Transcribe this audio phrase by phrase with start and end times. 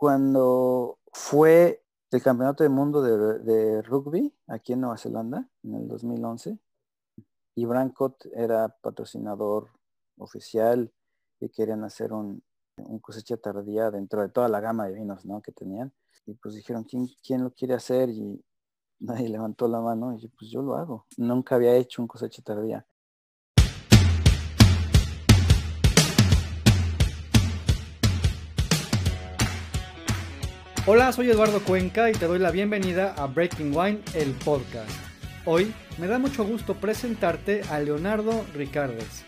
[0.00, 6.58] cuando fue el Campeonato del Mundo de, Rugby aquí en Nueva Zelanda en el 2011
[7.54, 9.68] y Brancott era patrocinador
[10.16, 10.90] oficial
[11.38, 12.42] y querían hacer un,
[13.02, 15.42] cosecha tardía dentro de toda la gama de vinos ¿no?
[15.42, 15.92] que tenían.
[16.24, 18.08] Y pues dijeron, ¿quién, ¿quién lo quiere hacer?
[18.08, 18.42] Y
[19.00, 21.04] nadie levantó la mano y pues yo lo hago.
[21.18, 22.86] Nunca había hecho un cosecha tardía.
[30.92, 34.90] Hola, soy Eduardo Cuenca y te doy la bienvenida a Breaking Wine, el podcast.
[35.44, 39.24] Hoy me da mucho gusto presentarte a Leonardo Ricardes.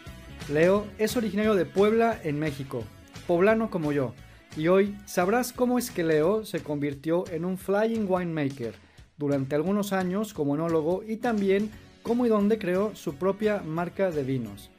[0.52, 2.82] Leo es originario de Puebla, en México,
[3.28, 4.12] poblano como yo,
[4.56, 8.74] y hoy sabrás cómo es que Leo se convirtió en un flying winemaker
[9.16, 11.70] durante algunos años como enólogo y también
[12.02, 14.72] cómo y dónde creó su propia marca de vinos.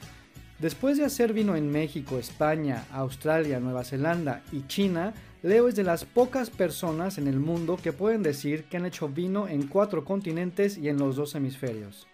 [0.59, 5.83] Después de hacer vino en México, España, Australia, Nueva Zelanda y China, Leo es de
[5.83, 10.05] las pocas personas en el mundo que pueden decir que han hecho vino en cuatro
[10.05, 12.07] continentes y en los dos hemisferios.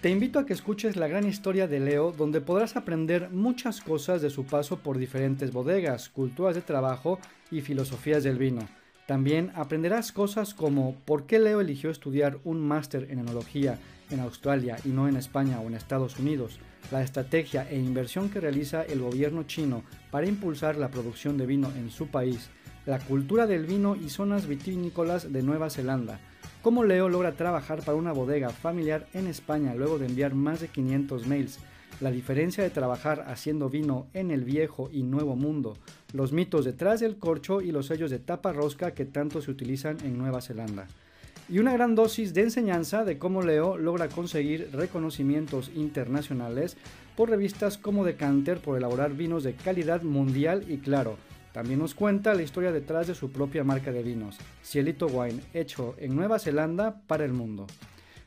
[0.00, 4.22] Te invito a que escuches la gran historia de Leo donde podrás aprender muchas cosas
[4.22, 7.18] de su paso por diferentes bodegas, culturas de trabajo
[7.50, 8.66] y filosofías del vino.
[9.06, 13.78] También aprenderás cosas como por qué Leo eligió estudiar un máster en enología
[14.08, 16.58] en Australia y no en España o en Estados Unidos,
[16.90, 21.70] la estrategia e inversión que realiza el gobierno chino para impulsar la producción de vino
[21.76, 22.50] en su país,
[22.86, 26.20] la cultura del vino y zonas vitivinícolas de Nueva Zelanda,
[26.62, 30.68] cómo Leo logra trabajar para una bodega familiar en España luego de enviar más de
[30.68, 31.58] 500 mails,
[32.00, 35.76] la diferencia de trabajar haciendo vino en el viejo y nuevo mundo,
[36.12, 39.98] los mitos detrás del corcho y los sellos de tapa rosca que tanto se utilizan
[40.04, 40.86] en Nueva Zelanda
[41.48, 46.76] y una gran dosis de enseñanza de cómo Leo logra conseguir reconocimientos internacionales
[47.16, 51.16] por revistas como Decanter por elaborar vinos de calidad mundial y claro,
[51.52, 55.94] también nos cuenta la historia detrás de su propia marca de vinos, Cielito Wine, hecho
[55.98, 57.66] en Nueva Zelanda para el mundo.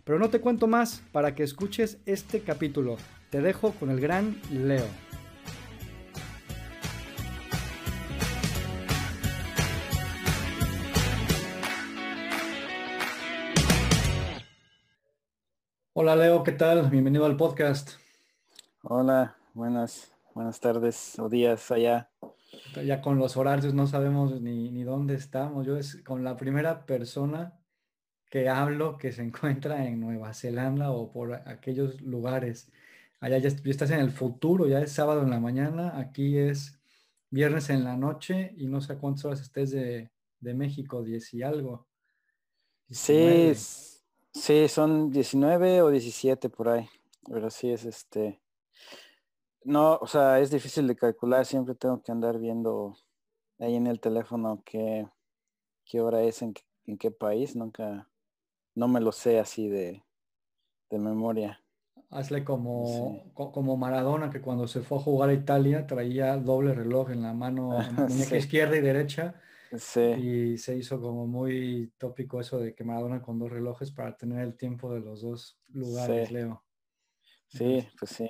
[0.06, 2.96] Pero no te cuento más para que escuches este capítulo.
[3.30, 5.07] Te dejo con el gran Leo.
[16.00, 16.92] Hola Leo, ¿qué tal?
[16.92, 17.94] Bienvenido al podcast.
[18.84, 22.12] Hola, buenas, buenas tardes o días allá.
[22.86, 25.66] Ya con los horarios no sabemos ni, ni dónde estamos.
[25.66, 27.60] Yo es con la primera persona
[28.30, 32.72] que hablo que se encuentra en Nueva Zelanda o por aquellos lugares.
[33.20, 36.80] Allá ya, estás en el futuro, ya es sábado en la mañana, aquí es
[37.32, 41.42] viernes en la noche y no sé cuántas horas estés de, de México, 10 y
[41.42, 41.88] algo.
[42.88, 43.52] Sí,
[44.34, 46.88] Sí, son 19 o 17 por ahí.
[47.30, 48.42] Pero sí es este.
[49.64, 51.46] No, o sea, es difícil de calcular.
[51.46, 52.96] Siempre tengo que andar viendo
[53.60, 55.08] ahí en el teléfono qué,
[55.86, 56.54] qué hora es, en,
[56.86, 57.56] en qué país.
[57.56, 58.10] Nunca,
[58.76, 60.04] no me lo sé así de,
[60.90, 61.62] de memoria.
[62.10, 67.12] Hazle como, como Maradona, que cuando se fue a jugar a Italia traía doble reloj
[67.12, 67.72] en la mano,
[68.08, 69.36] muñeca izquierda y derecha
[69.72, 74.40] y se hizo como muy tópico eso de que Maradona con dos relojes para tener
[74.40, 76.64] el tiempo de los dos lugares, Leo.
[77.48, 78.30] Sí, pues sí.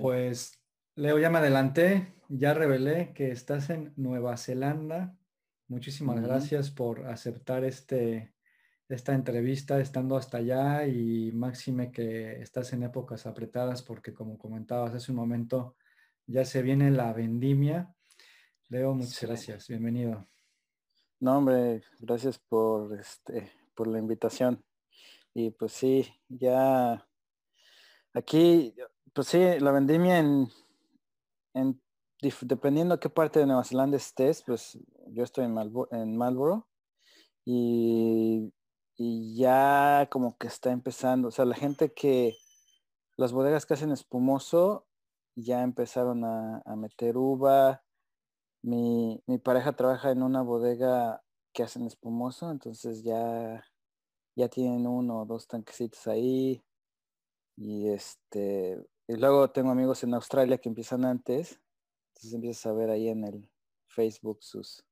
[0.00, 0.60] Pues
[0.94, 5.16] Leo, ya me adelanté, ya revelé que estás en Nueva Zelanda.
[5.68, 8.34] Muchísimas gracias por aceptar este,
[8.88, 14.94] esta entrevista estando hasta allá y máxime que estás en épocas apretadas porque como comentabas
[14.94, 15.76] hace un momento,
[16.26, 17.95] ya se viene la vendimia
[18.68, 19.68] Leo, muchas gracias.
[19.68, 20.26] Bienvenido.
[21.20, 24.64] No, hombre, gracias por este por la invitación.
[25.34, 27.06] Y pues sí, ya
[28.12, 28.74] aquí,
[29.12, 30.48] pues sí, la vendimia en,
[31.54, 31.80] en
[32.40, 34.76] dependiendo qué parte de Nueva Zelanda estés, pues
[35.10, 35.56] yo estoy en,
[35.92, 36.66] en Marlboro
[37.44, 38.52] y,
[38.96, 42.36] y, ya como que está empezando, o sea, la gente que,
[43.16, 44.88] las bodegas que hacen espumoso
[45.36, 47.85] ya empezaron a, a meter uva,
[48.66, 53.64] mi, mi pareja trabaja en una bodega que hacen espumoso, entonces ya,
[54.34, 56.64] ya tienen uno o dos tanquecitos ahí.
[57.56, 61.60] Y este, y luego tengo amigos en Australia que empiezan antes.
[62.08, 63.48] Entonces empiezas a ver ahí en el
[63.86, 64.84] Facebook sus,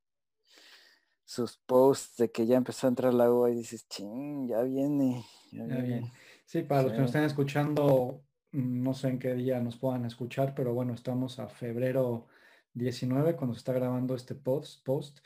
[1.24, 5.24] sus posts de que ya empezó a entrar la agua y dices, ching, ya viene.
[5.50, 6.12] Ya viene.
[6.46, 8.22] Sí, para los que nos estén escuchando,
[8.52, 12.28] no sé en qué día nos puedan escuchar, pero bueno, estamos a febrero
[12.74, 15.18] 19 cuando se está grabando este post, post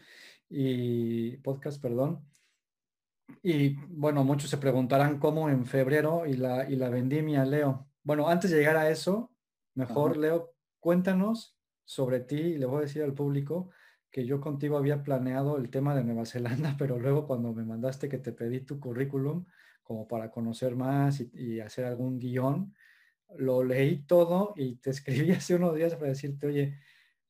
[0.48, 2.24] y podcast, perdón.
[3.42, 7.88] Y bueno, muchos se preguntarán cómo en febrero y la, y la vendimia, Leo.
[8.02, 9.32] Bueno, antes de llegar a eso,
[9.74, 13.70] mejor, Leo, cuéntanos sobre ti y le voy a decir al público
[14.10, 18.08] que yo contigo había planeado el tema de Nueva Zelanda, pero luego cuando me mandaste
[18.08, 19.44] que te pedí tu currículum
[19.82, 22.74] como para conocer más y, hacer algún guion,
[23.36, 26.78] lo leí todo y te escribí hace unos días para decirte, oye,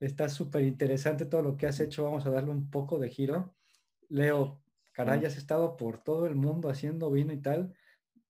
[0.00, 3.54] está súper interesante todo lo que has hecho, vamos a darle un poco de giro.
[4.08, 4.60] Leo,
[4.92, 7.74] caray, has estado por todo el mundo haciendo vino y tal.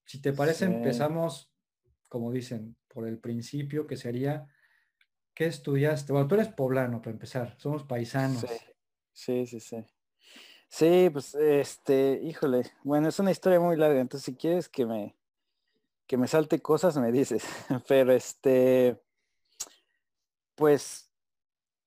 [0.04, 1.52] Si te parece, empezamos,
[2.08, 4.48] como dicen, por el principio, que sería
[5.38, 6.12] ¿Qué estudiaste?
[6.12, 8.44] Bueno, tú eres poblano para empezar, somos paisanos.
[9.12, 9.84] Sí, sí, sí,
[10.68, 11.10] sí.
[11.12, 15.14] pues este, híjole, bueno, es una historia muy larga, entonces si quieres que me
[16.08, 17.44] que me salte cosas me dices,
[17.86, 19.00] pero este
[20.56, 21.07] pues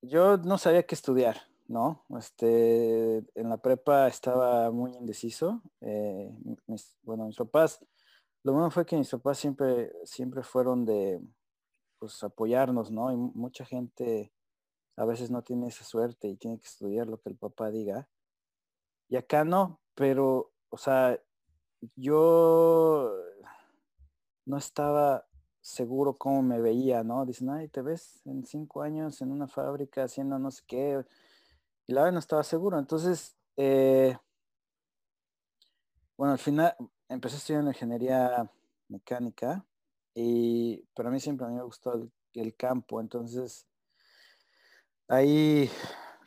[0.01, 1.37] yo no sabía qué estudiar,
[1.67, 2.05] ¿no?
[2.17, 5.61] Este, en la prepa estaba muy indeciso.
[5.81, 6.29] Eh,
[7.03, 7.79] bueno, mis papás,
[8.43, 11.21] lo bueno fue que mis papás siempre, siempre fueron de,
[11.99, 13.11] pues apoyarnos, ¿no?
[13.11, 14.33] Y mucha gente
[14.97, 18.09] a veces no tiene esa suerte y tiene que estudiar lo que el papá diga.
[19.07, 21.19] Y acá no, pero, o sea,
[21.95, 23.13] yo
[24.45, 25.27] no estaba
[25.61, 27.25] seguro cómo me veía, ¿no?
[27.25, 31.05] Dicen, ay, te ves en cinco años en una fábrica haciendo no sé qué.
[31.87, 32.79] Y la verdad no estaba seguro.
[32.79, 34.17] Entonces, eh,
[36.17, 36.75] bueno, al final
[37.09, 38.49] empecé a estudiar ingeniería
[38.87, 39.65] mecánica
[40.13, 43.65] y para mí siempre me ha gustado el, campo, entonces
[45.07, 45.69] ahí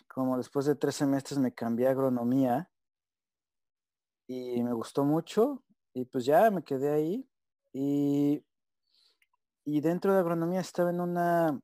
[0.08, 2.70] como después de tres semestres me cambié a agronomía
[4.26, 7.28] y me gustó mucho y pues ya me quedé ahí
[7.72, 8.42] y,
[9.64, 11.61] y dentro de agronomía estaba en una,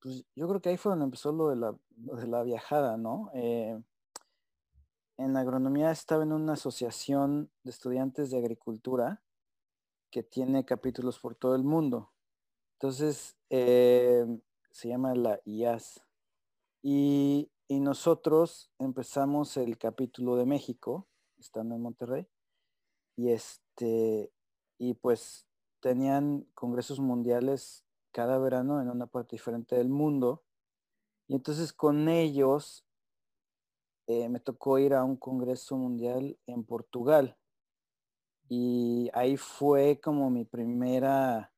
[0.00, 3.30] pues yo creo que ahí fue donde empezó lo de la, de la viajada, ¿no?
[3.34, 3.80] Eh,
[5.18, 9.22] en agronomía estaba en una asociación de estudiantes de agricultura
[10.10, 12.12] que tiene capítulos por todo el mundo.
[12.74, 14.26] Entonces, eh,
[14.70, 16.02] se llama la IAS.
[16.82, 21.08] Y, nosotros empezamos el capítulo de México,
[21.38, 22.28] estando en Monterrey,
[23.16, 24.30] y este,
[24.76, 25.46] y pues
[25.82, 30.44] tenían congresos mundiales cada verano en una parte diferente del mundo.
[31.26, 32.86] Y entonces con ellos
[34.06, 37.36] eh, me tocó ir a un congreso mundial en Portugal.
[38.48, 41.52] Y ahí fue como mi primera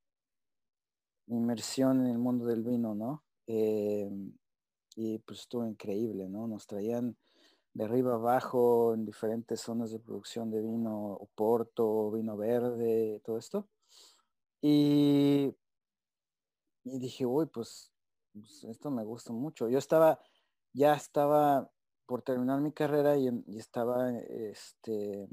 [1.26, 3.24] inmersión en el mundo del vino, ¿no?
[3.46, 4.10] Eh,
[4.96, 6.46] y pues estuvo increíble, ¿no?
[6.46, 7.16] Nos traían
[7.74, 13.68] de arriba abajo en diferentes zonas de producción de vino, Oporto, vino verde, todo esto.
[14.66, 15.54] Y,
[16.84, 17.92] dije, uy, pues,
[18.32, 19.68] pues, esto me gusta mucho.
[19.68, 20.18] Yo estaba,
[20.72, 21.70] ya estaba
[22.06, 25.28] por terminar mi carrera y, y estaba, este,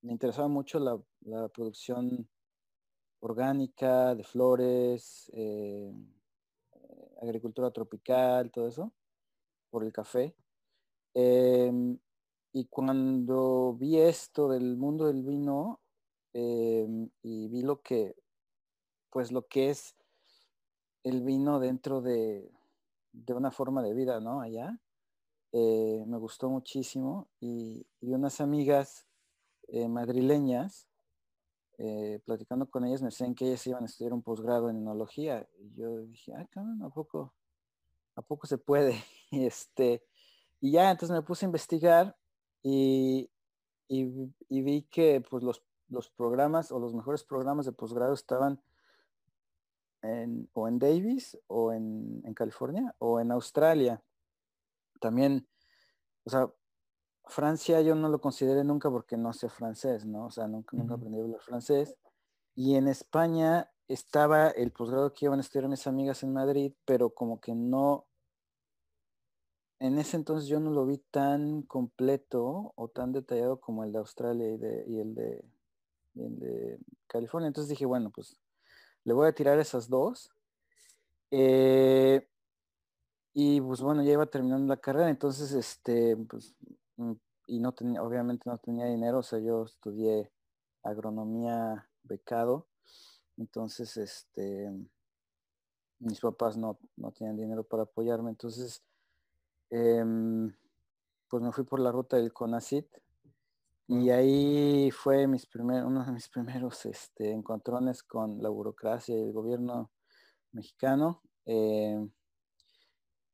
[0.00, 0.98] me interesaba mucho la,
[1.48, 2.26] producción
[3.20, 5.92] orgánica de flores, eh,
[7.20, 8.94] agricultura tropical, todo eso,
[9.68, 10.34] por el café.
[11.12, 11.98] Em,
[12.54, 15.82] y cuando vi esto del mundo del vino
[16.32, 18.23] em, y vi lo que,
[19.14, 19.94] pues lo que es
[21.04, 22.50] el vino dentro de,
[23.28, 24.40] una forma de vida, ¿no?
[24.40, 24.80] Allá,
[25.52, 29.06] eh, me gustó muchísimo y, y unas amigas
[29.68, 30.88] eh, madrileñas,
[31.78, 35.48] eh, platicando con ellas, me decían que ellas iban a estudiar un posgrado en enología.
[35.60, 36.48] Y yo dije, ah,
[36.82, 37.32] ¿a poco,
[38.16, 39.00] a poco se puede?
[39.30, 40.04] Y, este,
[40.60, 42.16] y ya, entonces me puse a investigar
[42.62, 43.30] y,
[44.48, 48.60] vi que pues, los, los, programas o los mejores programas de posgrado estaban
[50.04, 54.02] en, o en Davis o en, en California o en Australia.
[55.00, 55.46] También,
[56.24, 56.52] o sea,
[57.26, 60.26] Francia yo no lo consideré nunca porque no sé francés, ¿no?
[60.26, 61.96] O sea, nunca, nunca aprendí a hablar francés.
[62.54, 67.10] Y en España estaba el posgrado que iban a estudiar mis amigas en Madrid, pero
[67.10, 68.06] como que no,
[69.80, 73.98] en ese entonces yo no lo vi tan completo o tan detallado como el de
[73.98, 75.44] Australia y, de, y el, de,
[76.16, 77.48] el de California.
[77.48, 78.38] Entonces dije, bueno, pues
[79.04, 80.30] le voy a tirar esas dos.
[81.30, 82.26] Eh,
[83.32, 86.54] y pues bueno, ya iba terminando la carrera, entonces este, pues
[86.96, 87.12] Mm,
[87.46, 90.30] y no tenía, obviamente no tenía dinero, o sea, yo estudié
[90.82, 92.68] agronomía becado,
[93.36, 94.70] entonces, este,
[95.98, 98.82] mis papás no, no tenían dinero para apoyarme, entonces,
[99.70, 100.54] em,
[101.28, 102.86] pues me fui por la ruta del CONACIT
[103.86, 109.22] y ahí fue mis primer, uno de mis primeros este, encontrones con la burocracia y
[109.22, 109.90] el gobierno
[110.52, 111.22] mexicano.
[111.44, 112.10] Em,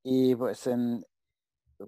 [0.03, 1.05] y pues en,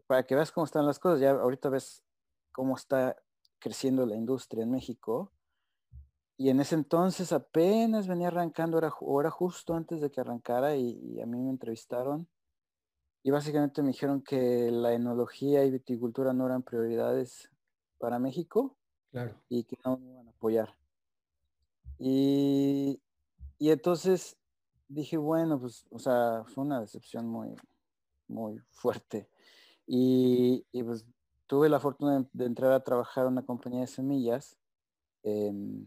[0.07, 2.04] para que veas cómo están las cosas, ya ahorita ves
[2.52, 3.16] cómo está
[3.59, 5.33] creciendo la industria en México.
[6.37, 10.76] Y en ese entonces apenas venía arrancando, era, o era justo antes de que arrancara
[10.76, 12.28] y, a mí me entrevistaron.
[13.25, 17.51] y básicamente me dijeron que la enología y viticultura no eran prioridades
[18.02, 18.76] para México
[19.12, 19.32] claro.
[19.49, 20.75] y que no me iban a apoyar.
[22.00, 23.00] Y,
[23.59, 24.37] y entonces
[24.88, 27.54] dije, bueno, pues, o sea, fue una decepción muy,
[28.26, 29.28] muy fuerte.
[29.87, 31.06] Y, pues
[31.47, 34.59] tuve la fortuna de, entrar a trabajar en una compañía de semillas
[35.23, 35.87] en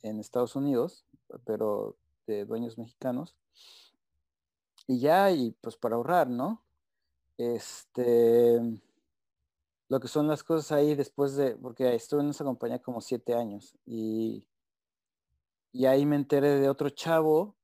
[0.00, 1.04] Estados Unidos,
[1.44, 3.36] pero de dueños mexicanos.
[4.86, 6.62] Y ya, y pues para ahorrar, ¿no?
[7.36, 8.58] Este,
[9.92, 13.34] lo que son las cosas ahí después de, porque estuve en esa compañía como siete
[13.34, 14.42] años y,
[15.70, 17.58] y ahí me enteré de otro chavo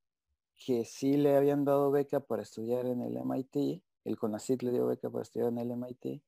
[0.54, 4.86] que sí le habían dado beca para estudiar en el MIT, el CONACYT le dio
[4.88, 6.22] beca para estudiar en el MIT,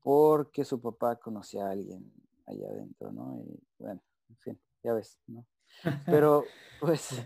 [0.00, 2.12] porque su papá conocía a alguien
[2.46, 3.36] allá adentro, ¿no?
[3.36, 5.44] Y bueno, en fin, ya ves, ¿no?
[6.06, 6.44] Pero
[6.78, 7.20] pues,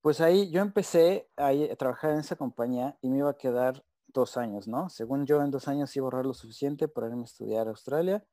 [0.00, 3.84] pues ahí yo empecé a, a trabajar en esa compañía y me iba a quedar
[4.14, 4.88] dos años, ¿no?
[4.88, 7.70] Según yo, en dos años iba a ahorrar lo suficiente para irme a estudiar a
[7.70, 8.24] Australia.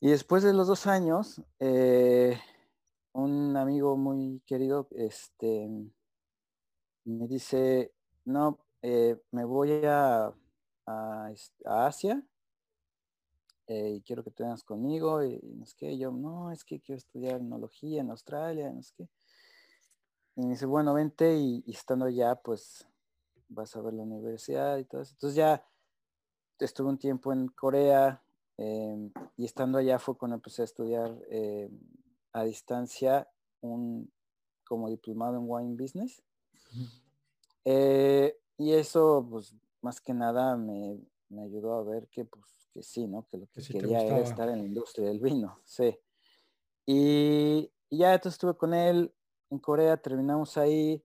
[0.00, 2.38] Y después de los dos años, eh,
[3.12, 5.68] un amigo muy querido este,
[7.04, 7.92] me dice,
[8.24, 10.32] no, eh, me voy a,
[10.86, 11.32] a,
[11.64, 12.22] Asia
[13.66, 15.24] eh, y quiero que te vengas conmigo.
[15.24, 18.92] Y, no es que yo, no, es que quiero estudiar enología en Australia, no es
[18.92, 19.08] que.
[20.36, 22.86] Y me dice, bueno, vente y, estando allá, pues
[23.48, 25.12] vas a ver la universidad y todo eso.
[25.14, 25.64] Entonces ya
[26.58, 28.22] estuve un tiempo en Corea
[28.56, 31.78] em, y estando allá fue cuando empecé a estudiar em,
[32.32, 33.28] a distancia
[33.60, 34.10] un
[34.66, 36.22] como diplomado en wine business.
[37.64, 40.98] Eh, y eso, pues, más que nada me,
[41.40, 43.26] ayudó a ver que, pues, que sí, ¿no?
[43.28, 45.96] Que lo que, quería era estar en la industria del vino, sí.
[46.84, 49.14] Y, ya entonces estuve con él
[49.50, 51.02] en Corea, terminamos ahí,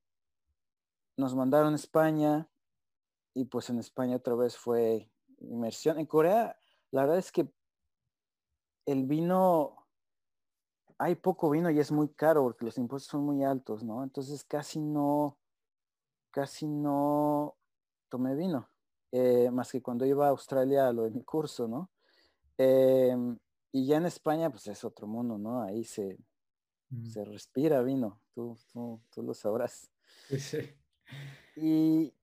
[1.18, 2.50] nos mandaron a España
[3.34, 6.00] y pues en España otra vez fue inmersión.
[6.00, 6.60] En Corea,
[6.92, 7.52] la verdad es que
[8.86, 9.82] el vino
[10.98, 14.04] hay poco vino y es muy caro porque los impuestos son muy altos, ¿no?
[14.04, 15.40] Entonces casi no,
[16.30, 17.56] casi no
[18.08, 18.70] tomé vino,
[19.12, 21.90] eh, más que cuando iba a Australia a lo de mi curso, ¿no?
[22.56, 23.36] Em,
[23.72, 25.64] y ya en España, pues es otro mundo, ¿no?
[25.64, 26.20] Ahí se,
[26.90, 27.06] mm.
[27.08, 29.90] se respira vino, tú, tú, tú lo sabrás.
[30.38, 30.60] Sí.
[31.56, 32.14] Y,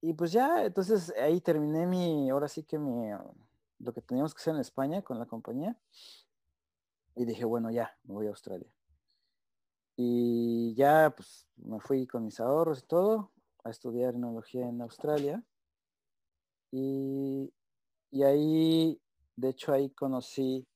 [0.00, 3.10] y pues ya, entonces ahí terminé mi, ahora sí que mi,
[3.80, 5.76] lo que teníamos que hacer en España con la compañía.
[7.16, 8.70] Y dije, bueno, ya, me voy a Australia.
[9.96, 13.32] Y ya, pues, me fui con mis ahorros y todo
[13.64, 15.44] a estudiar enología en Australia.
[16.70, 17.52] Y,
[18.24, 19.00] ahí,
[19.36, 20.66] de hecho, ahí conocí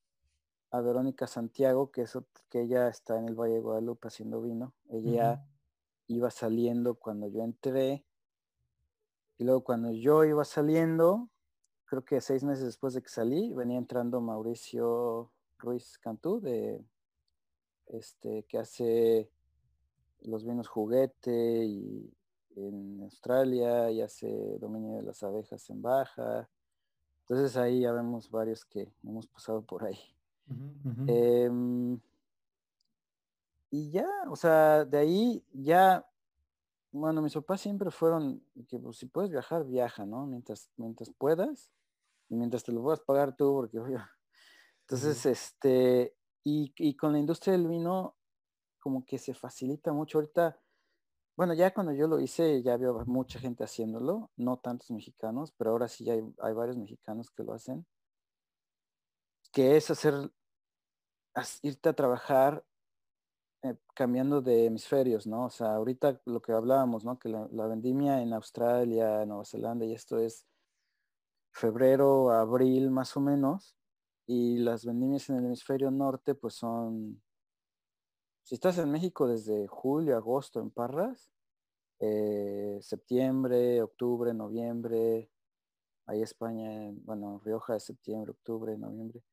[0.71, 2.17] a Verónica Santiago, que, es,
[2.49, 4.73] que ella está en el Valle de Guadalupe haciendo vino.
[4.89, 5.43] Ella
[6.07, 8.05] iba saliendo cuando yo entré.
[9.37, 11.29] Y luego cuando yo iba saliendo,
[11.85, 16.85] creo que seis meses después de que salí, venía entrando Mauricio Ruiz Cantú, de
[17.87, 19.29] este, que hace
[20.21, 22.13] los vinos juguete y
[22.55, 26.49] en Australia y hace dominio de las abejas en baja.
[27.21, 29.99] Entonces ahí ya vemos varios que hemos pasado por ahí.
[31.07, 31.99] Em,
[33.75, 36.07] y ya, o sea, de ahí ya,
[36.93, 40.25] bueno, mis papás siempre fueron que pues, si puedes viajar, viaja, ¿no?
[40.25, 41.69] Mientras, mientras puedas
[42.29, 43.99] y mientras te lo puedas pagar tú, porque obvio,
[44.83, 46.15] entonces, este,
[46.45, 48.15] y, con la industria del vino,
[48.79, 50.57] como que se facilita mucho ahorita.
[51.35, 55.71] Bueno, ya cuando yo lo hice, ya había mucha gente haciéndolo, no tantos mexicanos, pero
[55.71, 57.85] ahora sí hay, hay varios mexicanos que lo hacen.
[59.51, 60.31] Que es hacer,
[61.61, 62.63] irte a trabajar
[63.65, 65.45] eh, cambiando de hemisferios, ¿no?
[65.45, 67.17] O sea, ahorita lo que hablábamos, ¿no?
[67.19, 70.45] Que la, vendimia en Australia, Nueva Zelanda, y esto es
[71.51, 73.75] febrero, abril más o menos
[74.27, 77.21] y las vendimias en el hemisferio norte pues son,
[78.43, 81.31] si estás en México desde julio, agosto en Parras,
[81.99, 85.29] eh, septiembre, octubre, noviembre,
[86.07, 89.23] ahí España, bueno, Rioja de septiembre, octubre, noviembre.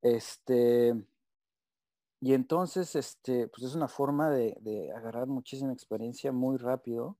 [0.00, 0.94] Este,
[2.24, 7.18] y entonces, este, pues es una forma de, agarrar muchísima experiencia muy rápido,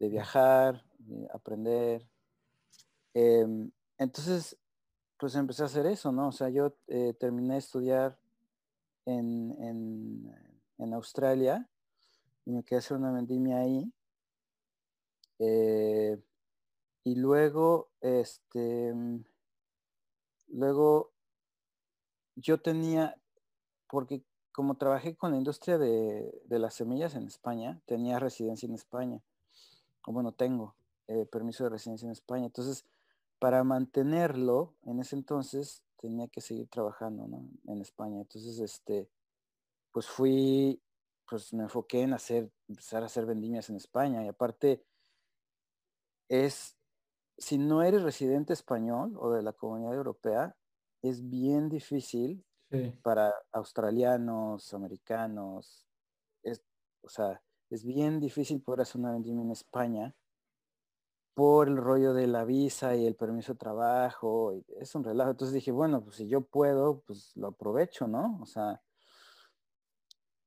[0.00, 2.08] de viajar, de aprender.
[3.14, 4.58] Em, entonces,
[5.16, 6.26] pues empecé a hacer eso, ¿no?
[6.26, 8.18] O sea, yo eh, terminé de estudiar
[9.06, 10.34] en,
[10.76, 11.70] en, Australia
[12.44, 13.92] y me quedé a hacer una vendimia ahí.
[15.38, 16.20] Eh,
[17.04, 18.92] y luego, este,
[20.48, 21.12] luego
[22.34, 23.16] yo tenía,
[23.88, 29.22] porque como trabajé con la industria de, las semillas en España, tenía residencia en España.
[30.06, 30.74] O bueno, tengo.
[31.08, 32.46] eh, permiso de residencia en España.
[32.46, 32.86] Entonces,
[33.38, 37.28] para mantenerlo, en ese entonces tenía que seguir trabajando
[37.66, 38.20] en España.
[38.20, 39.10] Entonces, este,
[39.92, 40.80] pues fui,
[41.28, 44.24] pues me enfoqué en hacer, empezar a hacer vendimias en España.
[44.24, 44.84] Y aparte,
[46.28, 46.76] es,
[47.36, 50.56] si no eres residente español o de la comunidad europea,
[51.02, 52.44] es bien difícil
[53.02, 55.86] para australianos, americanos.
[56.42, 56.62] Es,
[57.02, 60.14] o sea, es bien difícil poder hacer una vendimia en España
[61.34, 64.52] por el rollo de la visa y el permiso de trabajo.
[64.78, 65.30] es un relajo.
[65.30, 68.38] Entonces dije, bueno, pues si yo puedo, pues lo aprovecho, ¿no?
[68.42, 68.82] O sea,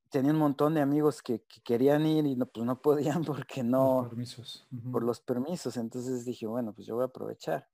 [0.10, 4.01] tenía un montón de amigos que, querían ir y no, pues no podían porque no...
[4.01, 4.67] Los permisos.
[4.91, 5.77] Por los permisos.
[5.77, 7.67] Entonces dije, bueno, pues yo voy a aprovechar.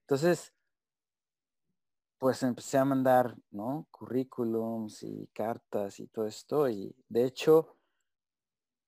[0.00, 0.52] Entonces,
[2.18, 3.86] pues empecé a mandar, ¿no?
[3.90, 6.68] Currículums y cartas y todo esto.
[6.68, 7.76] Y de hecho,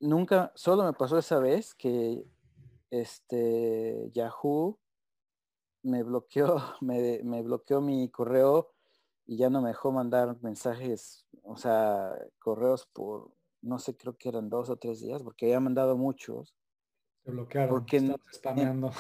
[0.00, 2.25] nunca, solo me pasó esa vez que
[2.90, 4.78] este Yahoo
[5.82, 8.73] me bloqueó, me, me bloqueó mi correo
[9.26, 13.30] y ya no me dejó mandar mensajes, o sea, correos por,
[13.61, 16.56] no sé, creo que eran dos o tres días, porque había mandado muchos.
[17.25, 18.90] Te bloquearon, porque spameando.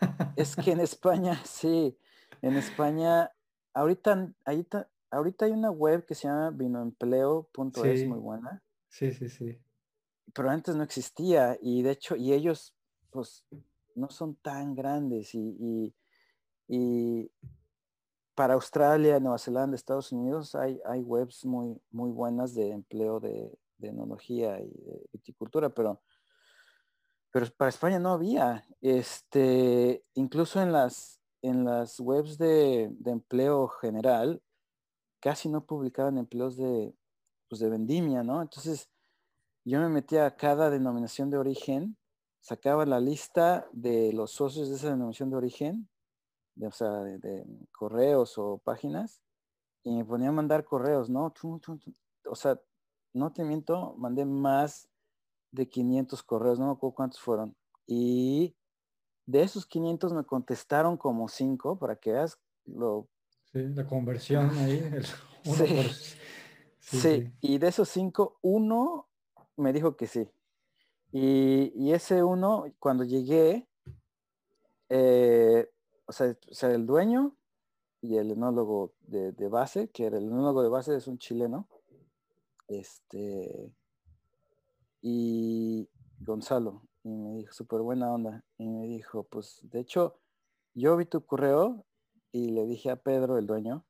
[0.36, 1.96] es que en España, sí,
[2.42, 3.30] en España,
[3.76, 8.62] ahorita, ahorita, ahorita hay una web que se llama vinoempleo.es, muy buena.
[8.88, 9.60] Sí, sí, sí.
[10.32, 12.74] Pero antes no existía y de hecho, y ellos,
[13.10, 13.44] pues,
[13.94, 15.94] no son tan grandes y,
[16.68, 17.30] y
[18.34, 23.50] para Australia, Nueva Zelanda, Estados Unidos hay, hay webs muy, muy buenas de empleo de,
[23.78, 26.02] de enología y de viticultura, pero,
[27.30, 28.66] pero para España no había.
[28.80, 31.15] Este, incluso en las,
[31.48, 34.42] en las webs de, empleo general,
[35.20, 36.94] casi no publicaban empleos de,
[37.48, 38.42] pues de vendimia, ¿no?
[38.42, 38.90] Entonces,
[39.64, 41.96] yo me metía a cada denominación de origen,
[42.40, 45.88] sacaba la lista de los socios de esa denominación de origen
[46.56, 49.22] de, o sea, de, correos o páginas
[49.84, 51.32] y me ponía a mandar correos, ¿no?
[52.24, 52.60] O sea,
[53.12, 54.88] no te miento, mandé más
[55.52, 57.56] de 500 correos, no me acuerdo cuántos fueron.
[57.86, 58.56] Y
[59.26, 63.08] de esos 500 me contestaron como 5 para que veas lo...
[63.52, 64.82] Sí, la conversión ahí.
[66.80, 67.32] sí.
[67.40, 69.08] y de esos 5, uno
[69.56, 70.28] me dijo que sí.
[71.12, 73.66] Y, y ese uno, cuando llegué,
[74.88, 75.68] eh,
[76.06, 77.36] o sea, el dueño
[78.00, 81.68] y el enólogo de, base, que era el enólogo de base es un chileno,
[82.68, 83.72] este,
[85.02, 85.88] y
[86.20, 90.18] Gonzalo, y me dijo, súper buena onda, y me dijo, pues, de hecho,
[90.74, 91.86] yo vi tu correo
[92.32, 93.86] y le dije a Pedro, el dueño,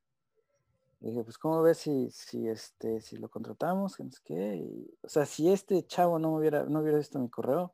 [0.99, 3.97] le dije, pues, ¿cómo ves si, si, este, si lo contratamos?
[4.23, 4.87] ¿Qué?
[5.01, 7.73] o sea, si este chavo no hubiera, no hubiera visto mi correo,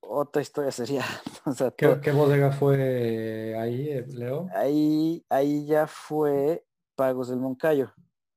[0.00, 1.04] otra historia sería.
[2.02, 4.46] ¿Qué, bodega fue ahí, eh, Leo?
[4.54, 7.94] Ahí, ahí ya fue Pagos del Moncayo.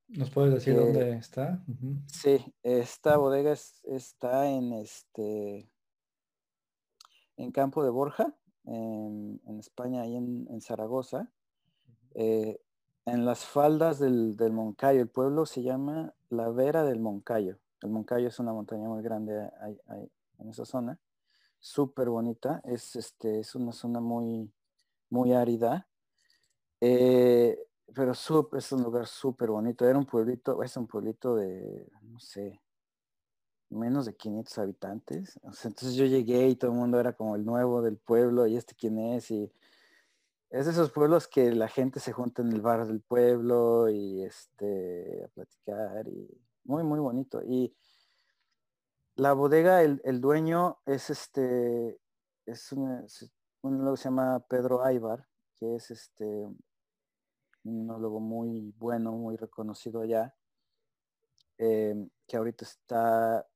[0.08, 1.62] ¿Nos puedes decir dónde está?
[2.08, 5.73] Sí, esta bodega está en este
[7.38, 11.32] en Campo de Borja, en, España, ahí en, Zaragoza.
[12.16, 12.60] Eh,
[13.06, 17.60] en las faldas del, Moncayo, el pueblo se llama La Vera del Moncayo.
[17.82, 19.50] El Moncayo es una montaña muy grande
[20.40, 21.00] en esa zona
[21.64, 22.62] súper bonita.
[22.66, 24.54] Es, este, es una zona muy,
[25.10, 25.88] muy árida.
[26.82, 27.58] Eh,
[27.96, 29.88] pero es un lugar súper bonito.
[29.88, 32.62] Era un pueblito, es un pueblito de, no sé,
[33.74, 35.40] menos de 500 habitantes.
[35.44, 38.76] entonces yo llegué y todo el mundo era como el nuevo del pueblo y este
[38.76, 39.32] quién es.
[39.32, 39.52] Y
[40.50, 44.24] es de esos pueblos que la gente se junta en el bar del pueblo y
[44.24, 46.30] este, a platicar y
[46.66, 47.42] muy, muy bonito.
[47.44, 47.76] Y
[49.16, 52.00] la bodega, el, dueño es este,
[52.46, 56.48] es un, que se llama Pedro Aybar, que es este
[57.64, 60.36] un enólogo muy bueno, muy reconocido allá,
[61.58, 63.48] em, que ahorita está,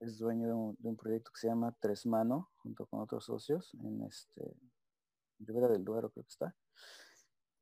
[0.00, 4.02] es dueño de un, proyecto que se llama Tres Mano, junto con otros socios, en
[4.02, 4.54] este,
[5.38, 6.54] Rivera del Duero creo que está.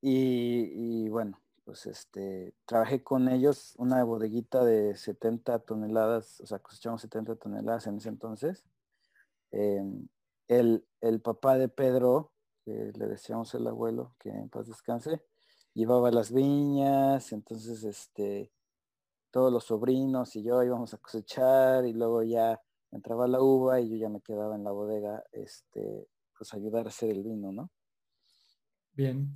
[0.00, 7.00] y bueno, pues este, trabajé con ellos una bodeguita de 70 toneladas, o sea, cosechamos
[7.02, 8.64] 70 toneladas en ese entonces.
[9.50, 10.08] Em,
[10.48, 10.84] el,
[11.22, 12.32] papá de Pedro,
[12.64, 15.22] que le decíamos el abuelo, que en paz descanse,
[15.72, 18.52] llevaba las viñas, entonces este,
[19.34, 23.90] todos los sobrinos y yo íbamos a cosechar y luego ya entraba la uva y
[23.90, 26.06] yo ya me quedaba en la bodega, este,
[26.38, 27.68] pues ayudar a hacer el vino, ¿no?
[28.92, 29.34] Bien,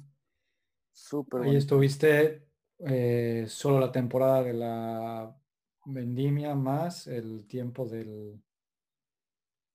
[1.43, 5.37] Ahí estuviste eh, solo la temporada de la
[5.85, 8.41] vendimia más el tiempo del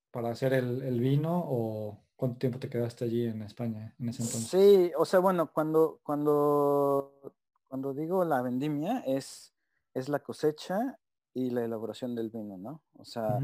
[0.09, 4.49] para hacer el, vino o cuánto tiempo te quedaste allí en España en ese entonces.
[4.49, 7.35] Sí, o sea, bueno, cuando, cuando,
[7.67, 9.52] cuando digo la vendimia es,
[9.93, 10.99] es la cosecha
[11.33, 12.83] y la elaboración del vino, ¿no?
[12.97, 13.39] O sea,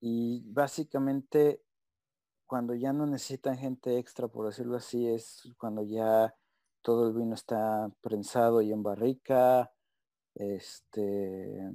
[0.00, 1.62] y básicamente
[2.46, 6.34] cuando ya no necesitan gente extra, por decirlo así, es cuando ya
[6.80, 9.70] todo el vino está prensado y en barrica,
[10.34, 11.70] este,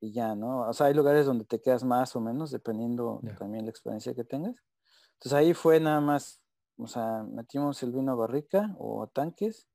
[0.00, 0.68] y ya, ¿no?
[0.68, 4.24] O sea, hay lugares donde te quedas más o menos, dependiendo también la experiencia que
[4.24, 4.62] tengas.
[5.14, 6.42] Entonces ahí fue nada más,
[6.76, 9.66] o sea, metimos el vino a barrica o a tanques,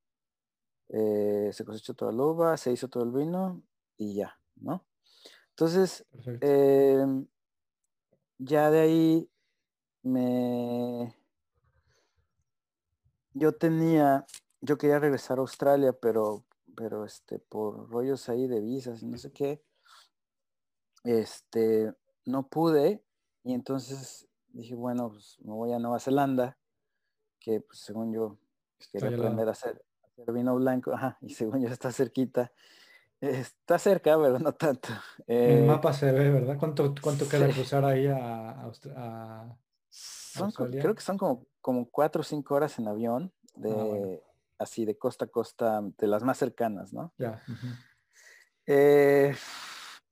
[0.94, 3.62] eh, se cosechó toda la uva, se hizo todo el vino
[3.98, 4.86] y ya, ¿no?
[5.52, 6.06] Entonces,
[6.42, 7.26] em,
[8.38, 9.30] ya de ahí
[10.04, 11.16] me...
[13.34, 14.26] Yo tenía,
[14.60, 16.44] yo quería regresar a Australia, pero,
[16.76, 19.64] pero este, por rollos ahí de visas y no sé qué,
[21.06, 21.94] este,
[22.26, 23.02] no pude
[23.44, 26.58] y entonces dije, bueno, pues me voy a Nueva Zelanda,
[27.40, 28.38] que pues, según yo
[28.92, 29.82] quería aprender a hacer,
[30.34, 32.52] vino blanco, y según yo está cerquita.
[33.20, 34.90] Está cerca, pero no tanto.
[35.28, 36.58] En el eh, mapa se ve, ¿verdad?
[36.58, 39.58] ¿Cuánto, cuánto queda cruzar ahí a, Australia?
[40.82, 44.98] Creo que son como, como cuatro o cinco horas en avión, de, ah, así de
[44.98, 47.14] costa a costa, de las más cercanas, ¿no?
[47.18, 47.44] Ya.
[48.66, 49.36] Eh,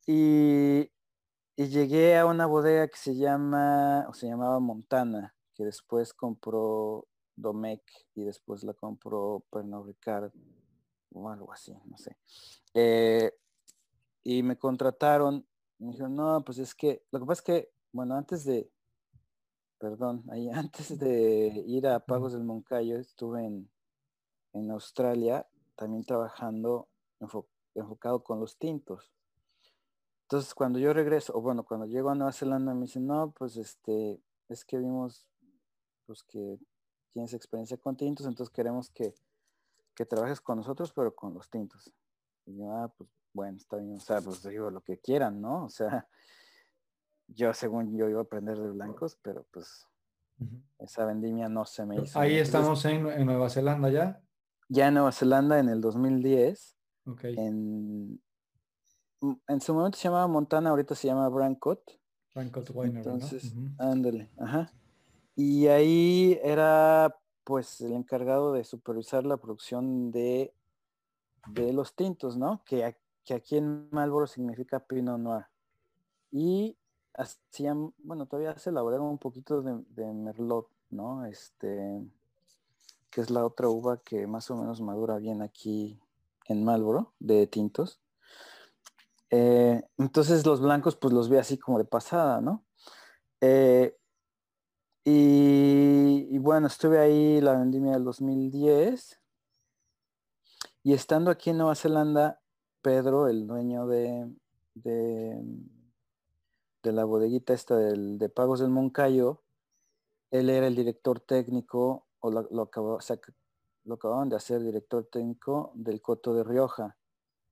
[0.05, 0.91] y,
[1.55, 7.07] llegué a una bodega que se llama, o se llamaba Montana, que después compró
[7.41, 7.83] Domecq
[8.15, 10.31] y después la compró Pernod Ricard
[11.11, 12.17] o algo así, no sé.
[12.73, 13.31] Eh,
[14.23, 15.45] y me contrataron,
[15.79, 18.69] me dijeron, no, pues es que, lo que pasa es que, bueno, antes de,
[19.79, 23.69] perdón, ahí antes de ir a Pagos del Moncayo, estuve en,
[24.53, 26.89] en Australia también trabajando
[27.73, 29.13] enfocado con los tintos.
[30.23, 33.57] Entonces, cuando yo regreso, o bueno, cuando llego a Nueva Zelanda, me dicen, no, pues
[33.57, 35.25] este, es que vimos
[36.05, 36.57] pues que
[37.11, 39.13] tienes experiencia con tintos, entonces queremos que,
[39.95, 41.91] que trabajes con nosotros, pero con los tintos.
[42.45, 45.65] Y yo, ah, pues bueno, está bien, o sea, pues digo lo que quieran, ¿no?
[45.65, 46.07] O sea,
[47.27, 49.85] yo según yo iba a aprender de blancos, pero pues
[50.77, 52.17] esa vendimia no se me hizo.
[52.17, 54.21] Ahí estamos en, en, Nueva Zelanda ya.
[54.69, 56.77] Ya en Nueva Zelanda en el 2010.
[57.05, 57.35] Okay.
[57.37, 58.21] En,
[59.21, 61.81] Mm, en su momento se llamaba Montana, ahorita se llama Brancott.
[62.33, 64.71] Brancott Winery, Entonces, ándale, ajá.
[65.41, 70.53] Y ahí era pues el encargado de supervisar la producción de,
[71.47, 72.61] de los tintos, ¿no?
[72.65, 75.45] Que, que aquí en Marlboro significa Pinot Noir.
[76.29, 76.77] Y
[77.13, 81.23] hacían, bueno, todavía se elaboraron un poquito de, Merlot, ¿no?
[81.23, 82.05] Este,
[83.09, 86.01] que es la otra uva que más o menos madura bien aquí
[86.47, 88.01] en Marlboro, de tintos.
[89.29, 92.65] Eh, entonces los blancos pues los vi así como de pasada, ¿no?
[93.39, 93.95] Eh,
[95.03, 99.19] y, bueno, estuve ahí la vendimia del 2010
[100.83, 102.41] y estando aquí en Nueva Zelanda,
[102.81, 104.31] Pedro, el dueño de,
[104.75, 105.43] de,
[106.83, 109.43] la bodeguita esta de Pagos del Moncayo,
[110.31, 112.69] él era el director técnico, o lo, lo,
[113.83, 116.97] lo acababan de hacer director técnico del Coto de Rioja,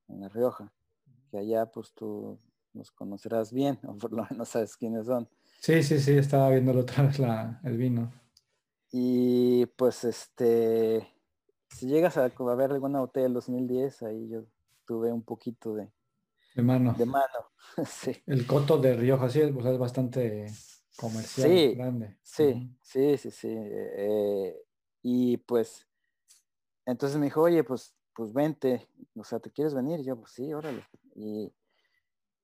[0.08, 0.72] en la Rioja
[1.30, 2.40] que allá pues tú
[2.74, 5.28] nos conocerás bien, o por lo menos sabes quiénes son.
[5.60, 8.12] Sí, sí, sí, estaba viéndolo otra vez la, el vino.
[8.92, 11.08] Y pues este,
[11.70, 14.46] si llegas a, a ver alguna botella del 2010, ahí yo
[14.86, 15.92] tuve un poquito de,
[16.56, 16.96] de mano.
[16.98, 17.52] De mano,
[17.86, 18.24] sí.
[18.26, 20.48] El coto de Rioja, sí, es bastante
[20.96, 22.18] comercial, sí, grande.
[22.24, 23.50] Sí, sí, sí, sí.
[23.52, 24.56] Eh,
[25.04, 25.88] y pues,
[26.86, 30.00] entonces me dijo, oye, pues, pues vente, o sea, ¿te quieres venir?
[30.00, 30.84] Y yo, pues sí, órale.
[31.16, 31.54] Y,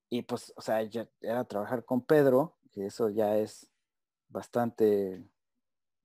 [0.09, 3.69] y pues, o sea, ya era trabajar con Pedro, que eso ya es
[4.29, 5.23] bastante,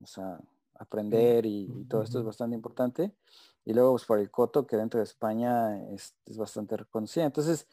[0.01, 0.39] o sea,
[0.75, 3.13] aprender y, todo esto es bastante importante.
[3.65, 7.25] Y luego, pues por el Coto, que dentro de España es, bastante reconocido.
[7.25, 7.67] Entonces,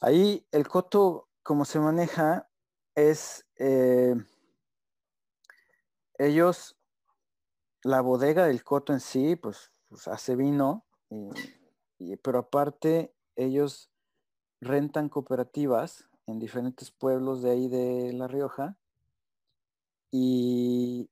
[0.00, 2.48] ahí el Coto, como se maneja,
[2.94, 4.16] es, eh,
[6.16, 6.76] ellos,
[7.82, 10.84] la bodega del Coto en sí, pues, pues hace vino,
[11.98, 13.90] y, pero aparte ellos
[14.60, 18.76] rentan cooperativas en diferentes pueblos de ahí de La Rioja
[20.10, 21.10] y,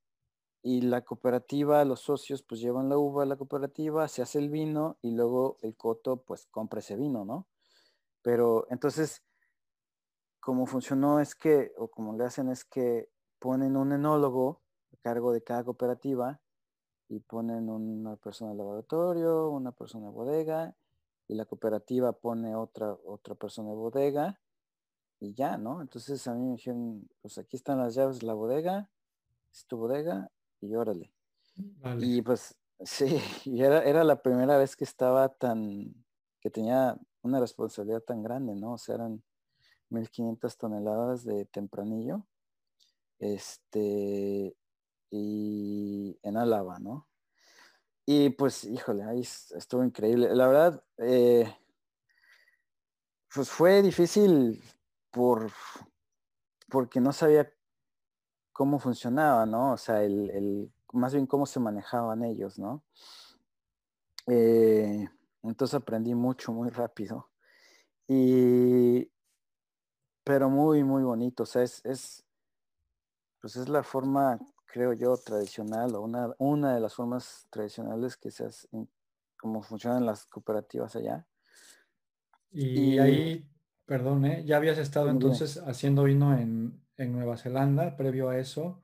[0.63, 4.99] la cooperativa, los socios pues llevan la uva a la cooperativa, se hace el vino
[5.01, 7.47] y luego el coto pues compra ese vino, ¿no?
[8.21, 9.23] Pero entonces,
[10.41, 14.61] como funcionó es que, o como le hacen es que ponen un enólogo
[14.93, 16.41] a cargo de cada cooperativa
[17.09, 20.77] y ponen una persona de laboratorio, una persona de bodega
[21.29, 24.41] y la cooperativa pone otra, otra persona de bodega
[25.21, 25.81] y ya, ¿no?
[25.81, 28.91] Entonces a mí me dijeron, pues aquí están las llaves de la bodega,
[29.53, 31.13] es tu bodega y órale.
[31.99, 35.95] Y pues sí, y era, era la primera vez que estaba tan,
[36.41, 38.75] que tenía una responsabilidad tan grande, ¿no?
[38.75, 39.23] O sea, eran
[39.89, 42.27] 1500 toneladas de tempranillo,
[43.19, 44.57] este,
[45.11, 47.09] y en Álava, ¿no?
[48.05, 50.33] Y pues, híjole, ahí estuvo increíble.
[50.35, 51.53] La verdad, eh,
[53.35, 54.63] pues fue difícil
[55.17, 55.51] por,
[56.69, 57.51] porque no sabía
[58.53, 59.73] cómo funcionaba, ¿no?
[59.73, 62.85] O sea, el, más bien cómo se manejaban ellos, ¿no?
[64.27, 65.09] Eh,
[65.43, 67.31] entonces aprendí mucho, muy rápido.
[68.07, 69.11] Y,
[70.23, 71.45] pero muy, muy bonito.
[71.45, 72.23] O sea, es, es,
[73.41, 78.31] pues es la forma, creo yo, tradicional, o una, una de las formas tradicionales que
[78.31, 78.69] se hace,
[79.39, 81.27] como funcionan las cooperativas allá.
[82.51, 83.56] Y, ahí,
[83.87, 84.45] perdón, ¿eh?
[84.45, 88.83] ya habías estado entonces haciendo vino en, Nueva Zelanda, previo a eso.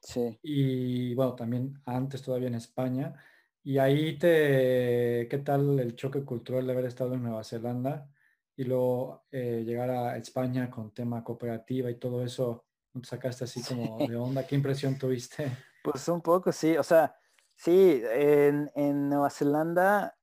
[0.00, 0.38] Sí.
[0.42, 3.14] Y bueno, también antes todavía en España.
[3.62, 8.10] Y ahí te, ¿qué tal el choque cultural de haber estado en Nueva Zelanda
[8.56, 12.64] y luego eh, llegar a España con tema cooperativa y todo eso?
[12.94, 14.46] ¿No te sacaste así como de onda?
[14.46, 15.46] ¿Qué impresión tuviste?
[15.82, 16.76] Pues un poco, sí.
[16.76, 17.16] O sea,
[17.54, 20.14] sí, en, en Nueva Zelanda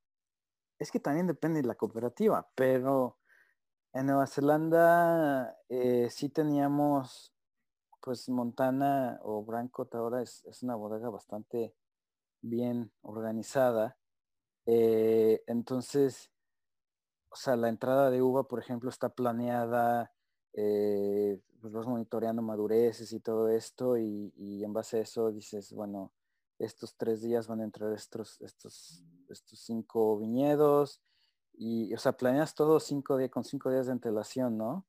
[0.77, 3.16] es que también depende de la cooperativa, pero
[3.93, 7.33] en Nueva Zelanda eh, sí teníamos,
[8.01, 11.75] pues Montana o Branco ahora es, una bodega bastante
[12.41, 13.97] bien organizada.
[14.65, 16.29] Eh, entonces,
[17.29, 20.13] o sea, la entrada de uva, por ejemplo, está planeada,
[20.53, 25.73] eh, pues vas monitoreando madureces y todo esto, y, y, en base a eso dices,
[25.73, 26.13] bueno,
[26.59, 31.01] estos tres días van a entrar estos, estos estos cinco viñedos
[31.57, 34.85] y, o sea, planeas todo cinco días con cinco días de antelación, ¿no?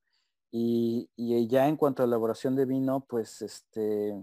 [0.51, 1.09] Y,
[1.49, 4.23] ya en cuanto a elaboración de vino, pues este,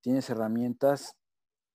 [0.00, 1.16] tienes herramientas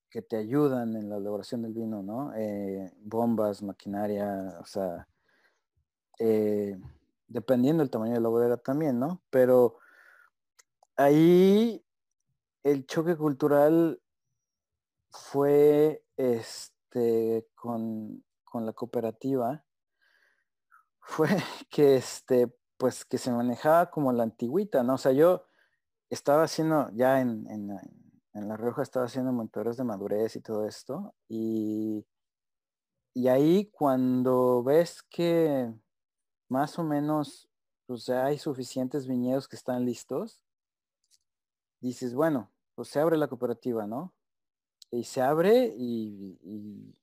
[0.09, 2.33] que te ayudan en la elaboración del vino, ¿no?
[2.35, 5.07] Eh, bombas, maquinaria, o sea,
[6.19, 6.77] eh,
[7.27, 9.21] dependiendo del tamaño de la bodega también, ¿no?
[9.29, 9.77] Pero
[10.97, 11.83] ahí
[12.63, 14.01] el choque cultural
[15.09, 18.23] fue este, con,
[18.59, 19.65] la cooperativa
[20.99, 21.27] fue
[21.69, 24.95] que este, pues que se manejaba como la antigüita, ¿no?
[24.95, 25.45] O sea, yo
[26.09, 27.45] estaba haciendo, ya en,
[28.33, 32.05] La Rioja estaba haciendo monitores de madurez y todo esto, y,
[33.13, 35.73] y ahí cuando ves que
[36.49, 37.49] más o menos,
[37.87, 40.41] pues ya hay suficientes viñedos que están listos,
[41.79, 44.13] dices, bueno, pues se abre la cooperativa, ¿no?
[44.91, 46.93] y se abre y,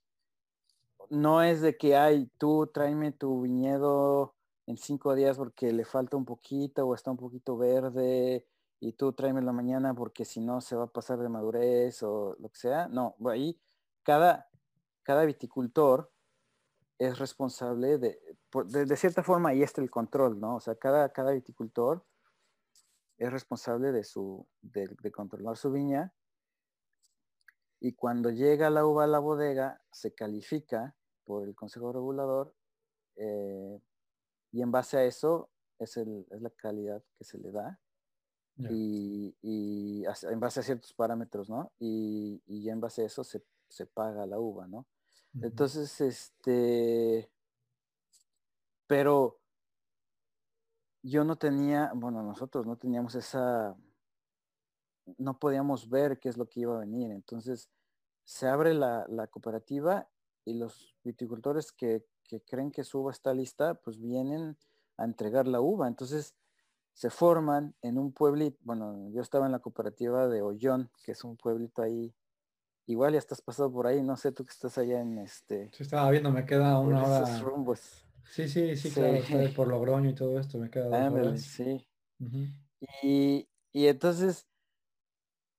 [1.11, 4.35] no es de que hay, tú tráeme tu viñedo
[4.67, 8.47] en cinco días porque le falta un poquito o está un poquito verde
[8.81, 12.37] y tú tráeme la mañana porque si no se va a pasar de madurez o
[12.39, 12.89] lo que sea.
[12.89, 13.59] No, ahí
[14.03, 14.49] cada,
[15.03, 16.13] cada viticultor
[16.99, 18.21] es responsable de,
[18.67, 20.57] de, cierta forma, ahí está el control, ¿no?
[20.57, 22.05] O sea, cada, cada viticultor
[23.17, 26.13] es responsable de, su, de, de controlar su viña
[27.81, 30.97] y cuando llega la uva a la bodega se califica
[31.29, 32.55] por el Consejo Regulador
[33.17, 33.79] eh,
[34.51, 37.79] y en base a eso es, la calidad que se le da
[38.57, 39.37] y,
[40.05, 41.71] en base a ciertos parámetros, ¿no?
[41.79, 43.43] Y, y en base a eso se,
[43.93, 44.87] paga la uva, ¿no?
[45.43, 47.31] Entonces, este,
[48.87, 49.39] pero
[51.03, 53.77] yo no tenía, bueno, nosotros no teníamos esa
[55.19, 57.11] no podíamos ver qué es lo que iba a venir.
[57.11, 57.71] Entonces
[58.25, 60.09] se abre la, cooperativa
[60.49, 62.05] y los viticultores que,
[62.47, 64.57] creen que su uva está lista, pues vienen
[64.97, 65.89] a entregar la uva.
[65.89, 66.35] Entonces
[66.93, 71.25] se forman en un pueblito, bueno, yo estaba en la cooperativa de Ollón, que es
[71.25, 72.15] un pueblito ahí.
[72.87, 75.71] Igual ya estás pasado por ahí, no sé tú que estás allá en este.
[75.75, 77.27] Sí, estaba viendo, me queda una hora.
[78.25, 79.19] Sí, sí, sí, claro,
[79.55, 81.87] por Logroño y todo esto, me queda Sí.
[83.03, 84.47] y, y entonces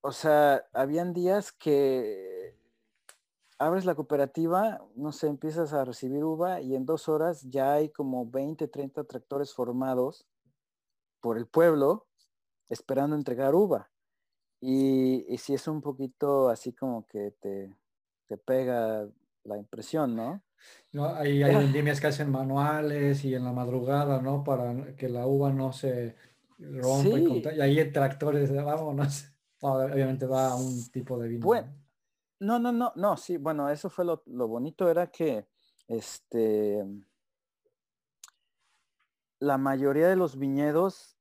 [0.01, 2.38] o sea, habían días que
[3.59, 7.89] abres la cooperativa, no sé, empiezas a recibir uva y en dos horas ya hay
[7.89, 10.25] como 20, 30 tractores formados
[11.19, 12.07] por el pueblo
[12.69, 13.91] esperando entregar uva.
[14.61, 17.75] Y, si es un poquito así como que te,
[18.45, 19.07] pega
[19.43, 20.41] la impresión, ¿no?
[20.91, 24.43] No, ahí hay vendimias que hacen manuales y en la madrugada, ¿no?
[24.43, 26.15] Para que la uva no se
[26.57, 27.19] rompa.
[27.19, 29.25] Y, ahí hay tractores, vámonos
[29.61, 31.45] obviamente va a un tipo de vino.
[31.45, 31.73] Bueno,
[32.39, 35.47] no, no, no, no, sí, bueno, eso fue lo, bonito, era que
[35.87, 36.85] este
[39.39, 41.17] la mayoría de los viñedos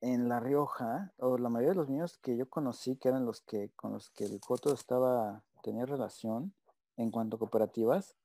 [0.00, 3.40] en La Rioja, o la mayoría de los viñedos que yo conocí, que eran los
[3.40, 6.54] que con los que el Coto estaba, tenía relación
[6.96, 8.16] en cuanto a cooperativas,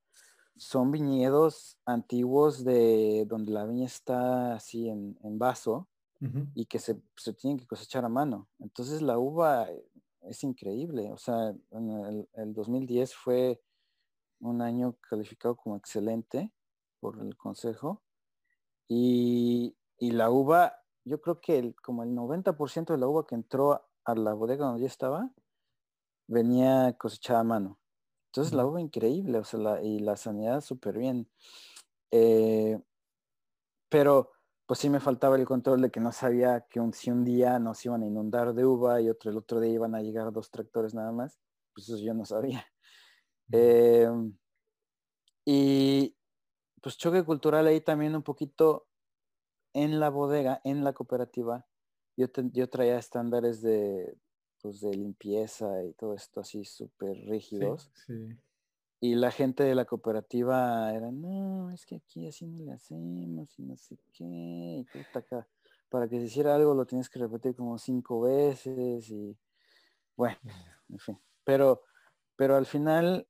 [0.56, 5.88] son viñedos antiguos de donde la viña está así en, vaso
[6.54, 8.48] y que se, se, tienen que cosechar a mano.
[8.60, 9.68] Entonces la uva
[10.24, 11.12] es increíble.
[11.12, 13.62] O sea, en el, 2010 fue
[14.40, 16.52] un año calificado como excelente
[17.00, 18.02] por el consejo.
[18.88, 23.88] Y, la uva, yo creo que el, como el 90% de la uva que entró
[24.04, 25.30] a la bodega donde yo estaba,
[26.28, 27.80] venía cosechada a mano.
[28.28, 31.30] Entonces la uva increíble, o sea, y la sanidad súper bien.
[32.12, 32.80] Eh,
[33.90, 34.32] pero
[34.72, 37.60] pues sí me faltaba el control de que no sabía que un, si un día
[37.60, 40.50] nos iban a inundar de uva y otro el otro día iban a llegar dos
[40.50, 41.38] tractores nada más,
[41.74, 42.66] pues eso yo no sabía.
[43.52, 44.34] Em,
[45.44, 46.16] y
[46.82, 48.88] pues choque cultural ahí también un poquito
[49.74, 51.68] en la bodega, en la cooperativa.
[52.16, 54.18] Yo, yo traía estándares de,
[54.62, 57.92] pues, de limpieza y todo esto así súper rígidos.
[59.04, 63.58] Y la gente de la cooperativa era, no, es que aquí así no le hacemos
[63.58, 64.24] y no sé qué.
[64.94, 65.48] Y acá.
[65.90, 69.36] Para que se hiciera algo lo tienes que repetir como cinco veces y
[70.16, 70.38] bueno,
[70.90, 71.20] en fin.
[71.44, 71.82] Pero,
[72.36, 73.28] pero al final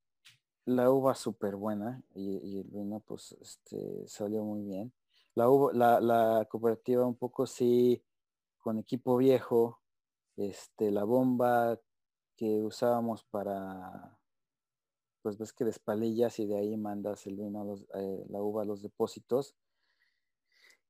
[0.66, 4.92] la uva súper buena y, el vino pues este, salió muy bien.
[5.36, 8.04] La, uva, la, la cooperativa un poco sí,
[8.60, 9.80] con equipo viejo,
[10.36, 11.80] este, la bomba
[12.36, 14.20] que usábamos para,
[15.22, 18.82] pues ves que despalillas y de ahí mandas el vino, eh, la uva a los
[18.82, 19.56] depósitos.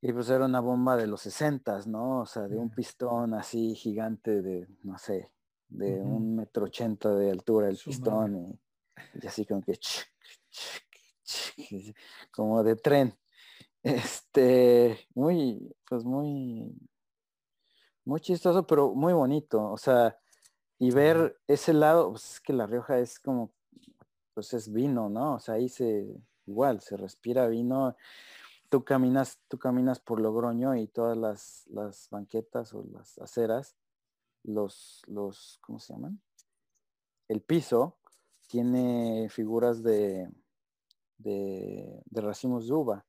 [0.02, 2.22] Y pues era una bomba de los 60, ¿no?
[2.22, 5.32] O sea, de un pistón así gigante de, no sé,
[5.70, 8.60] de un metro ochenta de altura el pistón
[9.24, 9.80] y, así como que
[12.32, 13.18] como de tren.
[13.84, 16.72] Este, muy, pues muy,
[18.06, 19.72] muy chistoso, pero muy bonito.
[19.72, 20.16] O sea,
[20.78, 23.52] y ver ese lado, pues es que La Rioja es como,
[24.34, 25.36] pues es vino, ¿no?
[25.36, 26.08] O sea, ahí se,
[26.46, 27.96] igual, se respira vino.
[28.70, 33.76] Tú caminas, tú caminas por Logroño y todas las, las banquetas o las aceras,
[34.44, 36.22] los, los, ¿cómo se llaman?
[37.28, 37.98] El piso
[38.48, 40.30] tiene figuras de,
[41.18, 43.06] de, racimos de uva.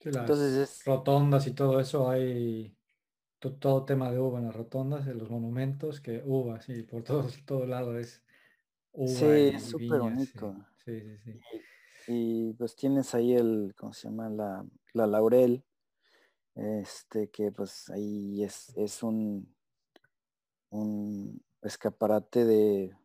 [0.00, 0.84] Entonces es...
[0.84, 2.76] rotondas y todo eso hay
[3.38, 7.28] todo, tema de uva en las rotondas, en los monumentos, que uva, sí, por todo,
[7.44, 8.23] todo lado es
[8.94, 9.08] uva.
[9.08, 10.56] Sí, es súper bonito.
[10.84, 11.40] Sí, sí, sí.
[12.06, 14.28] Y, pues tienes ahí el, ¿cómo se llama?
[14.28, 15.64] La, la laurel,
[16.54, 19.54] este, que pues ahí es, es un,
[20.70, 22.96] un escaparate de,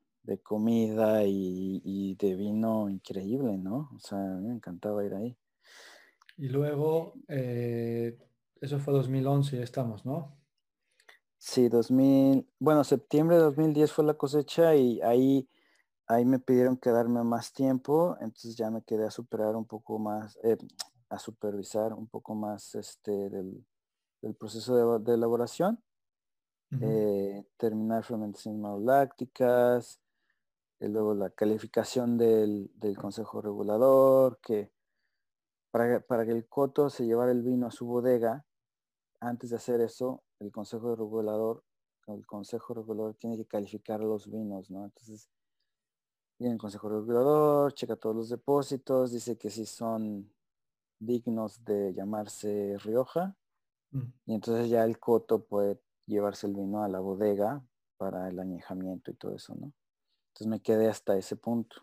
[0.44, 3.90] comida y, de vino increíble, ¿no?
[3.96, 5.36] O sea, me encantaba ir ahí.
[6.38, 8.18] Y luego, eh,
[8.62, 10.38] eso fue 2011, ya estamos, ¿no?
[11.40, 15.50] Sí, 2000, bueno, septiembre de 2010 fue la cosecha y ahí,
[16.10, 20.38] ahí me pidieron quedarme más tiempo, entonces ya me quedé a superar un poco más,
[20.44, 20.58] eh,
[21.08, 23.66] a supervisar un poco más este del,
[24.38, 25.82] proceso de, elaboración,
[26.82, 30.02] eh, terminar fermentaciones malolácticas,
[30.80, 34.72] y luego la calificación del, del consejo regulador, que
[35.72, 38.44] para, para que el coto se llevara el vino a su bodega,
[39.20, 41.64] antes de hacer eso, el consejo regulador,
[42.08, 44.86] el consejo regulador tiene que calificar los vinos, ¿no?
[44.86, 45.30] Entonces,
[46.40, 50.32] viene el consejo regulador, checa todos los depósitos, dice que si son
[50.98, 53.36] dignos de llamarse Rioja,
[53.92, 54.02] mm.
[54.26, 57.62] y entonces ya el coto puede llevarse el vino a la bodega
[57.98, 59.74] para el añejamiento y todo eso, ¿no?
[60.30, 61.82] Entonces me quedé hasta ese punto.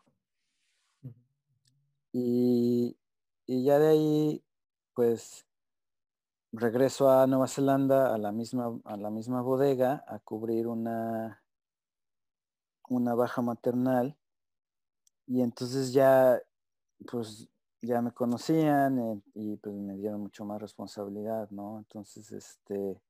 [2.13, 2.97] Y,
[3.45, 4.45] y ya de ahí,
[4.95, 5.47] pues
[6.53, 11.43] regreso a Nueva Zelanda a la misma, a la misma bodega a cubrir una,
[12.89, 14.17] una baja maternal
[15.27, 16.41] y entonces ya
[17.11, 17.49] pues
[17.83, 21.79] ya me conocían eh, y pues me dieron mucho más responsabilidad, ¿no?
[21.79, 23.01] Entonces este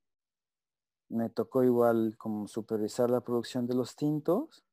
[1.09, 4.65] me tocó igual como supervisar la producción de los tintos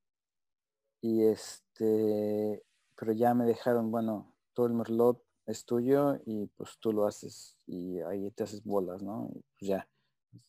[1.01, 2.63] y este
[2.95, 7.57] pero ya me dejaron bueno todo el merlot es tuyo y pues tú lo haces
[7.67, 9.29] y ahí te haces bolas, ¿no?
[9.59, 9.87] pues ya,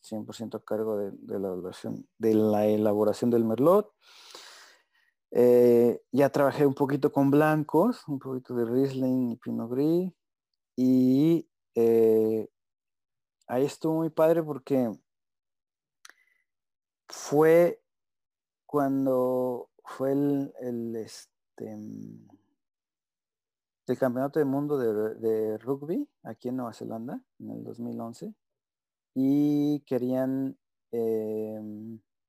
[0.01, 3.91] 100% a cargo de, la elaboración, de la elaboración del merlot.
[5.37, 10.13] Eh, ya trabajé un poquito con blancos, un poquito de Riesling y Pinot Gris
[10.77, 12.47] y eh,
[13.45, 14.97] ahí estuvo muy padre porque
[17.09, 17.81] fue
[18.65, 21.35] cuando fue el, el este
[23.87, 28.33] el campeonato del mundo de, rugby aquí en Nueva Zelanda en el 2011
[29.13, 30.57] y querían,
[30.93, 31.59] eh,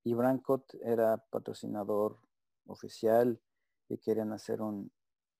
[0.02, 2.18] y Brancott era patrocinador
[2.66, 3.40] oficial
[3.88, 4.90] y querían hacer un,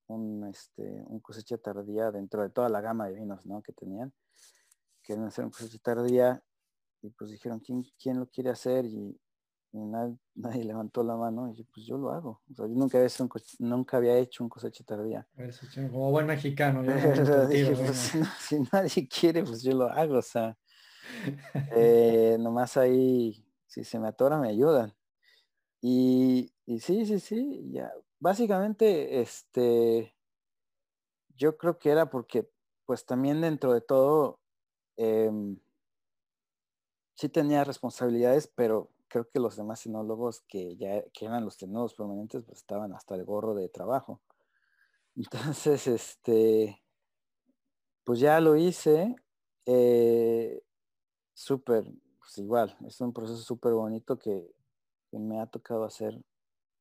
[0.09, 3.63] un, este, un cosecha tardía dentro de toda la gama de vinos ¿no?
[3.63, 4.13] que tenían.
[5.03, 6.43] Querían hacer un cosecha tardía
[7.03, 8.85] y pues dijeron, ¿quién, quién lo quiere hacer?
[8.87, 9.19] Y,
[10.35, 12.41] nadie, levantó la mano y yo, pues yo lo hago.
[12.47, 15.27] yo nunca había, hecho un, nunca había hecho un cosecha tardía.
[15.91, 16.83] como buen mexicano.
[16.87, 20.19] Pues, si, nadie quiere, pues yo lo hago.
[20.19, 20.57] O sea,
[21.77, 24.95] eh, nomás ahí, si se me atora, me ayudan.
[25.89, 27.93] Y, sí, sí, sí, ya.
[28.19, 30.17] Básicamente, este,
[31.37, 32.51] yo creo que era porque,
[32.87, 34.41] pues también dentro de todo,
[34.97, 35.61] em,
[37.15, 41.95] sí tenía responsabilidades, pero creo que los demás sinólogos que ya que eran los tenores
[41.95, 44.21] permanentes pues estaban hasta el gorro de trabajo.
[45.17, 46.83] Entonces, este,
[48.05, 49.15] pues ya lo hice.
[49.67, 50.63] Eh,
[51.35, 51.85] súper,
[52.19, 54.56] pues igual, es un proceso súper bonito que,
[55.13, 56.21] me ha tocado hacer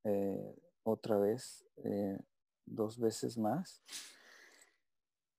[0.04, 2.18] eh, otra vez, eh,
[2.66, 3.82] dos veces más.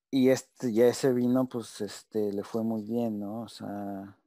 [0.09, 3.41] Y este, ya ese vino, pues este, le fue muy bien, ¿no?
[3.41, 4.17] O sea,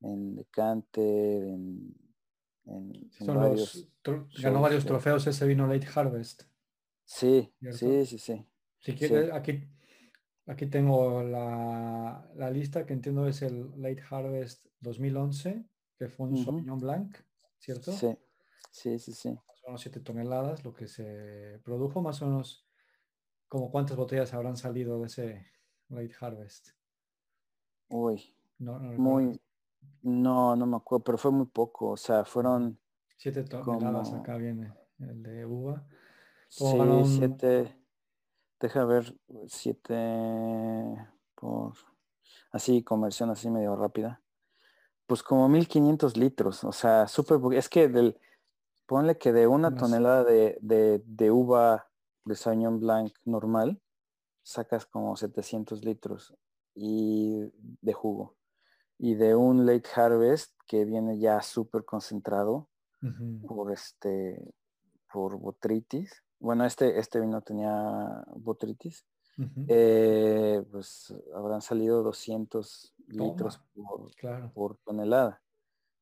[0.00, 1.94] en Decanter, en,
[3.26, 3.88] varios
[4.38, 6.44] ganó varios trofeos ese vino Late Harvest.
[7.04, 8.46] Sí, sí, sí, sí.
[8.78, 9.68] Si quieres, aquí,
[10.46, 15.64] aquí tengo la, lista que entiendo es el Late Harvest 2011,
[15.98, 17.16] que fue un Sauvignon Blanc,
[17.62, 17.92] ¿cierto?
[17.92, 18.18] Sí,
[18.72, 19.30] sí, sí, sí.
[19.30, 22.66] Más o menos 7 toneladas, lo que se produjo, más o menos,
[23.48, 25.46] como cuántas botellas habrán salido de ese
[25.88, 26.70] Late Harvest.
[27.88, 29.40] Uy, muy,
[30.02, 31.90] no, no me acuerdo, pero fue muy poco.
[31.90, 32.80] O sea, fueron...
[33.16, 35.86] Siete toneladas acá viene el de uva.
[36.48, 36.66] Sí,
[37.04, 37.78] siete...
[38.58, 39.16] Deja ver,
[39.48, 39.94] siete
[41.34, 41.74] por...
[42.50, 44.21] Así, conversión así medio rápida.
[45.12, 46.64] Pues como 1500 litros.
[46.64, 47.38] O sea, súper...
[47.52, 48.18] Es que del...
[48.86, 51.86] Ponle que de una tonelada de, de, uva
[52.24, 53.78] de Sauvignon Blanc normal,
[54.42, 56.34] sacas como 700 litros
[56.74, 57.42] y
[57.82, 58.36] de jugo
[58.96, 62.70] y de un late harvest que viene ya súper concentrado
[63.46, 64.54] por este
[65.12, 66.24] por botritis.
[66.40, 69.04] Bueno, este, este vino tenía botritis.
[69.68, 73.60] Eh, pues habrán salido 200 litros
[74.54, 75.42] por, tonelada.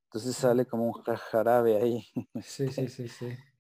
[0.07, 2.05] Entonces sale como un jarabe ahí.
[2.43, 3.29] Sí, sí, sí, sí.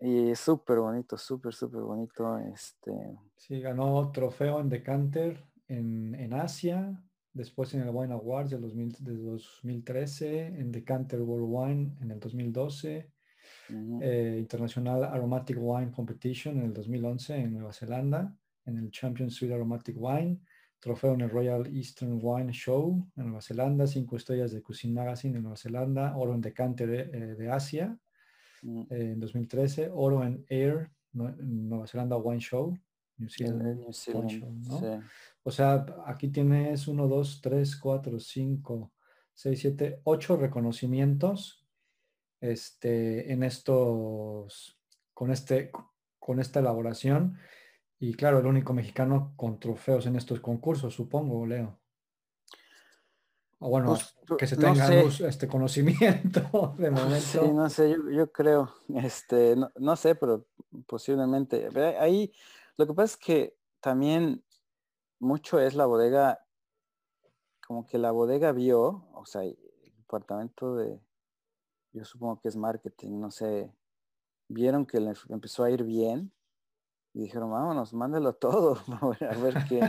[0.00, 2.38] Y es súper bonito, súper, súper bonito.
[2.38, 2.92] Este...
[3.36, 7.02] Sí, ganó trofeo en Decanter en, en Asia,
[7.32, 13.10] después en el Wine Awards del 2013, en Decanter World Wine en el 2012,
[14.00, 18.36] eh, International Aromatic Wine Competition en el 2011 en Nueva Zelanda,
[18.66, 20.40] en el Champion Sweet Aromatic Wine,
[20.80, 25.36] trofeo en el Royal Eastern Wine Show en Nueva Zelanda, cinco estrellas de Cuisine Magazine
[25.36, 27.98] en Nueva Zelanda, oro en Decanter de, eh, Asia
[28.62, 32.76] eh, en 2013, oro en Air, Nueva Zelanda Wine Show,
[33.16, 33.84] New Zealand,
[35.42, 38.92] o sea, aquí tienes 1, 2, 3, 4, 5,
[39.34, 41.66] 6, 7, 8 reconocimientos
[42.40, 44.78] este, en estos,
[45.12, 45.70] con, este,
[46.18, 47.36] con esta elaboración.
[48.06, 51.78] Y claro, el único mexicano con trofeos en estos concursos, supongo, Leo.
[53.60, 53.96] O bueno,
[54.26, 57.42] pues, que se tenga este conocimiento de momento.
[57.42, 60.44] Sí, no sé, yo, yo creo, este, no, no, sé, pero
[60.86, 61.70] posiblemente.
[61.98, 62.30] Ahí,
[62.76, 64.44] lo que pasa es que también
[65.18, 66.44] mucho es la bodega,
[67.66, 69.56] como que la bodega vio, o sea, el
[69.96, 71.00] departamento de,
[71.94, 73.72] yo supongo que es marketing, no sé,
[74.48, 76.33] vieron que le empezó a ir bien
[77.14, 78.76] y dijeron, vámonos, mándelo todo,
[79.20, 79.80] a ver qué.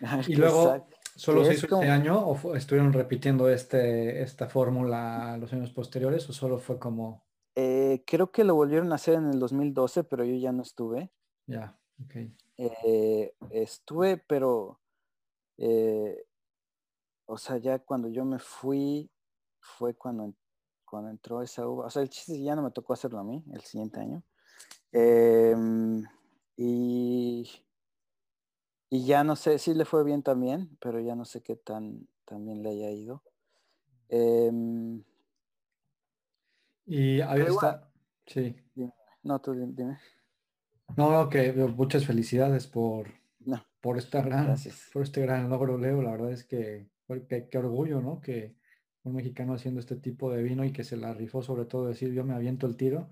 [0.28, 0.86] y luego,
[1.16, 6.32] ¿solo se hizo este año o estuvieron repitiendo este, esta fórmula los años posteriores o
[6.32, 7.26] solo fue como...
[7.56, 11.10] Eh, creo que lo volvieron a hacer en el 2012, pero yo ya no estuve.
[11.46, 12.14] Ya, ok.
[12.56, 14.78] Eh, estuve, pero,
[15.56, 16.24] eh,
[17.26, 19.10] o sea, ya cuando yo me fui,
[19.58, 20.34] fue cuando,
[20.84, 21.86] cuando entró esa uva.
[21.86, 24.22] O sea, el chiste ya no me tocó hacerlo a mí el siguiente año.
[26.60, 27.48] Y,
[28.90, 32.08] y ya no sé, si le fue bien también, pero ya no sé qué tan
[32.24, 33.22] también le haya ido.
[34.08, 35.04] Em,
[36.84, 37.88] y ahí está.
[38.26, 38.56] Sí.
[39.22, 39.98] No, tú dime.
[40.96, 43.06] No, que muchas felicidades por,
[43.80, 44.56] por, esta gran,
[44.92, 46.02] por este gran logro, Leo.
[46.02, 46.88] La verdad es que
[47.28, 48.20] qué orgullo, ¿no?
[48.20, 48.56] Que
[49.04, 52.12] un mexicano haciendo este tipo de vino y que se la rifó sobre todo decir
[52.12, 53.10] yo me aviento el tiro.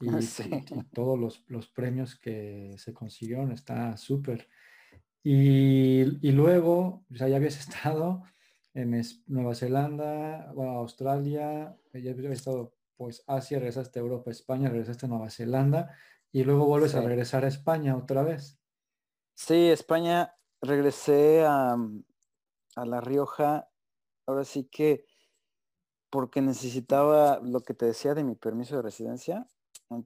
[0.00, 0.08] Y,
[0.94, 4.48] todos los, los, premios que se consiguieron, está súper.
[5.22, 8.22] Y, y, luego, o sea, ya habías estado
[8.74, 15.06] en Nueva Zelanda, bueno, Australia, ya habías estado pues Asia, regresaste a Europa, España, regresaste
[15.06, 15.94] a Nueva Zelanda
[16.32, 18.58] y luego vuelves a regresar a España otra vez.
[19.34, 21.76] Sí, España, regresé a,
[22.74, 23.68] a La Rioja,
[24.26, 25.06] ahora sí que
[26.10, 29.46] porque necesitaba lo que te decía de mi permiso de residencia.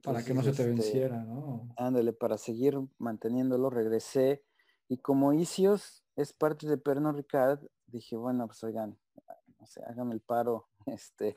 [0.01, 1.69] Para que no se te este, venciera, ¿no?
[1.75, 4.43] Ándale, para seguir manteniéndolo, regresé.
[4.87, 8.97] Y como Isios es parte de Pernod Ricard, dije, bueno, pues oigan,
[9.59, 11.35] no sé, hágame el paro, este,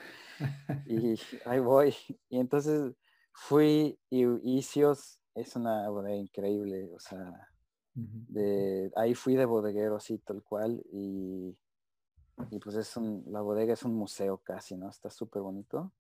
[0.86, 1.94] y ahí voy.
[2.28, 2.94] Y entonces
[3.32, 4.26] fui y
[4.58, 7.48] Isios es una bodega increíble, o sea,
[7.94, 11.56] de, ahí fui de bodeguero así tal cual y
[12.50, 14.90] y pues es un, la bodega es un museo casi, ¿no?
[14.90, 15.92] Está súper bonito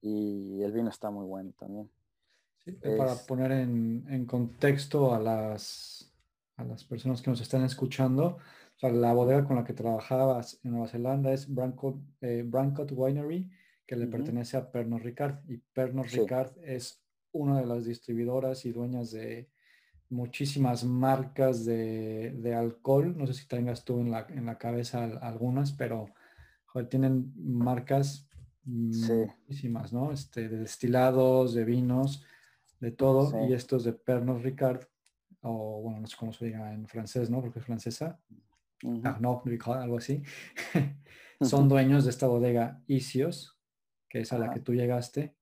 [0.00, 1.90] y el vino está muy bueno también.
[2.64, 6.12] Sí, para poner en, contexto a las,
[6.56, 8.38] a las personas que nos están escuchando,
[8.76, 13.50] o sea, la bodega con la que trabajabas en Nueva Zelanda es Brancott, eh, Winery,
[13.86, 15.38] que le pertenece a Pernod Ricard.
[15.48, 19.48] Y Pernod Ricard es una de las distribuidoras y dueñas de
[20.10, 23.16] muchísimas marcas de, alcohol.
[23.16, 26.10] No sé si tengas tú en la, en la cabeza algunas, pero
[26.88, 28.27] tienen marcas
[28.68, 30.12] muchísimas, ¿no?
[30.12, 32.24] Este, de destilados, de vinos,
[32.80, 33.46] de todo.
[33.48, 34.84] Y estos de Pernod Ricard,
[35.42, 37.40] o bueno, no sé cómo se diga en francés, ¿no?
[37.40, 38.20] Porque es francesa.
[39.04, 40.22] Ah, no, algo así.
[41.40, 43.58] Son dueños de esta bodega Isios,
[44.08, 45.38] que es a la que tú llegaste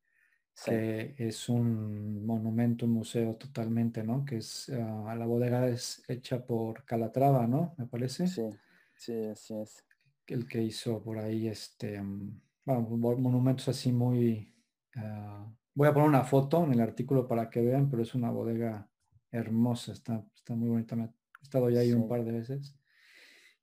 [0.65, 4.25] que es un monumento, un museo totalmente, ¿no?
[4.25, 7.75] Que es, ah, la bodega es hecha por Calatrava, ¿no?
[7.77, 8.27] Me parece.
[8.27, 8.49] Sí,
[8.95, 9.85] sí, así es.
[10.27, 12.83] El que hizo por ahí, este, mm, bueno,
[13.19, 14.55] monumentos así muy...
[14.97, 18.31] Ah, voy a poner una foto en el artículo para que vean, pero es una
[18.31, 18.91] bodega
[19.31, 20.95] hermosa, está, está muy bonita.
[20.97, 22.77] he estado ya ahí un par de veces.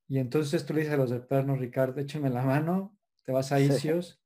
[0.08, 3.52] Y entonces tú le dices a los de Perno, Ricardo, échame la mano, te vas
[3.52, 4.20] a Isios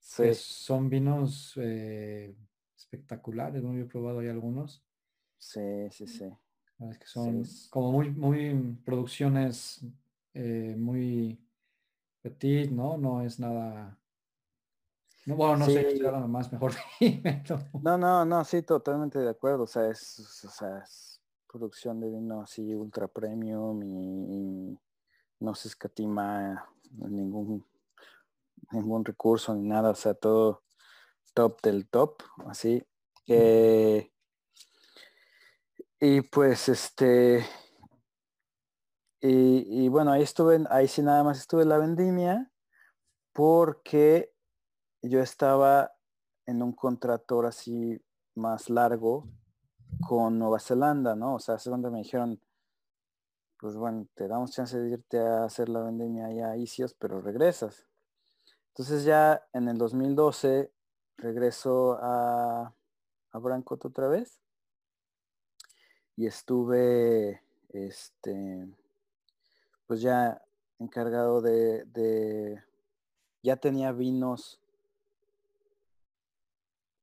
[0.34, 2.34] son vinos eh,
[2.76, 3.74] espectaculares, ¿no?
[3.74, 4.84] Yo he probado ahí algunos.
[5.38, 6.30] Sí, sí, sí.
[6.90, 9.84] Es que son como muy, muy producciones
[10.32, 11.38] eh, muy
[12.22, 12.96] petit, ¿no?
[12.96, 13.99] No es nada.
[15.30, 16.72] No, bueno, no sé, estoy hablando más mejor.
[17.82, 19.64] no, no, no, sí, totalmente de acuerdo.
[19.64, 24.78] O sea, es, o sea, es producción de vino así ultra premium y
[25.40, 27.64] no se escatima ningún
[28.72, 30.62] ningún recurso ni nada, o sea, todo
[31.34, 32.82] top del top, así.
[33.26, 34.10] Eh,
[36.00, 37.44] y pues este,
[39.20, 42.50] y, bueno, ahí estuve, ahí sí nada más estuve en la vendimia
[43.32, 44.32] porque
[45.02, 45.92] yo estaba
[46.46, 48.00] en un contrato así
[48.34, 49.26] más largo
[50.06, 51.36] con Nueva Zelanda, ¿no?
[51.36, 52.40] O sea, hace donde me dijeron,
[53.58, 57.20] pues bueno, te damos chance de irte a hacer la vendimia allá a Isios, pero
[57.20, 57.86] regresas.
[58.68, 60.72] Entonces ya en el 2012
[61.16, 62.74] regreso a,
[63.32, 64.40] a Brancott otra vez
[66.16, 68.68] y estuve, este,
[69.86, 70.42] pues ya
[70.78, 72.62] encargado de
[73.42, 74.59] ya tenía vinos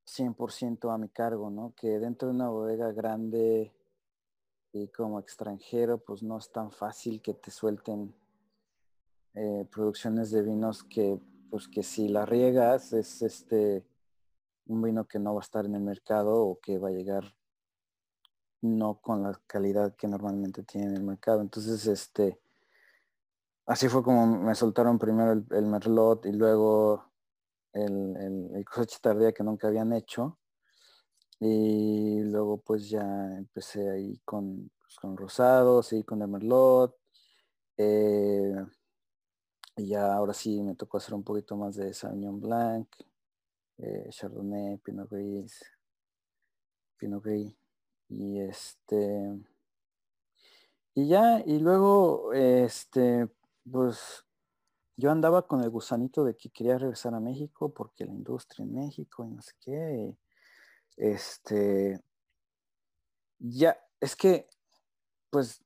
[0.07, 1.73] 100% a mi cargo, ¿no?
[1.75, 3.73] Que dentro de una bodega grande
[4.73, 8.13] y como extranjero, pues no es tan fácil que te suelten
[9.33, 13.85] eh, producciones de vinos que pues que si la riegas es este
[14.65, 17.23] un vino que no va a estar en el mercado o que va a llegar
[18.61, 21.41] no con la calidad que normalmente tiene en el mercado.
[21.41, 22.39] Entonces, este,
[23.65, 27.06] así fue como me soltaron primero el, merlot y luego
[27.77, 30.37] el, el, cosecha tardía que nunca habían hecho.
[31.39, 33.03] Y luego pues ya
[33.37, 36.95] empecé ahí con, pues, con rosados y con el merlot.
[37.77, 38.55] Eh,
[39.77, 42.87] y ya ahora sí me tocó hacer un poquito más de Sauvignon Blanc,
[43.77, 45.63] eh, Chardonnay, Pinot Gris,
[46.97, 47.55] Pinot Gris.
[48.09, 49.39] Y este.
[50.95, 53.29] Y ya, y luego, este,
[53.69, 54.26] pues
[54.97, 58.73] yo andaba con el gusanito de que quería regresar a México porque la industria en
[58.73, 60.17] México y no sé qué.
[60.97, 62.01] Este,
[63.37, 64.49] ya, es que,
[65.29, 65.63] pues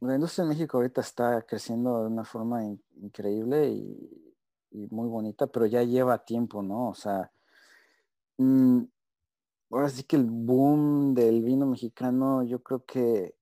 [0.00, 2.62] la industria en México ahorita está creciendo de una forma
[2.96, 4.26] increíble y,
[4.90, 6.90] muy bonita, pero ya lleva tiempo, ¿no?
[6.90, 7.32] O sea,
[8.38, 8.82] mm,
[9.70, 13.34] ahora sí que el boom del vino mexicano, yo creo que,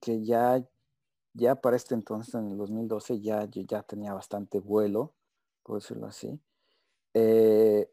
[0.00, 0.64] que ya,
[1.36, 5.12] ya para este entonces, en el 2012, ya, ya tenía bastante vuelo,
[5.62, 6.40] por decirlo así.
[7.14, 7.90] Eh,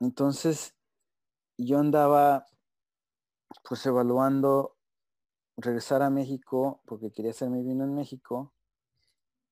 [0.00, 0.74] entonces
[1.58, 2.46] yo andaba
[3.68, 4.76] pues evaluando
[5.56, 8.52] regresar a México porque quería hacer mi vino en México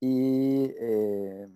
[0.01, 1.49] y, eh,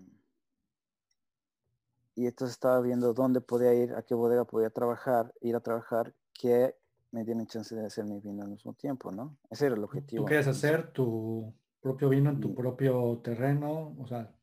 [2.15, 6.15] y entonces estaba viendo dónde podía ir, a qué bodega podía trabajar, ir a trabajar,
[6.33, 6.77] que
[7.11, 9.39] me dieron chance de hacer mi vino al mismo tiempo, ¿no?
[9.51, 10.23] Ese era el objetivo.
[10.23, 13.97] ¿Tú querías hacer tu propio vino en tu propio terreno?
[13.99, 14.35] O sea,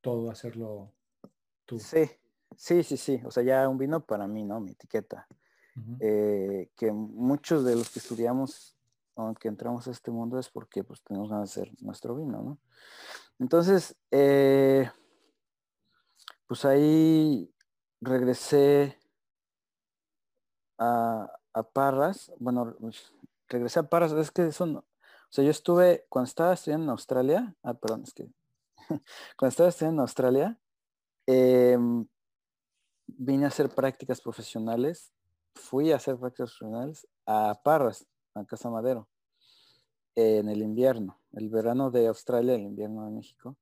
[0.00, 0.92] todo hacerlo
[1.64, 1.78] tú.
[1.78, 2.10] Sí,
[2.56, 3.20] sí, sí, sí.
[3.24, 4.60] O sea, ya un vino para mí, ¿no?
[4.60, 5.26] Mi etiqueta.
[6.00, 8.76] Eh, que muchos de los que estudiamos,
[9.14, 12.58] aunque entramos a este mundo, es porque pues tenemos de hacer nuestro vino, ¿no?
[13.38, 14.90] Entonces, eh,
[16.48, 17.54] pues ahí
[18.00, 18.98] regresé
[20.78, 21.30] a,
[21.72, 22.32] Parras.
[22.38, 22.76] Bueno,
[23.48, 24.12] regresé a Parras.
[24.12, 24.84] Es que eso no,
[25.28, 28.30] o sea, yo estuve, cuando estaba estudiando en Australia, ah, perdón, es que
[29.36, 30.58] cuando estaba estudiando en Australia,
[31.26, 32.06] em,
[33.06, 35.12] vine a hacer prácticas profesionales,
[35.54, 39.06] fui a hacer prácticas profesionales a Parras, a Casa Madero
[40.14, 43.56] en el invierno, el verano de Australia, el invierno de México.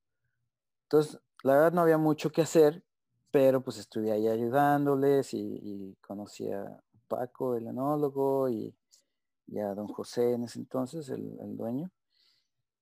[0.85, 2.85] Entonces, la verdad no había mucho que hacer,
[3.33, 8.75] pero pues estuve ahí ayudándoles y, conocí a Paco, el enólogo, y,
[9.59, 11.91] a don José en ese entonces, el, dueño.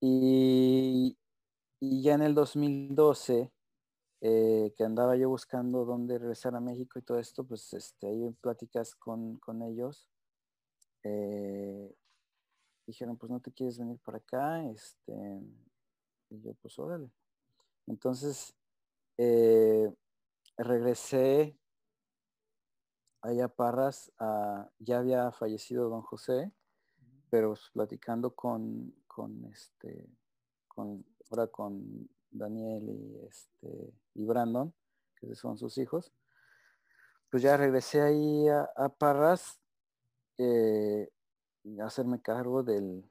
[0.01, 1.17] Y,
[1.81, 3.51] ya en el 2012,
[4.21, 8.31] eh, que andaba yo buscando dónde regresar a México y todo esto, pues este, ahí
[8.41, 10.09] pláticas con, con ellos.
[11.03, 11.95] Eh,
[12.87, 15.13] dijeron, pues no te quieres venir para acá, este,
[16.29, 17.11] y yo pues órale.
[17.87, 18.55] Entonces,
[19.17, 19.93] eh,
[20.57, 21.57] regresé
[23.25, 24.11] allá a Parras,
[24.79, 26.51] ya había fallecido don José,
[27.29, 30.07] pero platicando con, con este,
[30.67, 34.73] con, ahora con Daniel y este, y Brandon,
[35.15, 36.13] que son sus hijos,
[37.29, 39.59] pues ya regresé ahí a, Parras,
[40.37, 41.09] eh,
[41.81, 43.03] hacerme cargo del,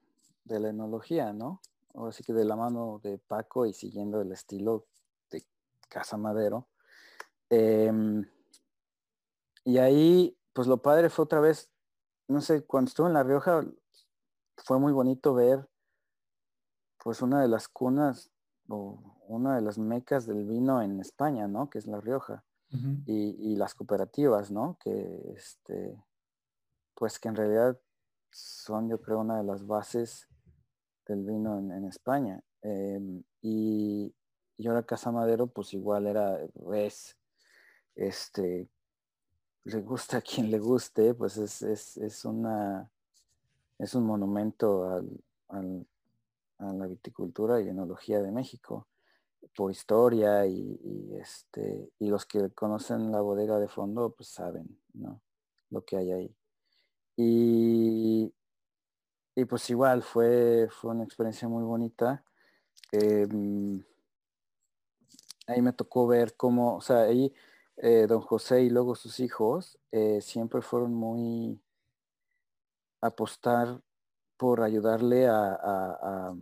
[0.45, 1.61] de la enología, ¿no?
[1.95, 4.87] Ahora sí que de la mano de Paco y siguiendo el estilo
[5.31, 5.45] de
[5.89, 6.69] Casa Madero.
[7.51, 8.25] Em,
[9.65, 11.71] y ahí, pues lo padre fue otra vez,
[12.29, 13.65] no sé, cuando estuve en La Rioja,
[14.59, 15.69] fue muy bonito ver,
[17.03, 18.31] pues una de las cunas
[18.69, 21.69] o una de las mecas del vino en España, ¿no?
[21.71, 22.45] Que es La Rioja.
[23.07, 24.77] y, y, las cooperativas, ¿no?
[24.81, 25.97] Que, este,
[26.95, 27.79] pues que en realidad
[28.33, 30.27] son yo creo una de las bases
[31.07, 32.43] del vino en, España.
[32.63, 34.13] Em, y,
[34.57, 36.41] y, ahora Casa Madero pues igual era,
[36.75, 37.17] es,
[37.95, 38.69] este,
[39.65, 41.63] le gusta a quien le guste, pues es,
[41.97, 42.91] es, una,
[43.79, 44.89] es un monumento
[45.49, 45.87] al,
[46.59, 48.89] a la viticultura y enología de México
[49.57, 54.81] por historia y, y, este y los que conocen la bodega de fondo pues saben
[54.95, 55.21] no
[55.71, 56.37] lo que hay ahí
[57.17, 58.33] y,
[59.37, 62.25] y pues igual fue, fue una experiencia muy bonita.
[62.93, 63.83] Em,
[65.47, 67.33] ahí me tocó ver cómo, o sea, ahí
[67.77, 71.61] eh, don José y luego sus hijos eh, siempre fueron muy
[73.01, 73.81] apostar
[74.37, 76.35] por ayudarle a,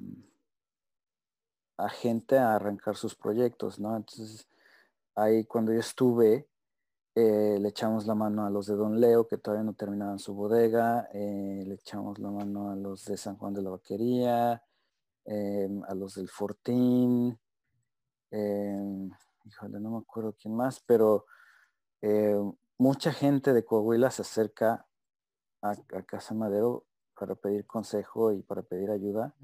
[1.79, 3.97] a, gente a arrancar sus proyectos, ¿no?
[3.97, 4.47] Entonces,
[5.15, 6.49] ahí cuando yo estuve,
[7.15, 10.35] eh, le echamos la mano a los de Don Leo, que todavía no terminaban su
[10.35, 11.09] bodega.
[11.13, 16.29] Le echamos la mano a los de San Juan de la Vaquería, a los del
[16.29, 17.39] Fortín.
[19.45, 21.27] Híjole, no me acuerdo quién más, pero
[22.01, 22.37] eh,
[22.79, 24.87] mucha gente de Coahuila se acerca
[25.63, 25.77] a,
[26.07, 26.85] Casa Madero
[27.19, 29.35] para pedir consejo y para pedir ayuda.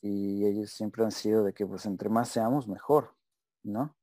[0.00, 3.14] Y ellos siempre han sido de que pues entre más seamos, mejor,
[3.62, 3.94] ¿no?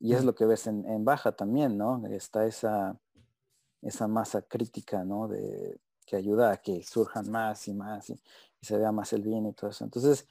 [0.00, 2.04] Y es lo que ves en, baja también, ¿no?
[2.08, 2.98] Está esa,
[3.80, 5.28] esa masa crítica, ¿no?
[5.28, 8.20] De, que ayuda a que surjan más y más y,
[8.60, 9.84] se vea más el bien y todo eso.
[9.84, 10.26] Entonces,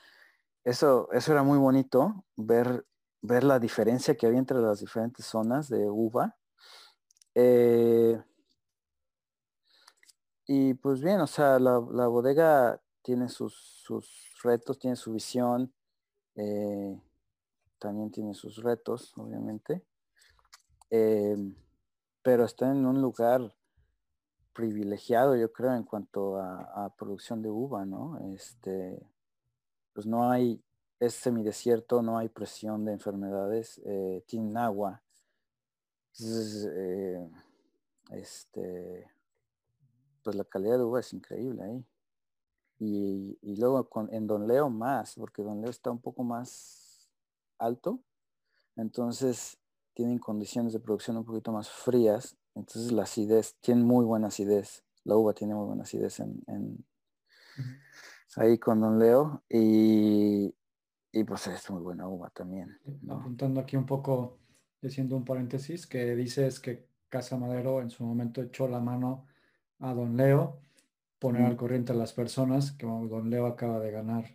[0.63, 2.85] eso, eso era muy bonito, ver,
[3.23, 6.37] ver la diferencia que había entre las diferentes zonas de uva.
[7.33, 8.21] Eh,
[10.45, 15.73] y pues bien, o sea, la, bodega tiene sus, sus, retos, tiene su visión.
[16.35, 17.01] Eh,
[17.79, 19.85] también tiene sus retos, obviamente.
[20.89, 21.35] Eh,
[22.21, 23.55] pero está en un lugar
[24.53, 28.19] privilegiado, yo creo, en cuanto a, producción de uva, ¿no?
[28.35, 29.01] Este,
[29.93, 30.61] pues no hay,
[30.99, 35.01] es semidesierto, no hay presión de enfermedades, eh, tiene agua.
[36.19, 37.29] Eh,
[38.11, 39.09] este,
[40.23, 41.85] pues la calidad de uva es increíble ahí.
[42.79, 47.09] Y, y luego con, en Don Leo más, porque Don Leo está un poco más
[47.57, 47.99] alto,
[48.75, 49.57] entonces
[49.93, 54.83] tienen condiciones de producción un poquito más frías Entonces la acidez, tiene muy buena acidez.
[55.03, 56.85] La uva tiene muy buena acidez en,
[58.35, 59.43] ahí con Don Leo.
[59.49, 60.53] Y,
[61.13, 62.77] y, pues es muy buena uva también.
[63.07, 64.39] Apuntando aquí un poco,
[64.81, 69.27] diciendo un paréntesis, que dices que Casa Madero en su momento echó la mano
[69.79, 70.59] a Don Leo,
[71.19, 74.25] poner al corriente a las personas, que Don Leo acaba de ganar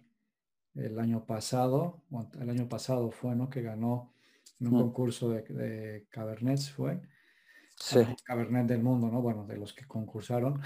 [0.74, 2.02] el año pasado,
[2.40, 3.50] el año pasado fue, ¿no?
[3.50, 4.14] Que ganó
[4.60, 6.06] en un concurso de, de
[6.74, 7.00] fue.
[7.74, 8.00] Sí.
[8.24, 9.20] Cabernet del mundo, ¿no?
[9.20, 10.60] Bueno, de los que concursaron.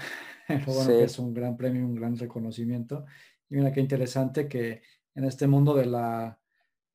[0.47, 3.05] Lo bueno que es un gran premio, un gran reconocimiento.
[3.49, 4.81] Y mira qué interesante que
[5.15, 6.39] en este mundo de la,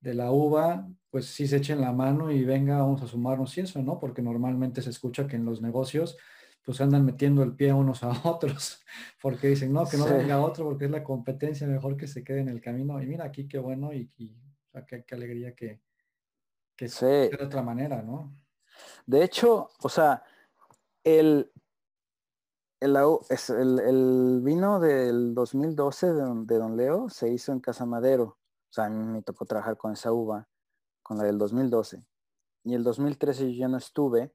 [0.01, 3.63] de la uva, pues sí se echen la mano y venga, vamos a sumarnos y
[3.63, 3.99] eso, ¿no?
[3.99, 6.17] Porque normalmente se escucha que en los negocios
[6.69, 8.85] pues andan metiendo el pie unos a otros,
[9.23, 12.41] porque dicen, no, que no venga otro, porque es la competencia, mejor que se quede
[12.41, 13.03] en el camino.
[13.03, 14.11] Y mira aquí qué bueno y,
[14.87, 15.81] qué, alegría que,
[16.77, 18.37] que sea de otra manera, ¿no?
[19.07, 20.23] De hecho, o sea,
[21.03, 21.51] el,
[22.81, 28.25] el, el, vino del 2012 de, de, Don Leo se hizo en Casa Madero.
[28.25, 30.49] O sea, a mí me tocó trabajar con esa uva,
[31.03, 32.05] con la del 2012.
[32.65, 34.33] Y el 2013 yo ya no estuve,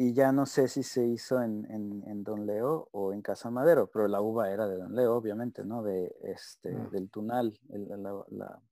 [0.00, 4.06] y ya no sé si se hizo en, Don Leo o en Casa Madero, pero
[4.06, 5.82] la uva era de Don Leo, obviamente, ¿no?
[5.82, 6.88] De este, ah.
[6.92, 7.88] del Tunal, el,
[8.28, 8.62] la,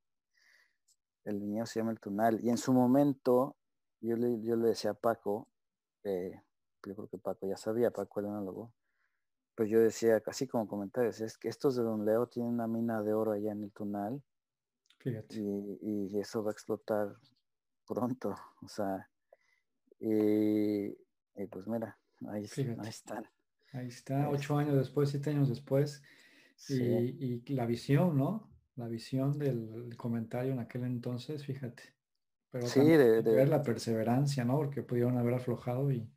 [1.24, 2.39] el se llama el Tunal.
[2.45, 3.57] Y en su momento,
[4.01, 5.49] yo le, yo le decía a Paco,
[6.05, 6.41] eh,
[6.87, 8.72] yo creo que Paco ya sabía, Paco el enólogo,
[9.55, 13.03] pues yo decía, casi como comentarios, es que estos de Don Leo tienen una mina
[13.03, 14.22] de oro allá en el Tunal.
[15.05, 17.14] Y, y, eso va a explotar
[17.87, 19.09] pronto, o sea,
[20.01, 23.24] y, y pues mira, ahí, están.
[23.72, 26.03] Ahí está, ocho años después, siete años después.
[26.68, 28.51] Y, la visión, ¿no?
[28.76, 31.82] La visión del comentario en aquel entonces, fíjate.
[32.51, 34.57] Pero sí, de, ver la perseverancia, ¿no?
[34.57, 36.11] Porque pudieron haber aflojado y...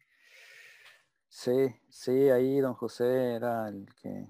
[1.30, 4.28] Sí, sí, ahí don José era el que,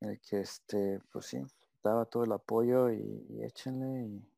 [0.00, 1.42] el que este, pues sí,
[1.82, 4.30] daba todo el apoyo y, y échenle y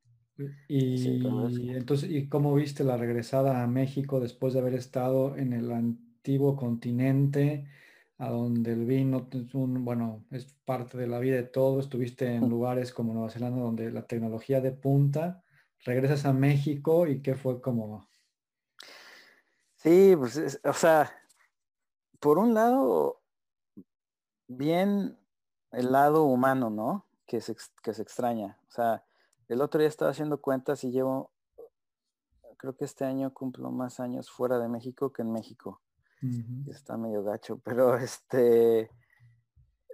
[0.68, 5.70] y, entonces, ¿y cómo viste la regresada a México después de haber estado en el
[5.72, 7.66] antiguo continente,
[8.18, 11.80] a donde el vino es un, bueno, es parte de la vida de todo?
[11.80, 15.42] Estuviste en lugares como Nueva Zelanda donde la tecnología de punta.
[15.84, 18.08] Regresas a México y qué fue como.
[19.76, 21.10] Sí, pues, o sea,
[22.22, 23.20] por un lado,
[24.46, 25.18] bien
[25.72, 27.04] el lado humano, ¿no?
[27.26, 28.60] Que se, que se extraña.
[28.68, 29.04] O sea,
[29.48, 31.32] el otro día estaba haciendo cuentas y llevo,
[32.58, 35.82] creo que este año cumplo más años fuera de México que en México.
[36.68, 38.88] Está medio gacho, pero este,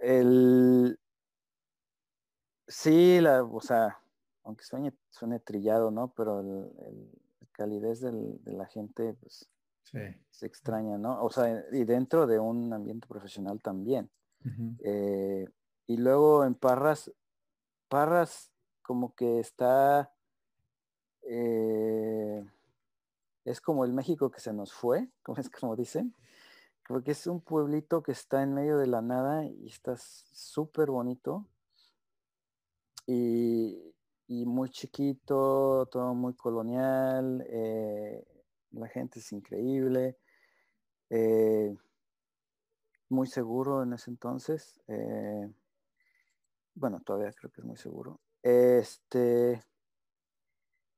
[0.02, 1.00] el,
[2.66, 4.02] sí, la, o sea,
[4.44, 6.12] aunque suene, suene trillado, ¿no?
[6.12, 7.10] Pero el,
[7.52, 8.12] calidez de
[8.52, 9.48] la gente, pues,
[9.90, 11.22] se extraña, ¿no?
[11.22, 14.10] O sea, y dentro de un ambiente profesional también.
[14.84, 15.46] Eh,
[15.86, 17.12] y luego en Parras,
[17.88, 18.50] Parras
[18.82, 20.12] como que está,
[21.22, 22.42] eh,
[23.44, 26.14] es como el México que se nos fue, como es como dicen,
[26.86, 31.46] porque es un pueblito que está en medio de la nada y está súper bonito
[33.06, 33.94] y,
[34.28, 38.26] muy chiquito, todo muy colonial, eh,
[38.72, 40.16] la gente es increíble,
[41.10, 41.76] eh,
[43.08, 44.80] muy seguro en ese entonces,
[46.74, 48.20] bueno, todavía creo que es muy seguro.
[48.42, 49.62] Este,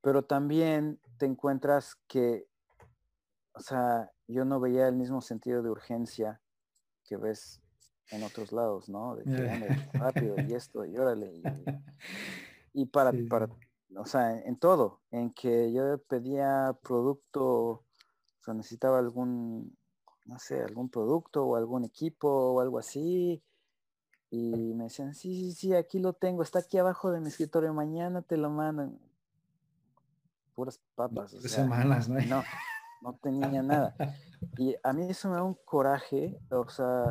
[0.01, 2.47] pero también te encuentras que,
[3.53, 6.41] o sea, yo no veía el mismo sentido de urgencia
[7.03, 7.61] que ves
[8.11, 9.15] en otros lados, ¿no?
[9.15, 11.33] De que rápido y esto, y órale.
[12.73, 13.49] Y, para, para,
[13.95, 17.83] o sea, en, todo, en que yo pedía producto, o
[18.43, 19.77] sea, necesitaba algún,
[20.25, 23.43] no sé, algún producto o algún equipo o algo así,
[24.29, 27.73] y me decían, sí, sí, sí, aquí lo tengo, está aquí abajo de mi escritorio,
[27.73, 28.97] mañana te lo mandan.
[30.55, 31.33] Puras papas.
[31.33, 32.19] O semanas, ¿no?
[32.21, 32.43] No,
[33.01, 33.93] no tenía nada.
[34.57, 37.09] Y a mí eso me da un coraje, o sea,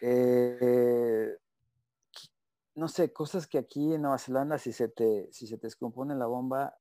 [0.00, 1.36] eh,
[2.74, 6.14] no sé, cosas que aquí en Nueva Zelanda, si se te, si se te descompone
[6.14, 6.76] la bomba,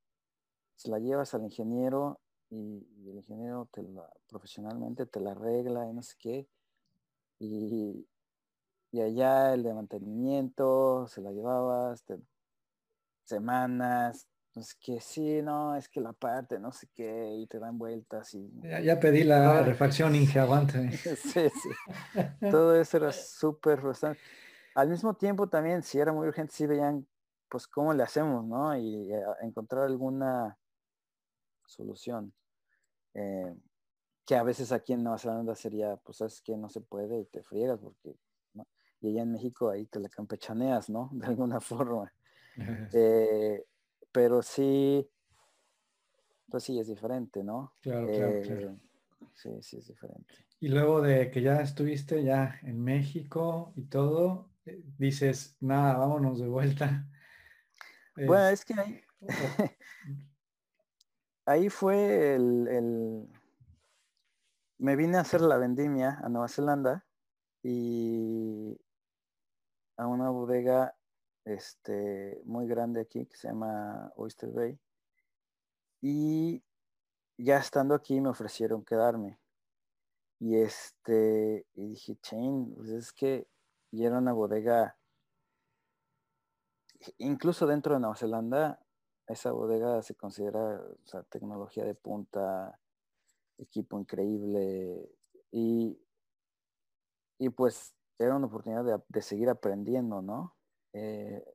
[0.76, 2.20] se la llevas al ingeniero
[2.50, 6.48] y, el ingeniero te la, profesionalmente te la arregla y no sé qué.
[7.40, 8.08] Y,
[8.92, 12.04] y allá el de mantenimiento, se la llevabas
[13.24, 17.58] semanas, no sé qué, sí, no, es que la parte, no sé qué, y te
[17.58, 18.52] dan vueltas y...
[18.84, 20.92] Ya, pedí la refacción, Inge, aguante.
[21.18, 21.70] sí, sí.
[22.52, 24.20] Todo eso era súper frustrante.
[24.76, 27.08] Al mismo tiempo también, si era muy urgente, sí veían,
[27.50, 28.76] pues, cómo le hacemos, ¿no?
[28.78, 30.58] Y eh, encontrar alguna
[31.66, 32.34] solución.
[33.14, 33.56] Eh,
[34.26, 37.26] que a veces aquí en Nueva Zelanda sería, pues es que no se puede y
[37.26, 38.16] te friegas porque,
[38.54, 38.66] ¿no?
[39.02, 41.10] Y allá en México ahí te la campechaneas, ¿no?
[41.14, 42.14] De alguna forma.
[42.96, 43.66] Eh,
[44.12, 45.10] pero sí,
[46.48, 47.74] pues sí, es diferente, ¿no?
[47.82, 48.80] Claro, claro, claro.
[49.34, 50.36] Sí, sí, es diferente.
[50.60, 54.53] Y luego de que ya estuviste ya en México y todo,
[54.98, 57.08] dices, nada, vámonos de vuelta.
[58.16, 59.02] Bueno, es que ahí,
[61.46, 63.28] ahí fue el,
[64.78, 67.06] Me vine a hacer la vendimia a Nueva Zelanda
[67.64, 68.80] y
[69.98, 70.96] a una bodega
[71.46, 74.80] este, muy grande aquí que se llama Oyster Bay.
[76.02, 76.64] Y
[77.38, 79.40] ya estando aquí me ofrecieron quedarme.
[80.40, 83.48] Y este, y dije, chain, pues es que
[83.94, 84.98] y era una bodega,
[87.20, 88.84] incluso dentro de Nueva Zelanda,
[89.28, 90.82] esa bodega se considera
[91.30, 92.80] tecnología de punta,
[93.60, 95.12] equipo increíble
[95.52, 95.96] y,
[97.38, 100.56] y pues era una oportunidad de, seguir aprendiendo, ¿no?
[100.94, 101.46] Eh,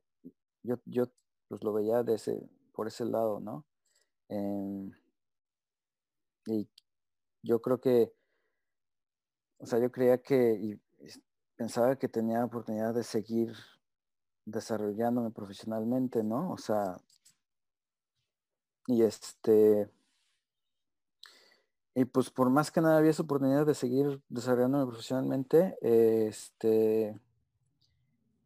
[0.63, 1.07] yo, yo
[1.49, 3.65] pues lo veía de ese, por ese lado, ¿no?
[4.29, 4.93] Em,
[6.45, 6.69] y
[7.43, 8.13] yo creo que,
[9.57, 10.79] o sea, yo creía que
[11.59, 13.53] pensaba que tenía oportunidad de seguir
[14.45, 16.53] desarrollándome profesionalmente, ¿no?
[16.53, 16.95] O sea,
[18.87, 19.91] y este,
[21.95, 27.19] y pues por más que nada había esa oportunidad de seguir desarrollándome profesionalmente, este,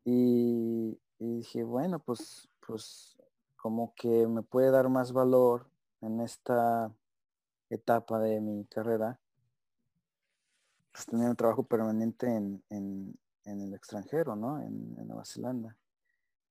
[0.04, 3.16] y, y dije, bueno, pues, pues
[3.58, 5.70] como que me puede dar más valor
[6.02, 6.92] en esta
[7.70, 9.20] etapa de mi carrera,
[10.94, 14.62] pues tener un trabajo permanente en, el extranjero, ¿no?
[14.62, 15.76] En, Nueva Zelanda.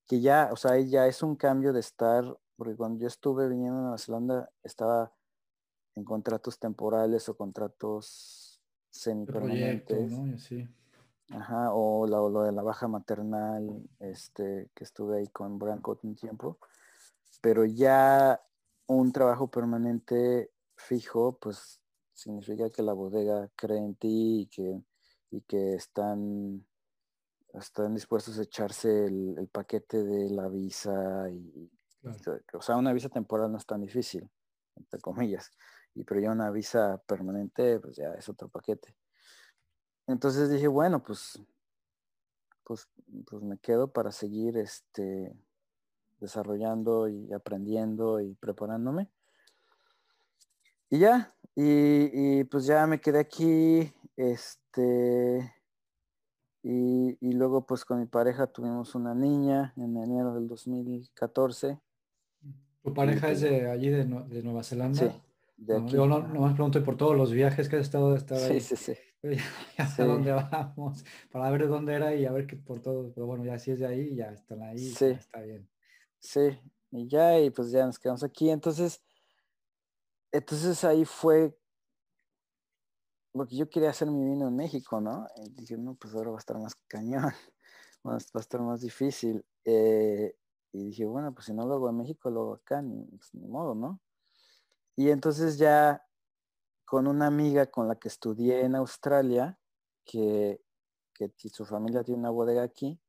[0.07, 2.25] Que ya, o sea, ya es un cambio de estar,
[2.57, 5.13] porque cuando yo estuve viniendo a Nueva Zelanda estaba
[5.95, 10.11] en contratos temporales o contratos semipermanentes.
[10.11, 10.39] ¿no?
[10.39, 10.69] Sí.
[11.31, 16.59] Ajá, o lo, de la baja maternal, este, que estuve ahí con Branco un tiempo.
[17.41, 18.43] Pero ya
[18.87, 21.82] un trabajo permanente fijo, pues
[22.13, 24.83] significa que la bodega cree en ti y que,
[25.31, 26.67] y que están,
[27.55, 31.71] están dispuestos a echarse el, paquete de la visa y,
[32.53, 34.29] o sea, una visa temporal no es tan difícil,
[34.77, 35.51] entre comillas,
[35.95, 38.97] y pero ya una visa permanente, pues ya es otro paquete.
[40.07, 41.41] Entonces dije, bueno, pues,
[42.65, 42.89] pues,
[43.27, 45.33] pues me quedo para seguir este,
[46.21, 49.11] desarrollando y aprendiendo y preparándome.
[50.93, 55.51] Y ya, y, pues ya me quedé aquí, este,
[56.63, 61.81] y, luego pues con mi pareja tuvimos una niña en enero del 2014.
[62.83, 65.01] ¿Tu pareja es de allí, de, Nueva Zelanda?
[65.01, 65.23] Sí,
[65.57, 65.93] de aquí.
[65.93, 68.61] yo no, más pregunto por todos los viajes que has estado, estar ahí.
[68.61, 70.03] Sí, sí, sí.
[70.03, 73.11] Dónde vamos, para ver dónde era y a ver qué por todo.
[73.15, 75.07] Pero bueno, ya si es de ahí, ya están ahí, sí.
[75.07, 75.67] está bien.
[76.19, 78.51] Sí, y ya, y pues ya nos quedamos aquí.
[78.51, 79.03] Entonces,
[80.33, 81.57] entonces ahí fue
[83.35, 85.27] lo que yo quería hacer mi vino en México, ¿no?
[85.37, 87.33] Y dije, no, pues ahora va a estar más cañón,
[88.07, 89.45] va a estar más difícil.
[89.65, 90.35] Eh,
[90.73, 93.35] y dije, bueno, pues si no lo hago en México, lo hago acá, ni, pues,
[93.35, 94.01] ni modo, ¿no?
[94.97, 96.05] Y entonces ya
[96.85, 99.59] con una amiga con la que estudié en Australia,
[100.05, 100.63] que,
[101.15, 103.01] que su familia tiene una bodega aquí,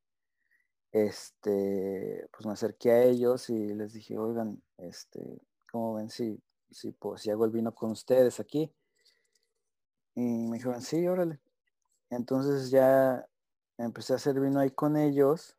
[0.92, 6.42] este, pues me acerqué a ellos y les dije, oigan, este, ¿cómo ven si
[6.74, 8.74] si, pues, si hago el vino con ustedes aquí.
[10.16, 11.40] Y me dijeron, sí, órale.
[12.10, 13.28] Entonces ya
[13.78, 15.58] empecé a hacer vino ahí con ellos.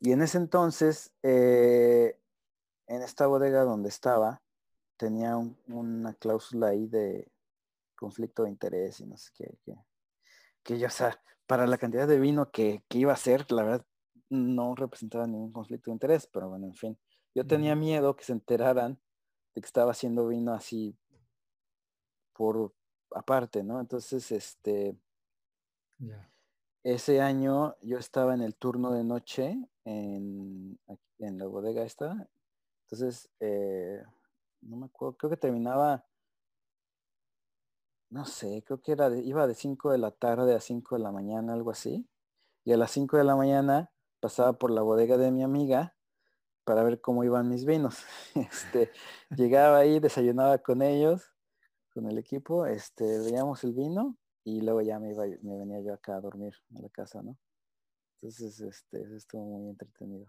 [0.00, 2.18] Y en ese entonces, eh,
[2.86, 4.42] en esta bodega donde estaba,
[4.96, 7.30] tenía una cláusula ahí de
[7.96, 9.58] conflicto de interés y no sé qué.
[9.64, 9.74] Que,
[10.62, 13.62] que yo, o sea, para la cantidad de vino que, que iba a ser, la
[13.62, 13.86] verdad,
[14.30, 16.98] no representaba ningún conflicto de interés, pero bueno, en fin.
[17.34, 18.98] Yo tenía miedo que se enteraran
[19.54, 20.96] de que estaba haciendo vino así
[22.32, 22.74] por
[23.12, 23.80] aparte, ¿no?
[23.80, 24.96] Entonces, este,
[26.82, 30.78] ese año yo estaba en el turno de noche en,
[31.18, 32.28] en la bodega esta.
[32.82, 34.02] Entonces, eh,
[34.62, 36.04] no me acuerdo, creo que terminaba,
[38.10, 41.12] no sé, creo que era iba de 5 de la tarde a 5 de la
[41.12, 42.08] mañana, algo así.
[42.64, 45.94] Y a las 5 de la mañana pasaba por la bodega de mi amiga
[46.64, 47.98] para ver cómo iban mis vinos.
[48.34, 48.90] Este,
[49.36, 51.32] llegaba ahí, desayunaba con ellos,
[51.92, 55.94] con el equipo, este, veíamos el vino y luego ya me, iba, me venía yo
[55.94, 57.38] acá a dormir a la casa, ¿no?
[58.20, 60.26] Entonces, este, eso estuvo muy entretenido.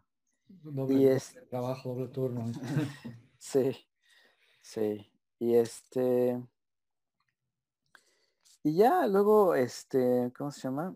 [0.89, 1.36] y es...
[1.49, 2.45] trabajo, doble turno.
[3.39, 3.75] sí,
[4.61, 5.11] sí.
[5.39, 6.41] Y este,
[8.63, 10.95] y ya luego, este, ¿cómo se llama?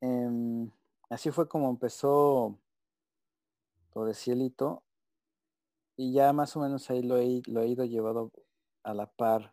[0.00, 0.70] Em,
[1.08, 2.58] así fue como empezó
[3.98, 4.84] lo de Cielito.
[5.96, 8.30] Y ya más o menos ahí lo he, lo he ido llevado
[8.84, 9.52] a la par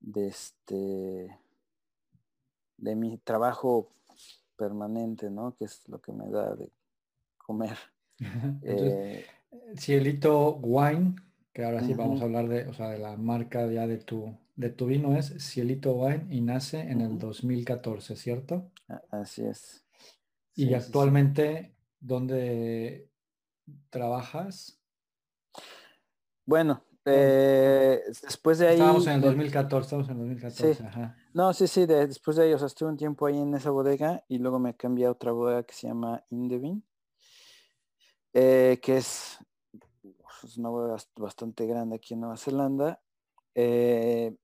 [0.00, 1.38] de este
[2.78, 3.92] de mi trabajo
[4.56, 5.54] permanente, ¿no?
[5.54, 6.70] Que es lo que me da de
[7.36, 7.76] comer.
[8.62, 9.24] Eh,
[9.76, 11.16] Cielito Wine,
[11.54, 14.36] que ahora sí vamos a hablar de, o sea, de la marca ya de tu,
[14.56, 18.70] de tu vino, es Cielito Wine y nace en el 2014, ¿cierto?
[19.10, 19.86] Así es.
[20.54, 23.09] y actualmente, ¿dónde
[23.90, 24.80] trabajas?
[26.44, 28.80] Bueno, eh, después de ahí...
[28.80, 31.16] Estamos en el 2014, estamos en el 2014, ajá.
[31.32, 34.24] No, sí, sí, después de ahí, o sea, estuve un tiempo ahí en esa bodega
[34.28, 36.84] y luego me cambié a otra bodega que se llama Indevin,
[38.32, 39.38] eh, que es,
[40.56, 43.00] una bodega bastante grande aquí en Nueva Zelanda.
[43.54, 44.34] Eh,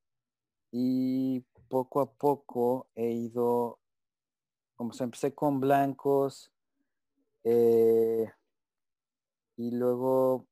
[0.70, 3.81] y poco a poco he ido,
[4.77, 6.53] como se empecé con blancos,
[9.57, 10.47] y luego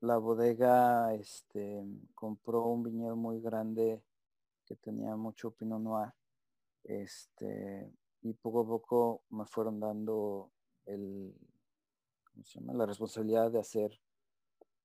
[0.00, 1.84] la bodega este,
[2.14, 4.02] compró un viñedo muy grande
[4.66, 6.12] que tenía mucho Pinot Noir.
[6.84, 7.90] Este,
[8.22, 10.50] y poco a poco me fueron dando
[10.86, 11.34] el,
[12.72, 14.00] la responsabilidad de hacer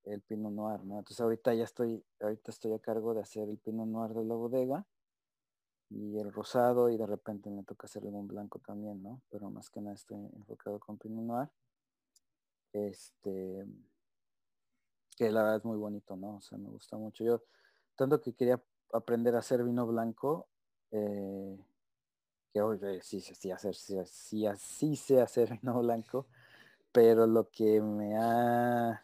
[0.04, 1.00] el Pinot Noir, ¿no?
[1.00, 4.36] Entonces ahorita ya estoy, ahorita estoy a cargo de hacer el Pinot Noir de la
[4.36, 4.86] bodega
[5.90, 9.22] y el rosado y de repente me toca hacer un blanco también, ¿no?
[9.30, 11.50] Pero más que nada estoy enfocado con Pinot Noir.
[12.86, 13.66] Este,
[15.16, 16.38] que la verdad es muy bonito, ¿no?
[16.38, 17.24] O sea, me gusta mucho.
[17.24, 17.44] Yo,
[17.96, 18.62] tanto que quería
[18.94, 20.48] aprender a hacer vino blanco,
[20.92, 21.58] eh,
[22.54, 26.28] que oye, sí, sí, hacer, sí, sí, así sé hacer vino blanco,
[26.92, 29.04] pero lo que me ha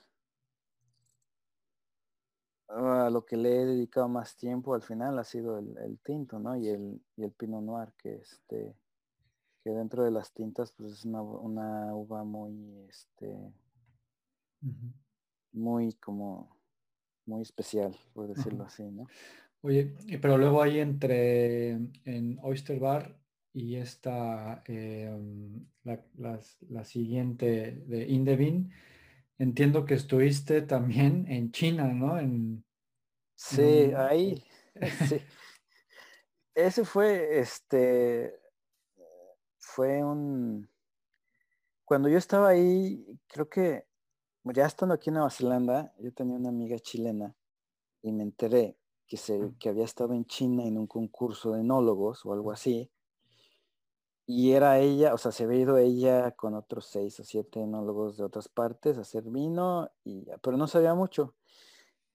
[2.69, 6.55] a lo que le he dedicado más tiempo al final ha sido el, tinto, ¿no?
[6.55, 8.76] Y el, y el Pinot Noir, que este,
[9.63, 13.53] que dentro de las tintas, pues es una, una uva muy, este,
[15.51, 16.53] muy como
[17.26, 19.07] muy especial, por decirlo así, ¿no?
[19.61, 21.72] Oye, pero luego ahí entre
[22.03, 23.18] en Oyster Bar
[23.53, 28.74] y esta, em, la, siguiente de Indevin,
[29.38, 32.20] entiendo que estuviste también en China, ¿no?
[32.20, 32.66] En,
[33.36, 34.43] sí, ahí,
[35.07, 35.22] sí.
[36.55, 38.39] Ese fue, este,
[39.57, 40.70] fue un,
[41.86, 43.86] cuando yo estaba ahí, creo que
[44.51, 47.35] ya estando aquí en Nueva Zelanda, yo tenía una amiga chilena
[48.01, 48.77] y me enteré
[49.07, 52.91] que, se, que había estado en China en un concurso de enólogos o algo así.
[54.25, 58.17] Y era ella, o sea, se había ido ella con otros seis o siete enólogos
[58.17, 61.35] de otras partes a hacer vino, y, pero no sabía mucho.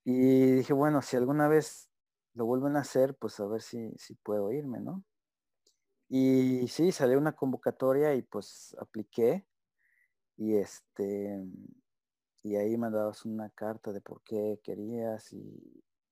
[0.05, 1.91] Y dije, bueno, si alguna vez
[2.35, 5.05] lo vuelven a hacer, pues a ver si, si puedo irme, ¿no?
[6.09, 9.47] Y sí, salió una convocatoria y pues apliqué.
[10.37, 11.45] Y este,
[12.43, 15.35] y ahí mandabas una carta de por qué querías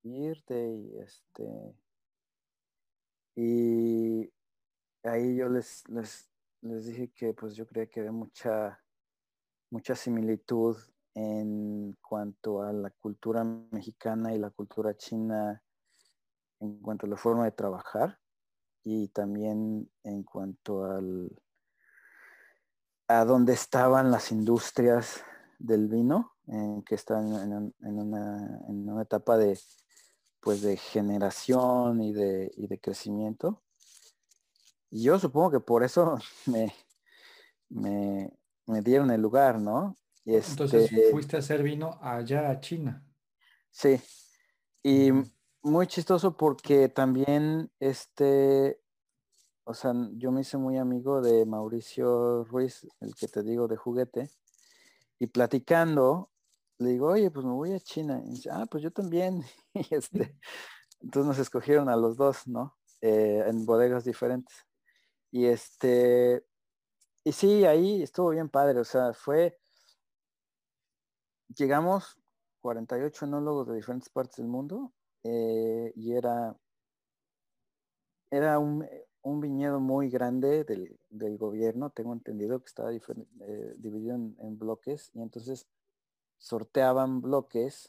[0.03, 1.75] irte y este
[3.35, 4.33] y
[5.03, 6.29] ahí yo les, les,
[6.87, 8.83] dije que pues yo creía que había mucha
[9.71, 10.77] mucha similitud
[11.15, 15.63] en cuanto a la cultura mexicana y la cultura china
[16.61, 18.19] en cuanto a la forma de trabajar
[18.85, 21.31] y también en cuanto al
[23.09, 25.23] a dónde estaban las industrias
[25.59, 29.59] del vino, en que está en, una, etapa de,
[30.41, 33.63] pues, de generación y de, de crecimiento.
[34.91, 36.73] Y yo supongo que por eso me,
[37.69, 39.97] me, dieron el lugar, ¿no?
[40.25, 43.07] Entonces fuiste a hacer vino allá a China.
[43.71, 44.01] Sí.
[44.83, 45.11] Y
[45.63, 48.81] muy chistoso porque también este,
[49.69, 53.77] o sea, yo me hice muy amigo de Mauricio Ruiz, el que te digo de
[53.77, 54.31] juguete,
[55.19, 56.31] y platicando,
[56.79, 58.21] le digo, oye, pues me voy a China.
[58.25, 59.43] Y dice, ah, pues yo también.
[59.75, 60.39] y este,
[61.01, 62.77] entonces nos escogieron a los dos, ¿no?
[63.01, 64.67] Eh, en bodegas diferentes.
[65.31, 66.45] Y este,
[67.27, 69.59] y sí, ahí estuvo bien padre, o sea, fue,
[71.57, 72.21] llegamos
[72.61, 74.93] 48 enólogos de diferentes partes del mundo
[75.25, 76.57] eh, y era,
[78.31, 78.89] era un,
[79.27, 85.21] un viñedo muy grande del, gobierno, tengo entendido que estaba eh, dividido en, bloques y
[85.21, 85.67] entonces
[86.39, 87.89] sorteaban bloques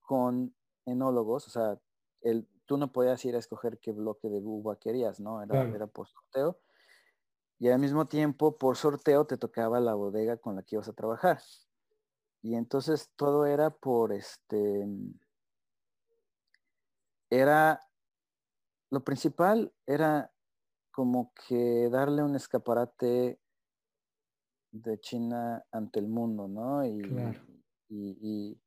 [0.00, 0.54] con
[0.86, 1.78] enólogos, o sea,
[2.22, 5.42] el, tú no podías ir a escoger qué bloque de uva querías, ¿no?
[5.42, 6.58] Era, era por sorteo.
[7.58, 10.94] Y al mismo tiempo, por sorteo, te tocaba la bodega con la que ibas a
[10.94, 11.42] trabajar.
[12.40, 14.86] Y entonces todo era por este...
[17.28, 17.87] Era
[18.90, 20.32] lo principal era
[20.92, 23.38] como que darle un escaparate
[24.72, 26.84] de China ante el mundo, ¿no?
[26.84, 27.00] Y,
[27.88, 28.60] y,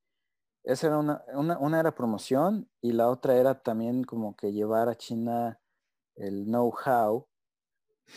[0.63, 4.95] esa era una, una, era promoción y la otra era también como que llevar a
[4.95, 5.59] China
[6.15, 7.27] el know-how,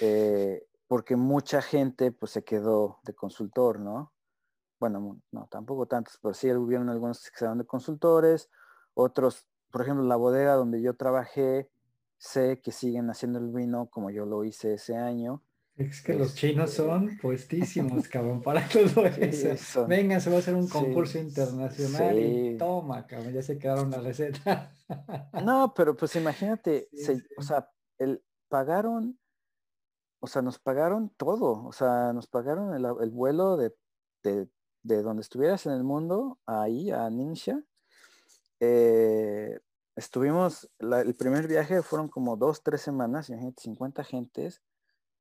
[0.01, 4.13] eh, porque mucha gente pues se quedó de consultor, ¿no?
[4.79, 8.51] Bueno, no, tampoco tantos, pero sí hubieron algunos que se quedaron de consultores,
[8.93, 11.71] otros, por ejemplo, la bodega donde yo trabajé,
[12.25, 15.43] sé que siguen haciendo el vino como yo lo hice ese año.
[15.77, 19.87] Es que los chinos este, son puestísimos, cabrón, para todo eso.
[19.87, 23.99] Venga, se va a hacer un concurso internacional y toma, cabrón, ya se quedaron la
[23.99, 24.71] receta.
[25.43, 26.89] No, pero pues imagínate,
[27.39, 27.69] o sea,
[27.99, 29.19] el, pagaron,
[30.21, 33.75] o sea, nos pagaron todo, o sea, nos pagaron el, vuelo de,
[34.23, 37.63] de, donde estuvieras en el mundo, ahí, a Ninja.
[38.61, 39.59] Eh,
[39.97, 44.63] estuvimos, el primer viaje fueron como dos, tres semanas, imagínate, 50 gentes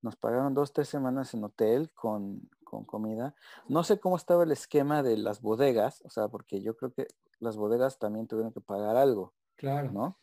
[0.03, 2.49] nos pagaron dos, tres semanas en hotel con,
[2.85, 3.35] comida.
[3.69, 7.07] No sé cómo estaba el esquema de las bodegas, o sea, porque yo creo que
[7.39, 9.33] las bodegas también tuvieron que pagar algo.
[9.55, 9.91] Claro.
[9.91, 10.19] ¿No?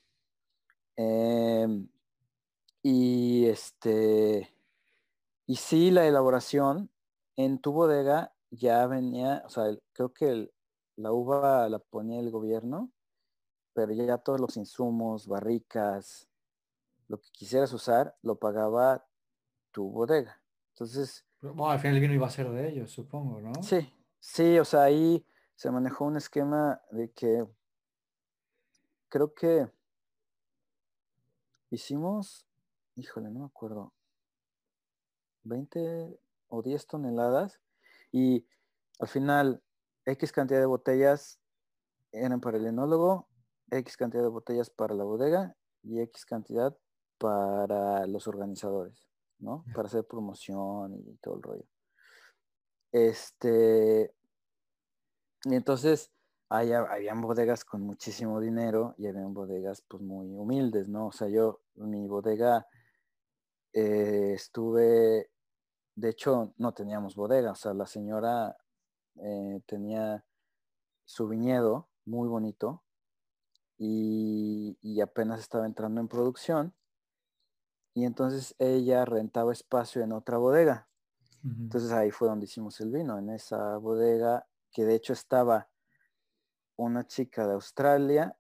[0.97, 1.89] Em,
[2.83, 4.53] y este,
[5.47, 6.91] y sí, la elaboración
[7.37, 10.51] en tu bodega ya venía, o sea, creo que
[10.97, 12.91] la uva la ponía el gobierno,
[13.87, 16.29] pero ya todos los insumos, barricas,
[17.09, 19.07] lo que quisieras usar, lo pagaba
[19.71, 20.39] tu bodega.
[20.75, 21.25] Entonces...
[21.41, 23.63] Bueno, al final el vino iba a ser de ellos, supongo, ¿no?
[23.63, 27.47] Sí, sí, o sea, ahí se manejó un esquema de que
[29.09, 29.67] creo que
[31.71, 32.47] hicimos,
[32.97, 33.95] híjole, no me acuerdo,
[35.45, 37.61] 20 o 10 toneladas
[38.13, 38.47] y
[38.99, 39.63] al final
[40.05, 41.41] X cantidad de botellas
[42.13, 43.30] eran para el enólogo,
[43.71, 46.77] X cantidad de botellas para la bodega y X cantidad
[47.19, 49.11] para los organizadores.
[49.41, 49.65] ¿no?
[49.75, 51.65] Para hacer promoción y todo el rollo.
[52.93, 54.15] Este,
[55.45, 56.13] y entonces
[56.49, 61.09] había, habían bodegas con muchísimo dinero y habían bodegas pues muy humildes, ¿no?
[61.09, 62.67] O sea, yo, mi bodega,
[63.73, 65.31] eh, estuve,
[65.95, 68.57] de hecho, no teníamos bodega, o sea, la señora
[69.17, 70.25] eh, tenía
[71.05, 72.83] su viñedo muy bonito
[73.83, 76.75] y, y apenas estaba entrando en producción
[77.95, 80.87] y entonces ella rentaba espacio en otra bodega.
[81.43, 85.71] Entonces ahí fue donde hicimos el vino, en esa bodega que de hecho estaba
[86.77, 88.37] una chica de Australia,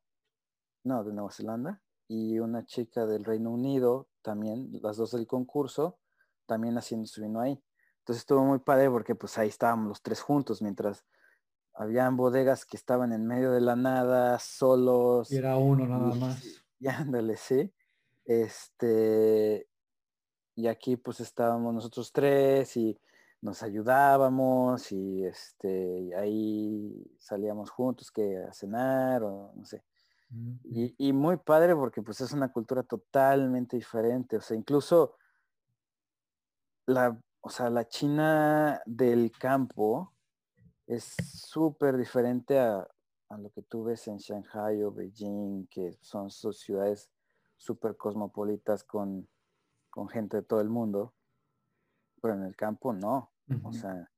[0.85, 5.99] no, de Nueva Zelanda, y una chica del Reino Unido, también, las dos del concurso,
[6.45, 7.63] también haciendo su vino ahí.
[8.01, 11.07] Entonces estuvo muy padre porque pues ahí estábamos los tres juntos, mientras
[11.81, 15.33] habían bodegas que estaban en medio de la nada, solos.
[15.33, 16.45] Y era uno nada más.
[16.83, 17.71] Y ándale, sí.
[18.25, 19.69] Este,
[20.55, 22.99] y aquí pues estábamos nosotros tres y
[23.43, 29.85] nos ayudábamos y este, ahí salíamos juntos que a cenar o no sé.
[30.65, 34.39] y, y, muy padre porque pues es una cultura totalmente diferente.
[34.39, 35.17] O sea, incluso
[36.87, 40.15] la, o sea, la China del campo
[40.91, 42.87] es súper diferente a,
[43.29, 47.11] a, lo que tú ves en Shanghai o Beijing, que son sus ciudades
[47.57, 49.29] súper cosmopolitas con,
[50.11, 51.15] gente de todo el mundo,
[52.21, 53.33] pero en el campo no,
[53.65, 54.11] o sea,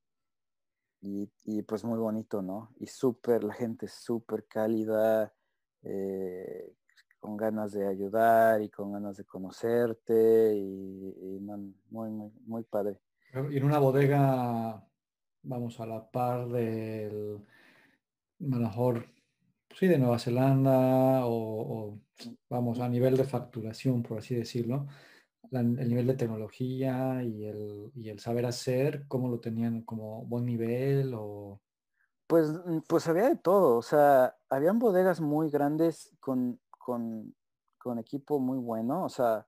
[1.00, 2.72] y, pues muy bonito, ¿no?
[2.78, 5.34] Y súper, la gente súper cálida,
[5.82, 6.76] eh,
[7.18, 13.00] con ganas de ayudar y con ganas de conocerte y, muy, muy, muy padre.
[13.50, 14.86] Y en una bodega,
[15.42, 17.38] vamos, a la par del,
[18.40, 19.06] a mejor
[19.74, 21.98] sí, de Nueva Zelanda o,
[22.48, 24.86] vamos, a nivel de facturación, por así decirlo,
[25.50, 31.60] el nivel de tecnología y el, saber hacer, ¿cómo lo tenían como buen nivel o...?
[32.26, 37.34] Pues, mm, pues había de todo, o sea, habían bodegas muy grandes con, con,
[37.78, 39.46] con equipo muy bueno, o sea,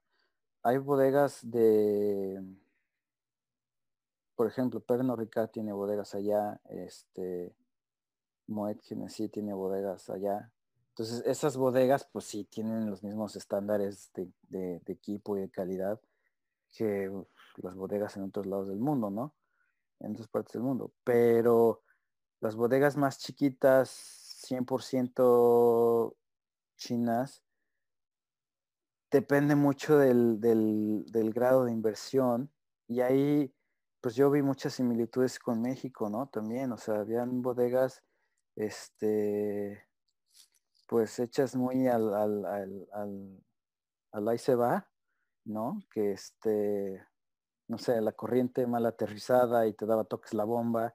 [0.61, 2.41] hay bodegas de,
[4.35, 7.55] por ejemplo, Pernod Ricard tiene bodegas allá, este,
[8.47, 10.51] Moet sí tiene bodegas allá.
[10.89, 15.99] Entonces, esas bodegas, pues sí, tienen los mismos estándares de, equipo y de calidad
[16.71, 17.11] que
[17.57, 19.33] las bodegas en otros lados del mundo, ¿no?
[19.99, 20.93] En otras partes del mundo.
[21.03, 21.81] Pero
[22.39, 23.89] las bodegas más chiquitas,
[24.47, 26.15] 100%
[26.77, 27.43] chinas,
[29.11, 32.51] depende mucho del, del, grado de inversión.
[32.87, 33.54] Y ahí,
[34.05, 36.27] pues yo vi muchas similitudes con México, ¿no?
[36.27, 38.03] También, o sea, habían bodegas
[38.55, 39.83] este,
[40.85, 44.87] pues hechas muy al, al ahí se va,
[45.43, 45.81] ¿no?
[45.89, 47.03] Que este,
[47.67, 50.93] no sé, la corriente mal aterrizada y te daba toques la bomba,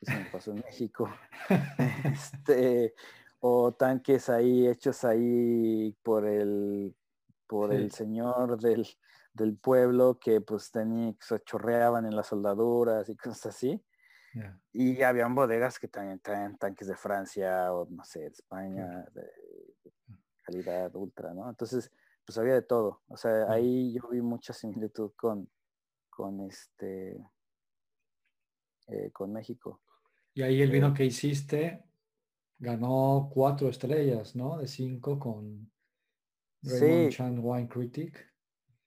[0.00, 1.10] que se me pasó en México.
[2.04, 2.94] este,
[3.40, 6.96] o tanques ahí hechos ahí por el
[7.46, 8.88] por el señor del,
[9.36, 13.82] del, pueblo que pues tenía, se chorreaban en las soldaduras y cosas así.
[14.72, 19.30] Y habían bodegas que también traen tanques de Francia o no sé, de España, de,
[20.42, 21.48] calidad ultra, ¿no?
[21.48, 21.90] Entonces,
[22.24, 23.02] pues había de todo.
[23.08, 25.48] O sea, ahí yo vi mucha similitud con,
[26.10, 27.16] con este,
[28.88, 29.80] eh, con México.
[30.34, 31.82] Y ahí el vino eh, que hiciste
[32.58, 34.58] ganó cuatro estrellas, ¿no?
[34.58, 35.70] De cinco con
[36.62, 38.35] Raymond Chan Wine Critic.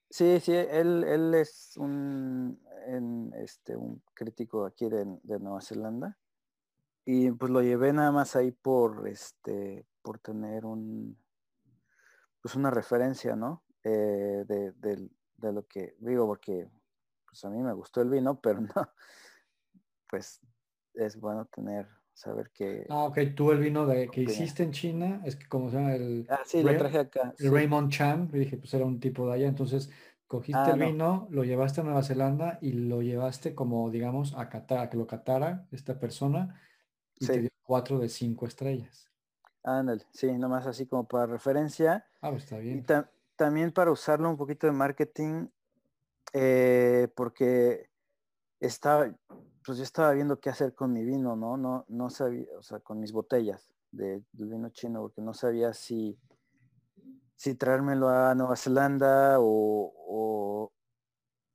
[0.09, 2.59] Sí, sí, él, él es un,
[3.35, 6.17] este, un crítico aquí de, Nueva Zelanda.
[7.05, 11.17] Y pues lo llevé nada más ahí por este por tener un
[12.41, 13.63] pues una referencia, ¿no?
[13.83, 16.69] Eh, de, de, lo que digo, porque
[17.25, 18.89] pues a mí me gustó el vino, pero no,
[20.09, 20.41] pues
[20.93, 21.87] es bueno tener,
[22.19, 22.85] saber que...
[22.89, 25.95] Ah, ok, tú el vino de, que hiciste en China, es que como se llama
[25.95, 26.27] el...
[26.29, 27.33] Ah, sí, lo traje acá.
[27.39, 29.89] El Raymond Chan, dije, pues era un tipo de allá, entonces
[30.27, 34.49] cogiste ah, el vino, lo llevaste a Nueva Zelanda y lo llevaste como, digamos, a
[34.49, 36.61] Qatar, a que lo catara esta persona
[37.15, 39.09] y te dio cuatro de cinco estrellas.
[39.63, 42.05] Ándale, sí, nomás así como para referencia.
[42.21, 42.79] Ah, pues está bien.
[42.79, 42.85] Y
[43.37, 45.47] también para usarlo un poquito de marketing,
[46.33, 47.88] eh, porque
[48.59, 49.13] estaba,
[49.65, 51.57] pues yo estaba viendo qué hacer con mi vino, ¿no?
[51.57, 56.17] No, no sabía, o sea, con mis botellas de, vino chino, porque no sabía si,
[57.35, 60.71] si traérmelo a Nueva Zelanda o,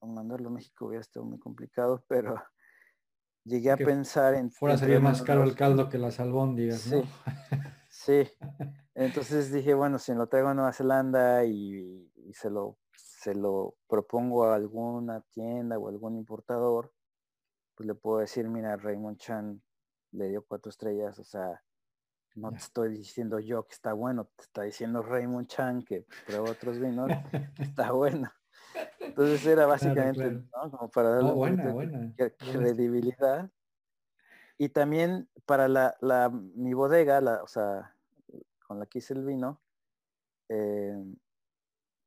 [0.03, 2.35] mandarlo a México hubiera estado muy complicado, pero
[3.45, 4.51] llegué a pensar en...
[4.51, 7.03] Fuera sería más caro el caldo que las albóndigas, ¿no?
[7.03, 7.09] Sí,
[7.89, 8.31] sí.
[8.95, 12.79] Entonces dije, bueno, si lo traigo a Nueva Zelanda y, se, lo,
[13.25, 16.93] se lo propongo a alguna tienda o algún importador,
[17.75, 19.63] pues le puedo decir, mira, Raymond Chan
[20.13, 21.63] le dio cuatro estrellas, o sea,
[22.35, 26.51] no te estoy diciendo yo que está bueno, te está diciendo Raymond Chan que prueba
[26.51, 27.11] otros vinos,
[27.57, 28.31] que está bueno.
[29.01, 29.65] Entonces era
[30.15, 30.71] básicamente, ¿no?
[30.71, 31.75] Como para darle buena,
[32.37, 33.51] credibilidad.
[34.59, 37.97] Y también para la, la, mi bodega, la, o sea,
[38.67, 39.63] con la que hice el vino,
[40.51, 40.95] eh,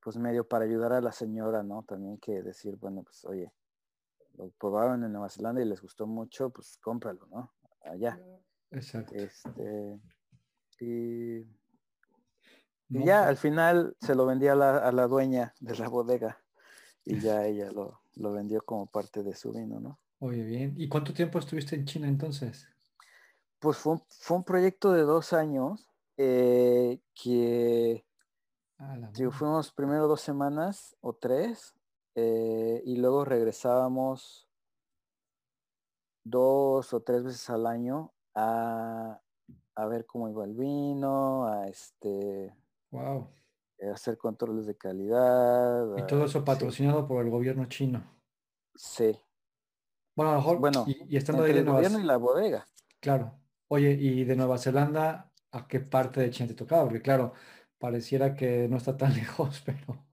[0.08, 1.84] pues medio para ayudar a la señora, ¿no?
[1.84, 3.52] También que decir, bueno, pues oye,
[4.38, 7.52] lo probaron en Nueva Zelanda y les gustó mucho, pues cómpralo, ¿no?
[7.84, 8.18] Allá.
[8.72, 9.14] Exacto.
[9.14, 10.00] Este,
[10.80, 11.42] y,
[12.88, 16.42] ya pues al final se lo vendí a la, a la, dueña de la bodega
[17.04, 20.00] y ya ella lo, lo vendió como parte de su vino, ¿no?
[20.20, 20.74] Oye, bien.
[20.78, 22.66] ¿Y cuánto tiempo estuviste en China entonces?
[23.60, 25.86] Pues fue un, fue un proyecto de dos años
[26.16, 28.07] eh, que
[29.32, 31.76] fuimos primero dos semanas o tres
[32.16, 34.48] eh, y luego regresábamos
[36.24, 39.22] dos o tres veces al año a,
[39.90, 42.54] ver cómo iba el vino, a este
[42.92, 43.28] wow.
[43.80, 45.98] Eh, hacer controles de calidad.
[45.98, 48.04] Y todo eso patrocinado por el gobierno chino.
[48.74, 49.20] Sí.
[50.16, 52.66] Bueno, a lo mejor, bueno, y, estando ahí de el gobierno y la bodega.
[53.00, 53.40] Claro.
[53.68, 56.86] Oye, y de Nueva Zelanda, ¿a qué parte de China te tocaba?
[56.86, 57.34] Porque claro,
[57.80, 60.08] pareciera que no está tan lejos, pero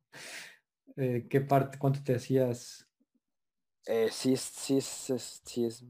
[0.96, 2.88] eh, ¿qué parte, cuánto te hacías?
[3.86, 5.84] Eh, sí, sí, es, sí es,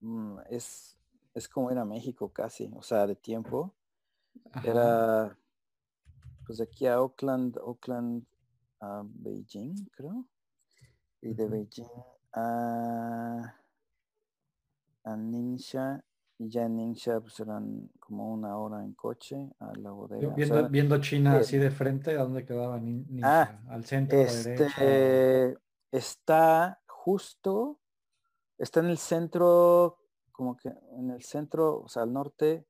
[0.00, 0.96] mm, es,
[1.34, 3.74] es como ir a México casi, o sea, de tiempo.
[4.62, 5.36] Era,
[6.46, 8.24] pues de aquí a Oakland, Oakland
[8.80, 10.26] a Beijing, creo.
[11.22, 11.88] Y de Beijing
[12.32, 13.56] a,
[15.04, 16.04] a Ningxia
[16.38, 20.34] y ya en Ningxia pues eran como una hora en coche a la bodega.
[20.68, 23.20] Viendo, China así de frente, ¿a dónde quedaba Ningxia?
[23.22, 24.18] Ah, ¿Al centro?
[24.18, 25.56] Este,
[25.90, 27.78] está justo,
[28.58, 29.98] está en el centro,
[30.32, 32.66] como que en el centro, o sea, al norte,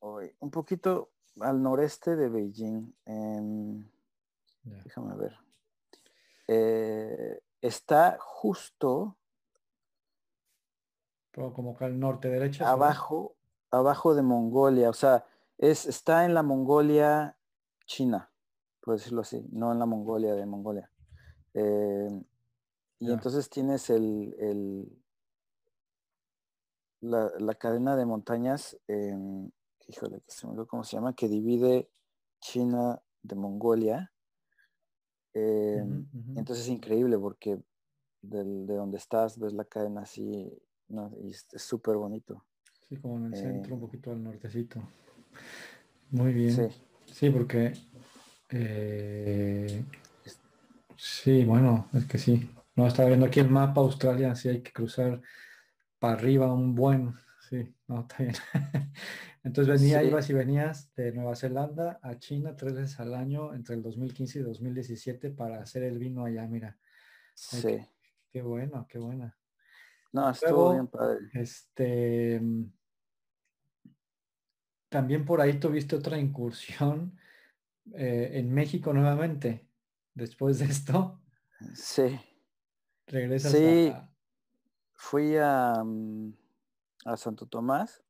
[0.00, 1.10] un poquito
[1.40, 2.92] al noreste de Beijing.
[4.62, 5.36] Déjame ver.
[6.46, 9.16] Eh, está justo
[11.54, 12.68] como que al norte derecha.
[12.68, 13.36] Abajo,
[13.70, 15.24] abajo de Mongolia, o sea,
[15.56, 17.36] es, está en la Mongolia
[17.86, 18.30] china,
[18.80, 20.90] por decirlo así, no en la Mongolia de Mongolia.
[21.54, 22.22] Eh,
[23.00, 24.98] y entonces tienes el, el
[27.00, 29.16] la, cadena de montañas, eh,
[29.86, 31.90] híjole, que se me olvidó cómo se llama, que divide
[32.40, 34.12] China de Mongolia.
[35.34, 37.62] Em, entonces es increíble porque
[38.22, 40.50] de donde estás ves la cadena así
[40.88, 42.44] no, y es súper bonito.
[42.88, 44.82] Sí, como en el centro, un eh, poquito al nortecito.
[46.10, 46.70] Muy bien.
[47.06, 47.30] Sí.
[47.30, 47.74] porque
[48.50, 49.84] Eh,
[50.96, 52.50] sí, bueno, es que sí.
[52.74, 55.20] No, estaba viendo aquí el mapa Australia, sí hay que cruzar
[55.98, 57.14] para arriba un buen.
[57.48, 58.34] Sí, no, está bien.
[59.44, 63.76] Entonces venía, ibas y venías de Nueva Zelanda a China tres veces al año entre
[63.76, 66.76] el 2015 y 2017 para hacer el vino allá, mira.
[67.34, 67.78] Sí.
[68.30, 69.37] Qué, bueno, qué buena.
[70.12, 71.18] No, estuvo bien padre.
[71.34, 72.40] Este,
[74.88, 77.18] también por ahí tuviste otra incursión
[77.94, 79.68] eh, en México nuevamente,
[80.14, 81.20] después de esto.
[81.74, 82.18] Sí.
[83.06, 83.92] Regresas sí.
[84.94, 86.32] Fui a, mm,
[87.04, 88.02] a Santo Tomás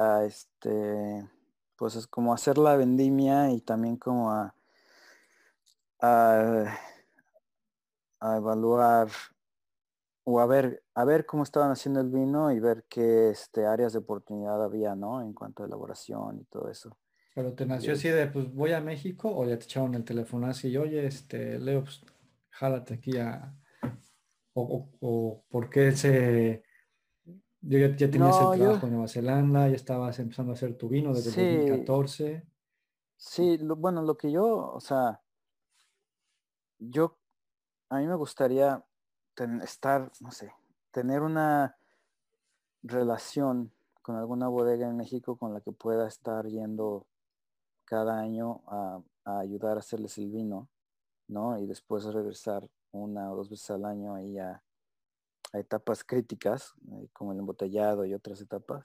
[0.00, 1.28] a este,
[1.76, 4.54] pues es como hacer la vendimia y también como a,
[6.00, 6.78] a,
[8.36, 9.08] evaluar
[10.24, 13.92] o a ver, a ver cómo estaban haciendo el vino y ver qué este, áreas
[13.92, 15.22] de oportunidad había, ¿no?
[15.22, 16.96] En cuanto a elaboración y todo eso.
[17.34, 20.46] Pero te nació así de, pues voy a México o ya te echaron el teléfono
[20.46, 22.02] así, oye, este, Leo, pues
[22.50, 23.54] jálate aquí a...
[24.52, 26.64] O, o, por qué se
[27.62, 31.14] ya, ya tenías el trabajo en Nueva Zelanda, ya estabas empezando a hacer tu vino
[31.14, 32.46] desde 2014.
[33.16, 35.22] Sí, bueno, lo que yo, o sea,
[36.78, 37.18] yo,
[37.90, 38.82] a mí me gustaría
[39.62, 40.52] estar, no sé,
[40.90, 41.76] tener una
[42.82, 43.72] relación
[44.02, 47.06] con alguna bodega en México con la que pueda estar yendo
[47.84, 50.68] cada año a, ayudar a hacerles el vino,
[51.28, 51.58] ¿no?
[51.58, 54.62] Y después regresar una o dos veces al año ahí a,
[55.52, 58.84] a etapas críticas, eh, como el embotellado y otras etapas,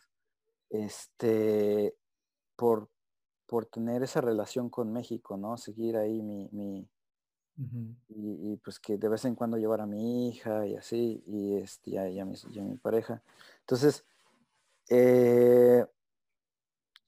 [0.69, 1.95] este,
[2.55, 2.89] por,
[3.47, 5.57] por tener esa relación con México, ¿no?
[5.57, 6.87] Seguir ahí mi, mi
[8.09, 11.91] y, pues que de vez en cuando llevar a mi hija y así, y, este,
[11.91, 13.21] y, a, mi, mi, pareja.
[13.61, 14.05] Entonces,
[14.89, 15.85] eh,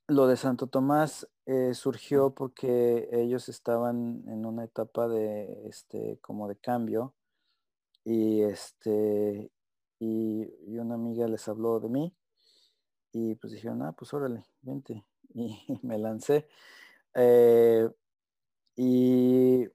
[0.08, 6.48] lo de Santo Tomás eh, surgió porque ellos estaban en una etapa de, este, como
[6.48, 7.14] de cambio
[8.06, 9.52] y este
[10.00, 12.16] y, una amiga les habló de mí
[13.12, 15.04] y pues dijeron, ah, pues órale, vente.
[15.34, 16.48] Y, me lancé.
[17.14, 17.88] Eh,
[18.76, 19.68] y,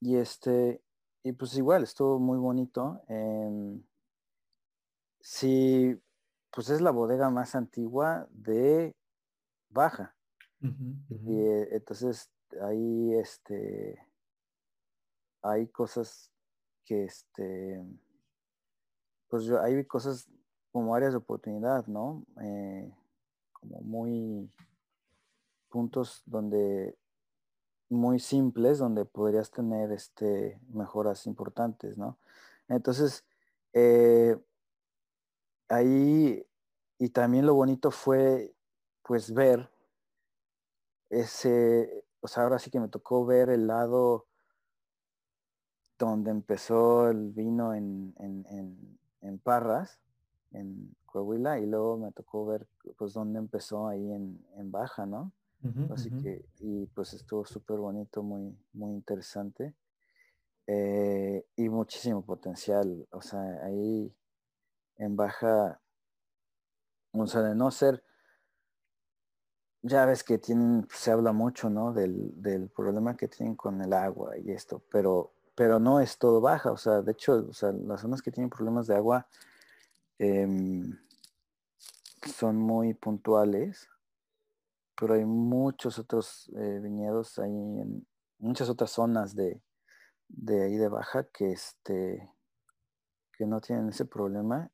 [0.00, 0.82] y este,
[1.22, 3.02] y pues igual, estuvo muy bonito.
[3.08, 3.80] Eh,
[5.20, 6.00] sí,
[6.50, 8.94] pues es la bodega más antigua de
[9.70, 10.14] Baja.
[10.60, 12.30] Y eh, entonces
[12.62, 13.98] ahí este
[15.42, 16.30] hay cosas
[16.86, 17.84] que este,
[19.28, 20.26] pues yo, hay cosas
[20.72, 22.24] como áreas de oportunidad, ¿no?
[22.40, 22.90] Eh,
[23.52, 24.50] como muy
[25.68, 26.96] puntos donde
[27.88, 32.18] muy simples donde podrías tener este mejoras importantes, ¿no?
[32.68, 33.24] Entonces,
[33.72, 34.36] eh,
[35.68, 36.46] ahí,
[36.98, 38.54] y también lo bonito fue
[39.02, 39.70] pues ver
[41.10, 44.26] ese, o sea, ahora sí que me tocó ver el lado
[45.98, 50.00] donde empezó el vino en, en, Parras,
[50.52, 52.66] en Coahuila, y luego me tocó ver
[52.96, 55.32] pues dónde empezó ahí en, Baja, ¿no?
[55.90, 59.74] Así que, y pues estuvo súper bonito, muy, muy interesante.
[60.66, 63.06] Eh, y muchísimo potencial.
[63.10, 64.14] O sea, ahí
[64.96, 65.80] en Baja,
[67.12, 68.02] o sea, de no ser,
[69.82, 71.92] ya ves que tienen, se habla mucho, ¿no?
[71.92, 76.40] Del, del problema que tienen con el agua y esto, pero pero no es todo
[76.40, 79.28] baja, o sea, de hecho, o sea, las zonas que tienen problemas de agua
[80.18, 80.98] em,
[82.36, 83.88] son muy puntuales,
[84.96, 88.06] pero hay muchos otros eh, viñedos ahí en
[88.38, 89.60] muchas otras zonas de,
[90.48, 92.30] ahí de baja que este
[93.36, 94.70] que no tienen ese problema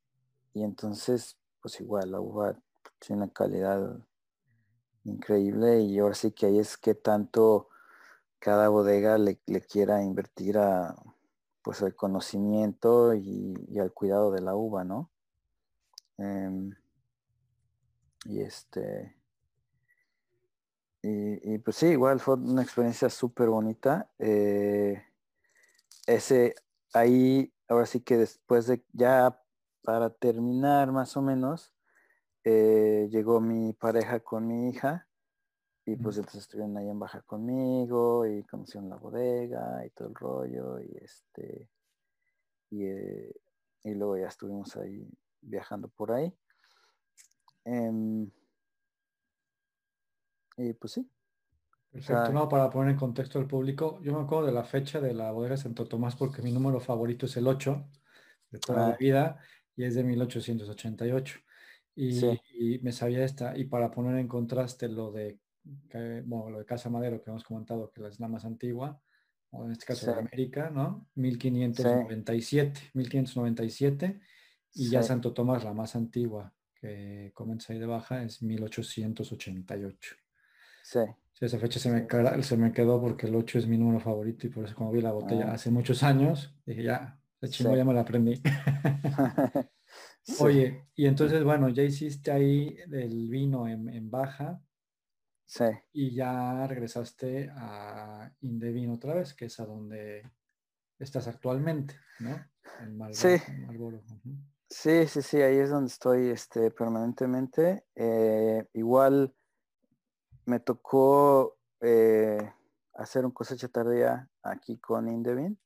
[0.53, 2.59] y entonces pues igual la uva
[2.99, 3.99] tiene una calidad
[5.05, 7.69] increíble y ahora sí que ahí es que tanto
[8.39, 9.39] cada bodega le,
[9.69, 10.95] quiera invertir a
[11.63, 15.11] pues el conocimiento y, al cuidado de la uva, ¿no?
[16.17, 16.75] Em,
[18.25, 19.20] y este
[21.03, 24.11] y, pues sí, igual fue una experiencia súper bonita.
[24.19, 25.03] Eh,
[26.07, 26.55] ese
[26.93, 29.43] ahí, ahora sí que después de ya
[29.83, 31.73] para terminar más o menos,
[32.45, 35.07] eh, llegó mi pareja con mi hija
[35.85, 40.15] y pues entonces estuvieron ahí en baja conmigo y conocieron la bodega y todo el
[40.15, 41.69] rollo y este
[42.71, 43.33] y, eh,
[43.85, 45.09] luego ya estuvimos ahí
[45.41, 46.33] viajando por ahí.
[47.65, 48.31] Em,
[50.61, 51.09] y pues sí.
[51.91, 55.13] Perfecto, no, para poner en contexto al público, yo me acuerdo de la fecha de
[55.13, 57.85] la bodega Santo Tomás porque mi número favorito es el 8
[58.51, 58.97] de toda la ah.
[58.99, 59.39] vida
[59.75, 61.41] y es de 1888.
[61.97, 62.21] Y,
[62.55, 65.41] y me sabía esta, y para poner en contraste lo de
[66.25, 69.01] bueno, lo de Casa Madero que hemos comentado que es la más antigua,
[69.51, 71.09] o en este caso de América, ¿no?
[71.15, 74.21] 1597, 1597,
[74.75, 80.17] y ya Santo Tomás, la más antigua, que comienza ahí de baja, es 1888.
[80.91, 80.99] Sí.
[81.41, 84.51] esa fecha se me, se me quedó porque el 8 es mi número favorito y
[84.51, 85.55] por eso como vi la botella ah.
[85.55, 88.43] hace muchos años, dije ya, ese chingo ya me la aprendí.
[90.41, 94.61] Oye, y entonces, bueno, ya hiciste ahí el vino en, baja.
[95.47, 95.65] Sí.
[95.93, 100.29] Y ya regresaste a Indevino otra vez, que es a donde
[100.99, 102.37] estás actualmente, ¿no?
[102.81, 103.37] En sí.
[104.69, 107.85] Sí, sí, sí, ahí es donde estoy este, permanentemente.
[107.95, 109.35] Eh, igual
[110.51, 112.53] me tocó eh,
[112.95, 115.59] hacer un cosecha tardía aquí con Indevin.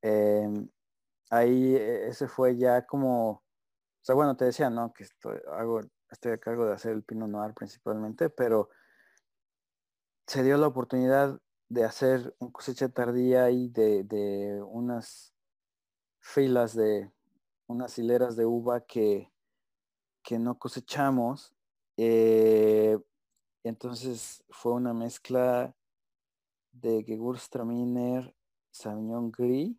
[0.00, 0.68] Em,
[1.30, 3.42] ahí e, ese fue ya como
[4.02, 4.92] o sea, bueno, te decía, ¿no?
[4.92, 8.68] Que estoy, hago, estoy a cargo de hacer el Pinot Noir principalmente, pero
[10.26, 15.34] se dio la oportunidad de hacer un cosecha tardía y de, unas
[16.20, 17.12] filas de
[17.68, 19.32] unas hileras de uva que,
[20.24, 21.54] que no cosechamos.
[21.96, 22.98] Eh,
[23.64, 25.74] entonces fue una mezcla
[26.72, 28.34] de Gewürztraminer,
[28.70, 29.76] Sauvignon Gris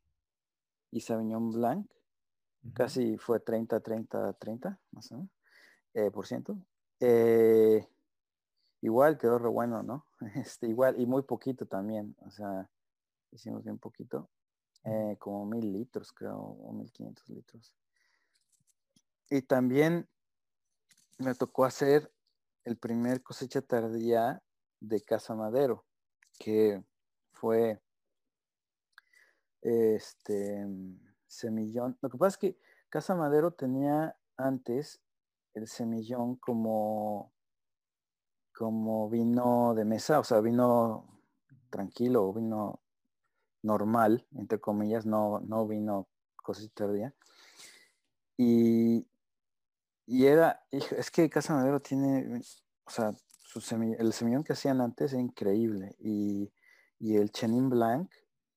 [0.91, 1.93] y Sauvignon Blanc
[2.71, 5.31] Casi fue 30, 30, 30, más o menos,
[5.93, 6.57] eh, por ciento.
[7.01, 7.85] Eh,
[8.81, 10.05] igual quedó re bueno, ¿no?
[10.35, 12.69] Este, igual, y muy poquito también, o sea,
[13.31, 14.29] hicimos bien poquito,
[14.85, 17.75] eh, como mil litros creo, o mil quinientos litros.
[19.29, 20.07] Y también
[21.17, 22.12] me tocó hacer
[22.65, 24.41] el primer cosecha tardía
[24.79, 25.85] de Casa Madero,
[26.39, 26.83] que
[27.31, 27.81] fue
[29.61, 30.67] este
[31.27, 31.97] semillón.
[32.01, 32.57] Lo que pasa es que
[32.89, 35.01] Casa Madero tenía antes
[35.53, 37.31] el semillón como,
[38.55, 41.13] como vino de mesa, o sea, vino
[41.69, 42.79] tranquilo vino
[43.63, 47.13] normal, entre comillas, no, no vino cosita día.
[48.37, 49.07] Y,
[50.05, 52.41] y era, es que Casa Madero tiene,
[52.85, 53.13] o sea,
[53.99, 55.95] el semillón que hacían antes es increíble.
[55.99, 56.51] Y,
[56.99, 58.09] y el Chenin Blanc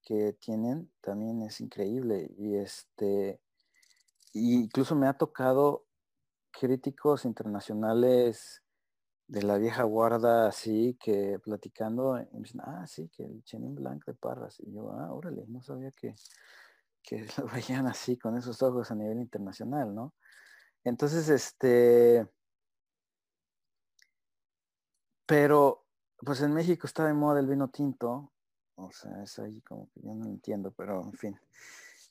[0.07, 3.41] que tienen también es increíble y este
[4.33, 5.85] incluso me ha tocado
[6.53, 8.63] críticos internacionales
[9.27, 13.75] de la vieja guarda así que platicando y me dicen ah sí que el Chenin
[13.75, 16.15] Blanc de Parras y yo ah órale no sabía que
[17.03, 20.15] que lo veían así con esos ojos a nivel internacional no
[20.89, 22.27] entonces este
[25.27, 25.85] pero
[26.19, 28.33] pues en México está de moda el vino tinto
[28.77, 31.41] o sea, es ahí como que yo no entiendo, pero en fin.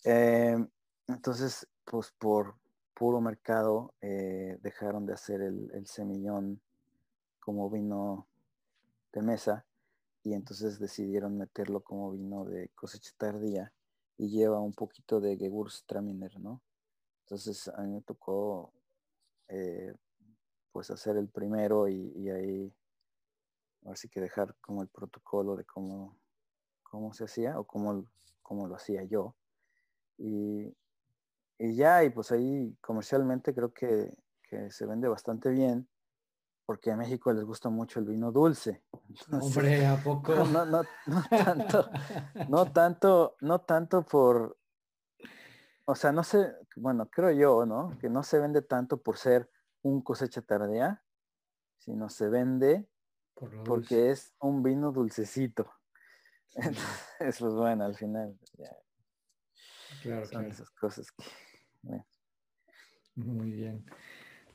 [0.04, 0.68] Em,
[1.08, 2.56] entonces, pues por
[2.96, 6.60] puro mercado eh, dejaron de hacer el, semillón
[7.40, 8.28] como vino
[9.14, 9.66] de mesa
[10.24, 13.72] y entonces decidieron meterlo como vino de cosecha tardía
[14.18, 16.62] y lleva un poquito de Gewürztraminer, ¿no?
[17.26, 18.72] Entonces a mí me tocó
[19.48, 19.94] eh,
[20.72, 22.74] pues hacer el primero y, y ahí
[23.86, 26.18] así que dejar como el protocolo de cómo
[26.96, 28.06] cómo se hacía o cómo,
[28.42, 29.36] cómo lo hacía yo.
[30.18, 30.74] Y,
[31.60, 34.14] ya, y pues ahí comercialmente creo que,
[34.70, 35.86] se vende bastante bien
[36.66, 38.82] porque a México les gusta mucho el vino dulce.
[39.32, 40.34] Hombre, ¿a poco?
[40.34, 40.84] No, no, no,
[41.30, 41.90] tanto,
[42.48, 44.58] no tanto, no tanto por,
[45.86, 47.98] o sea, no sé, bueno, creo yo, ¿no?
[48.00, 49.50] Que no se vende tanto por ser
[49.84, 51.04] un cosecha tardía,
[51.78, 52.88] sino se vende
[53.66, 55.70] porque es un vino dulcecito.
[57.20, 58.38] Eso es bueno al final.
[60.02, 61.26] Claro, Son esas cosas que.
[63.16, 63.86] Muy bien.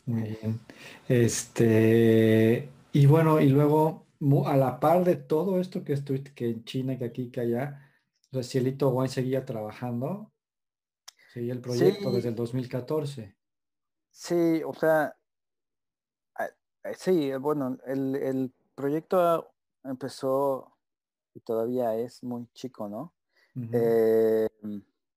[0.07, 0.61] Muy bien.
[1.09, 4.07] Este, y bueno, y luego,
[4.47, 7.93] a la par de todo esto que estuviste, que en China, que aquí, que allá,
[8.43, 10.33] Cielito Wine seguía trabajando,
[11.33, 13.37] seguía el proyecto desde el 2014.
[14.11, 15.17] Sí, o sea,
[16.97, 19.53] sí, bueno, el, el proyecto
[19.85, 20.77] empezó
[21.35, 23.15] y todavía es muy chico, ¿no?
[23.73, 24.49] Eh,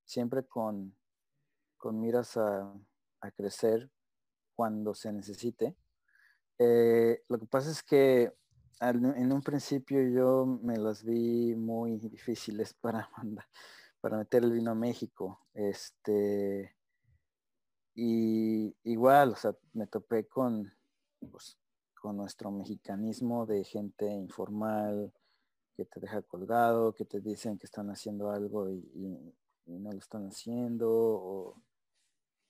[0.04, 0.94] siempre con,
[1.76, 2.72] con miras a,
[3.36, 3.90] crecer
[4.54, 5.74] cuando se necesite.
[6.58, 8.32] Eh, lo que pasa es que
[8.80, 13.46] en un principio yo me las vi muy difíciles para mandar,
[14.04, 15.40] para meter el vino a México.
[15.54, 16.76] Este,
[17.94, 20.70] y igual, o sea, me topé con,
[21.30, 21.56] pues,
[21.94, 25.10] con nuestro mexicanismo de gente informal,
[25.74, 30.26] que te deja colgado, que te dicen que están haciendo algo y, no lo están
[30.26, 31.62] haciendo, o,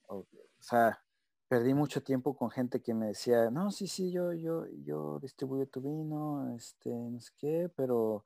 [0.09, 0.27] o,
[0.59, 1.01] sea,
[1.47, 5.69] perdí mucho tiempo con gente que me decía, no, sí, sí, yo, yo, yo distribuyo
[5.69, 8.25] tu vino, este, no sé qué, pero,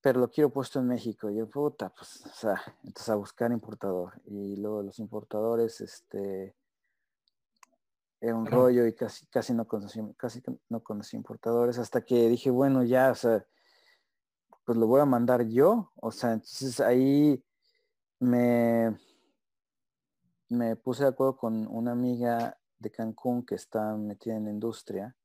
[0.00, 1.30] pero lo quiero puesto en México.
[1.30, 4.20] Y yo, puta, pues, o sea, entonces a buscar importador.
[4.26, 6.54] Y luego los importadores, este,
[8.20, 12.50] era un rollo y casi, casi no conocí, casi no conocí importadores hasta que dije,
[12.50, 13.44] bueno, ya, o sea,
[14.64, 15.90] pues lo voy a mandar yo.
[15.96, 17.42] O sea, entonces ahí
[18.18, 18.98] me,
[20.48, 25.16] me puse de acuerdo con una amiga de Cancún que está metida en la industria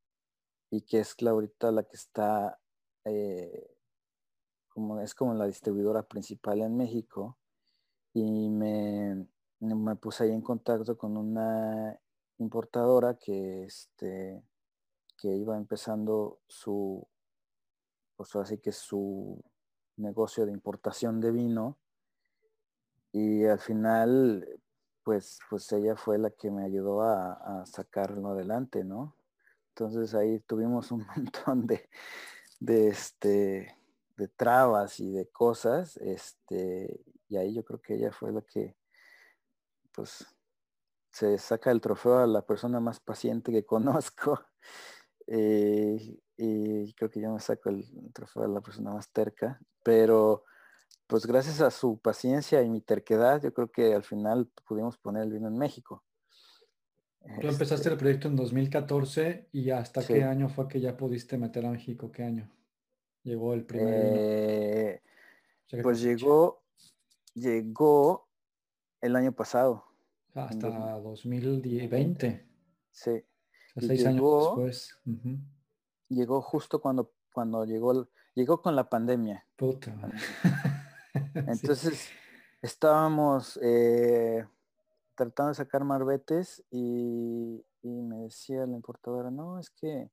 [0.69, 2.59] y que es la ahorita la que está
[3.05, 3.74] eh,
[4.75, 7.37] como es como la distribuidora principal en México
[8.13, 9.25] y me,
[9.61, 11.97] me puse ahí en contacto con una
[12.39, 14.43] importadora que este
[15.17, 17.07] que iba empezando su
[18.17, 19.41] pues así que su
[19.95, 21.77] negocio de importación de vino
[23.13, 24.59] y al final
[25.03, 29.15] pues pues ella fue la que me ayudó a, sacarlo adelante no
[29.69, 31.89] entonces ahí tuvimos un montón de
[32.59, 33.84] de este
[34.17, 38.77] de trabas y de cosas este y ahí yo creo que ella fue la que
[39.91, 40.25] pues
[41.15, 44.39] se saca el trofeo a la persona más paciente que conozco.
[45.27, 49.59] Eh, y creo que yo me saco el trofeo a la persona más terca.
[49.81, 50.43] Pero
[51.07, 55.23] pues gracias a su paciencia y mi terquedad, yo creo que al final pudimos poner
[55.23, 56.03] el vino en México.
[57.41, 61.37] Tú empezaste este el proyecto en 2014 y hasta qué año fue que ya pudiste
[61.37, 62.54] meter a México, ¿qué año?
[63.25, 65.01] Llegó el primer eh,
[65.81, 66.61] Pues llegó,
[67.33, 68.29] llegó
[69.01, 69.83] el año pasado.
[70.35, 70.69] Hasta
[70.99, 72.47] 2020.
[72.91, 73.23] Sí.
[73.77, 74.99] seis años después.
[76.07, 79.43] Llegó justo cuando, cuando llegó, llegó con la pandemia.
[79.55, 79.91] Puta.
[81.33, 82.09] Entonces
[82.61, 84.45] estábamos eh,
[85.15, 90.11] tratando de sacar marbetes y, y, me decía la importadora, no, es que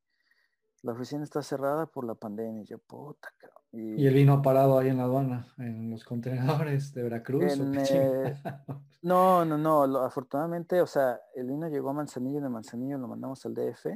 [0.82, 2.62] la oficina está cerrada por la pandemia.
[2.62, 3.28] Y yo, puta,
[3.72, 7.44] Y, el vino parado ahí en la aduana, en los contenedores de Veracruz.
[7.44, 8.34] Eh,
[9.02, 9.96] no, no, no.
[9.98, 13.86] afortunadamente, o sea, el vino llegó a Manzanillo, de Manzanillo lo mandamos al DF.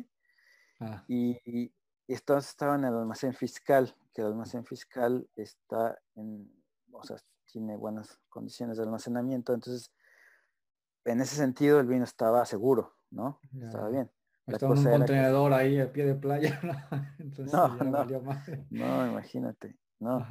[0.81, 1.05] Ah.
[1.09, 1.73] Y, y,
[2.09, 6.49] entonces estaba en el almacén fiscal, que el almacén fiscal está en,
[6.93, 9.53] o sea, tiene buenas condiciones de almacenamiento.
[9.53, 9.93] Entonces,
[11.05, 13.41] en ese sentido, el vino estaba seguro, ¿no?
[13.61, 14.11] Estaba bien.
[14.47, 16.61] Estaba en un contenedor ahí a pie de playa,
[17.37, 17.77] ¿no?
[17.77, 18.05] no,
[18.71, 20.25] no, imagínate, no.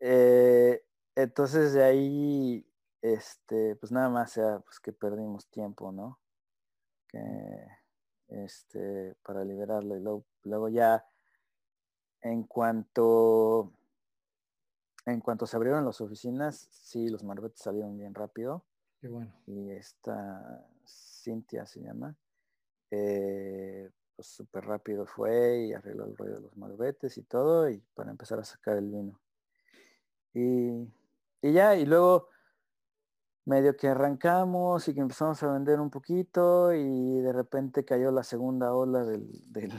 [0.00, 0.84] Eh,
[1.14, 2.70] entonces de ahí,
[3.00, 6.20] este, pues nada más sea, pues que perdimos tiempo, ¿no?
[7.08, 7.66] Que,
[8.28, 11.06] este, para liberarlo y luego, luego ya,
[12.20, 13.72] en cuanto,
[15.06, 18.66] en cuanto se abrieron las oficinas, sí, los marbetes salieron bien rápido.
[19.00, 19.32] Qué bueno.
[19.46, 22.14] Y esta Cintia se llama
[22.90, 27.78] eh, pues súper rápido fue y arregló el rollo de los malbetes y todo y
[27.94, 29.20] para empezar a sacar el vino.
[30.34, 32.28] Y, ya, y luego
[33.44, 38.24] medio que arrancamos y que empezamos a vender un poquito y de repente cayó la
[38.24, 39.72] segunda ola del, del,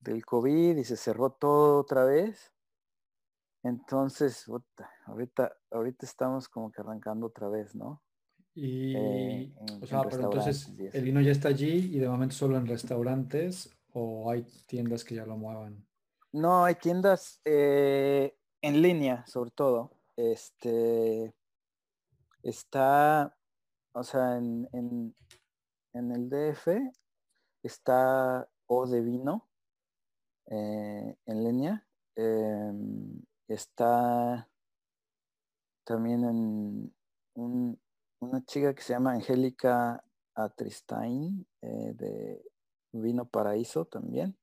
[0.00, 2.52] del COVID y se cerró todo otra vez.
[3.62, 4.46] Entonces,
[5.06, 8.02] ahorita, ahorita estamos como que arrancando otra vez, ¿no?
[8.62, 12.58] Y, eh, o sea, pero entonces el vino ya está allí y de momento solo
[12.58, 15.82] en restaurantes o hay tiendas que ya lo muevan.
[16.32, 19.92] No, hay tiendas eh, en línea, sobre todo.
[20.14, 21.34] Este
[22.42, 23.34] está,
[23.92, 25.14] o sea, en, en,
[25.94, 26.68] en el DF
[27.62, 29.48] está O de vino
[30.48, 31.86] eh, en línea.
[32.14, 34.46] Em, está
[35.84, 36.94] también en
[37.32, 37.80] un,
[38.20, 42.42] una chica que se llama Angélica Atristain eh, de
[42.92, 44.36] Vino Paraíso también.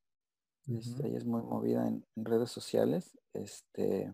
[0.68, 3.18] Este, ella es muy movida en, redes sociales.
[3.34, 4.14] Este,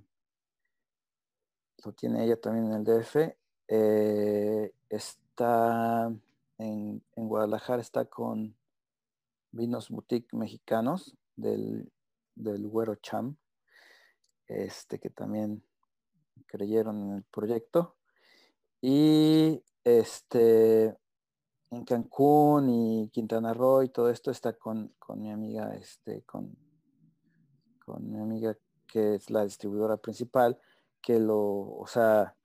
[1.83, 3.35] lo tiene ella también en el DF.
[3.67, 6.13] Eh, está
[6.57, 8.55] en, Guadalajara, está con
[9.51, 11.91] vinos boutique mexicanos del,
[12.35, 13.37] del Güero Cham,
[14.47, 15.63] este, que también
[16.45, 17.95] creyeron en el proyecto.
[18.85, 20.93] Y este,
[21.71, 26.53] en Cancún y Quintana Roo y todo esto está con, mi amiga, este, con,
[27.79, 30.59] con mi amiga que es la distribuidora principal,
[31.01, 32.35] que lo, o sea,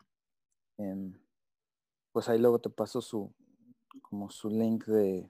[0.76, 1.12] em,
[2.12, 3.34] pues ahí luego te paso su,
[4.00, 5.28] como su link de,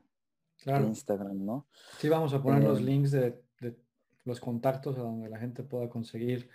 [0.67, 1.69] Instagram, ¿no?
[1.97, 3.79] Sí, vamos a poner los em, links de, de,
[4.25, 6.51] los contactos a donde la gente pueda conseguir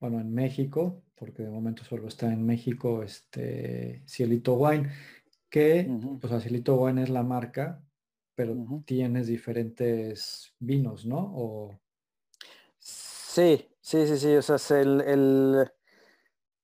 [0.00, 4.90] bueno, en México, porque de momento solo está en México, este Cielito Wine.
[5.48, 5.88] que
[6.20, 7.82] pues Facilito Wine es la marca,
[8.34, 8.54] pero
[8.84, 11.32] tienes diferentes vinos, ¿no?
[11.34, 11.80] O...
[12.78, 14.34] Sí, sí, sí, sí.
[14.36, 15.72] O sea, es el, el,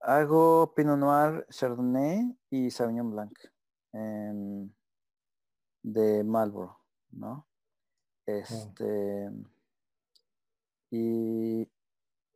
[0.01, 3.39] hago Pinot Noir, Chardonnay y Sauvignon Blanc
[5.83, 6.79] de Marlboro,
[7.11, 7.47] ¿no?
[8.25, 9.31] Este
[10.91, 11.67] y,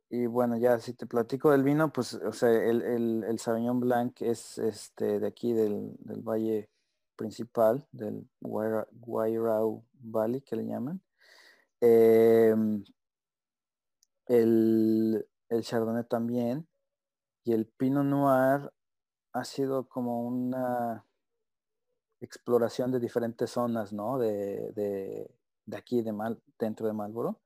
[0.09, 3.79] y, bueno, ya si te platico del vino, pues, o sea, el, el, el Sauvignon
[3.79, 6.69] Blanc es este de aquí del, del valle
[7.17, 11.01] principal, del Guairau Valley que le llaman.
[11.81, 12.83] Em,
[14.27, 16.67] el, el Chardonnay también.
[17.43, 18.71] Y el Pinot Noir
[19.33, 21.05] ha sido como una
[22.19, 24.17] exploración de diferentes zonas, ¿no?
[24.17, 25.31] De, de,
[25.65, 27.39] de aquí, de Mal, dentro de Marlboro.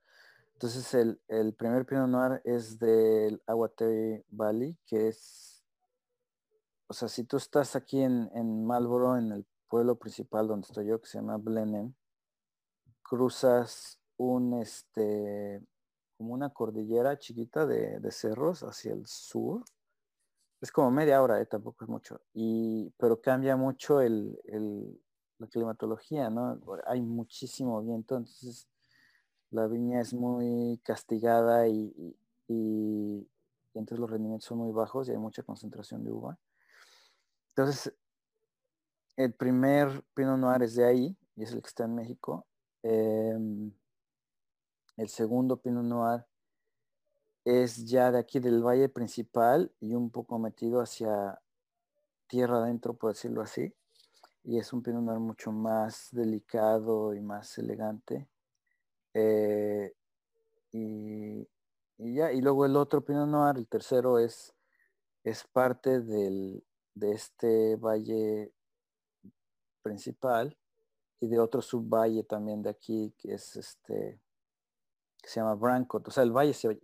[0.61, 5.65] Entonces el, el, primer Pinot Noir es del Aguatay Valley, que es,
[6.85, 10.85] o sea, si tú estás aquí en, en Marlboro, en el pueblo principal donde estoy
[10.85, 11.95] yo, que se llama Blenheim,
[13.01, 15.65] cruzas un, este,
[16.15, 19.63] como una cordillera chiquita de, de cerros hacia el sur,
[20.61, 22.21] es como media hora, eh, tampoco es mucho.
[22.35, 24.39] Y, pero cambia mucho el,
[25.39, 26.61] la climatología, ¿no?
[26.85, 28.67] Hay muchísimo viento, entonces
[29.51, 32.15] la viña es muy castigada y,
[32.47, 33.27] y,
[33.73, 36.37] entonces los rendimientos son muy bajos y hay mucha concentración de uva.
[37.49, 37.93] Entonces,
[39.17, 42.45] el primer Pinot Noir es de ahí, y es el que está en México.
[42.83, 43.71] Em,
[44.97, 46.25] el segundo Pinot Noir
[47.43, 51.41] es ya de aquí del valle principal y un poco metido hacia
[52.27, 53.73] tierra adentro, por decirlo así.
[54.43, 58.30] Y es un Pinot Noir mucho más delicado y más elegante.
[59.13, 59.93] Eh,
[60.71, 61.47] y,
[61.97, 64.53] ya, y luego el otro Pinot Noir, el tercero, es,
[65.23, 66.63] es parte del,
[66.95, 68.53] de este valle
[69.81, 70.57] principal
[71.19, 74.19] y de otro subvalle también de aquí, que es este,
[75.21, 76.07] que se llama Brancott.
[76.07, 76.81] O sea, el valle, se,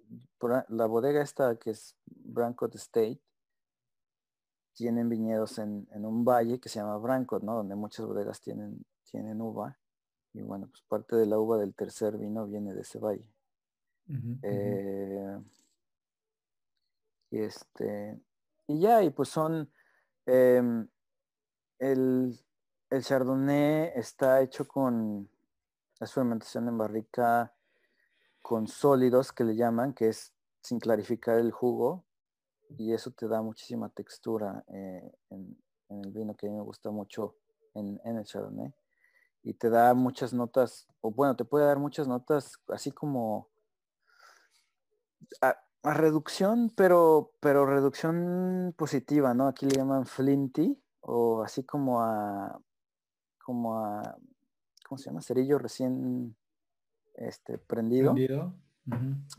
[0.69, 3.21] la bodega esta que es Brancott State,
[4.73, 7.55] tienen viñedos en, un valle que se llama Brancott, ¿no?
[7.55, 9.79] Donde muchas bodegas tienen, tienen uva.
[10.38, 13.27] Y bueno, pues parte de la uva del tercer vino viene de ese valle.
[14.43, 15.38] Eh,
[17.31, 18.22] y este,
[18.68, 19.69] y ya, y pues son,
[20.26, 20.88] em,
[21.80, 22.39] el,
[22.89, 25.27] el Chardonnay está hecho con
[25.99, 27.53] la fermentación en barrica
[28.41, 32.05] con sólidos que le llaman, que es sin clarificar el jugo
[32.77, 35.57] y eso te da muchísima textura eh, en,
[35.89, 37.35] el vino que a mí me gusta mucho
[37.73, 38.73] en, el Chardonnay
[39.48, 43.49] y te da muchas notas, o bueno, te puede dar muchas notas así como
[45.41, 49.48] a, reducción, pero, pero reducción positiva, ¿no?
[49.48, 52.60] Aquí le llaman flinty o así como a,
[53.38, 54.18] como a,
[54.86, 55.22] ¿cómo se llama?
[55.22, 56.36] Cerillo recién
[57.15, 58.14] este, prendido.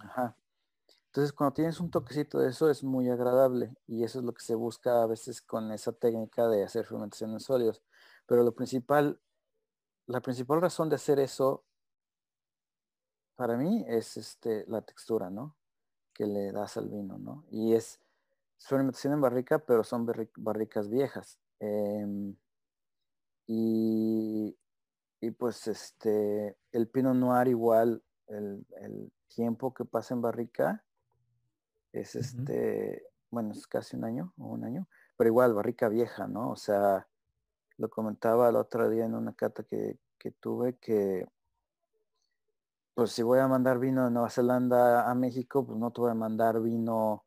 [0.01, 0.35] Ajá.
[1.09, 4.43] Entonces, cuando tienes un toquecito de eso, es muy agradable y eso es lo que
[4.43, 7.83] se busca a veces con esa técnica de hacer fermentación en sólidos.
[8.27, 9.21] Pero lo principal,
[10.09, 11.65] la principal razón de hacer eso
[13.37, 15.57] para mí es este, la textura, ¿no?
[16.13, 17.45] Que le das al vino, ¿no?
[17.51, 18.01] Y es
[18.59, 20.05] fermentación en barrica, pero son
[20.37, 21.39] barricas viejas.
[21.61, 22.37] Em,
[23.47, 24.59] y
[25.21, 30.85] y pues este, el Pinot Noir igual, el, tiempo que pasa en barrica
[31.93, 36.51] es este, bueno, es casi un año o un año, pero igual barrica vieja, ¿no?
[36.51, 37.07] O sea,
[37.79, 41.27] lo comentaba el otro día en una cata que, que tuve que
[42.99, 46.11] pues si voy a mandar vino de Nueva Zelanda a México, pues no te voy
[46.11, 47.25] a mandar vino,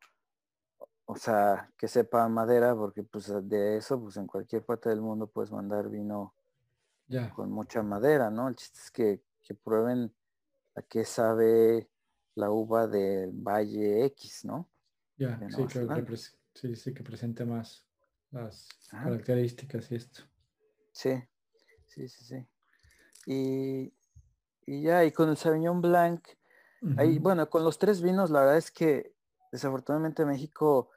[1.06, 5.28] o sea, que sepa madera, porque pues de eso, pues en cualquier parte del mundo
[5.28, 6.36] puedes mandar vino
[7.34, 8.50] con mucha madera, ¿no?
[8.50, 10.14] El chiste es que, prueben
[10.76, 11.90] a qué sabe
[12.36, 14.70] la uva del Valle X, ¿no?
[15.16, 16.18] Ya, sí, que,
[16.54, 17.86] sí, sí, que presente más
[18.32, 20.24] las características y esto.
[21.02, 21.20] Sí,
[21.88, 22.48] sí, sí, sí.
[23.26, 26.28] Y, ya, y con el Sauvignon Blanc,
[26.96, 29.16] ahí, bueno, con los tres vinos, la verdad es que
[29.52, 30.92] desafortunadamente México,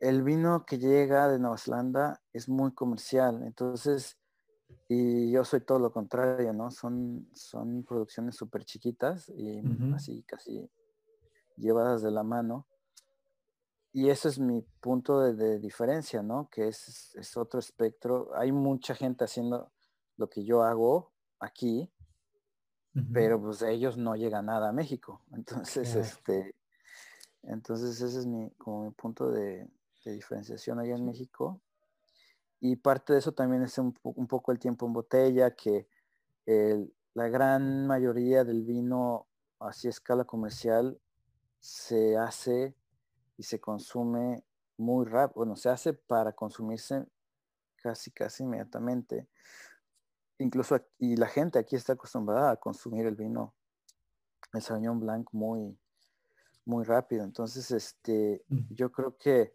[0.00, 4.16] el vino que llega de Nueva Zelanda es muy comercial, entonces
[4.88, 6.70] y yo soy todo lo contrario, ¿no?
[6.70, 9.62] Son, son producciones súper chiquitas y
[9.94, 10.70] así casi
[11.56, 12.66] llevadas de la mano.
[13.94, 16.50] Y eso es mi punto de, diferencia, ¿no?
[16.50, 18.30] Que es, es, otro espectro.
[18.34, 19.72] Hay mucha gente haciendo
[20.18, 21.90] lo que yo hago aquí,
[23.12, 25.22] pero pues ellos no llegan nada a México.
[25.32, 26.54] Entonces, este,
[27.44, 29.66] entonces ese es mi, como mi punto de,
[30.04, 31.60] de diferenciación allá en México
[32.66, 35.86] y parte de eso también es un, poco el tiempo en botella, que
[37.12, 39.26] la gran mayoría del vino
[39.58, 40.98] así a escala comercial
[41.58, 42.74] se hace
[43.36, 44.44] y se consume
[44.76, 47.06] muy rápido, bueno, se hace para consumirse
[47.76, 49.28] casi, casi inmediatamente.
[50.38, 53.54] Incluso, y la gente aquí está acostumbrada a consumir el vino,
[54.52, 55.78] el Sauvignon Blanc muy,
[56.64, 57.24] muy rápido.
[57.24, 59.54] Entonces, este, yo creo que,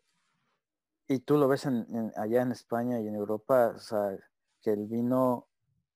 [1.07, 4.17] y tú lo ves allá en España y en Europa, o sea,
[4.61, 5.47] que el vino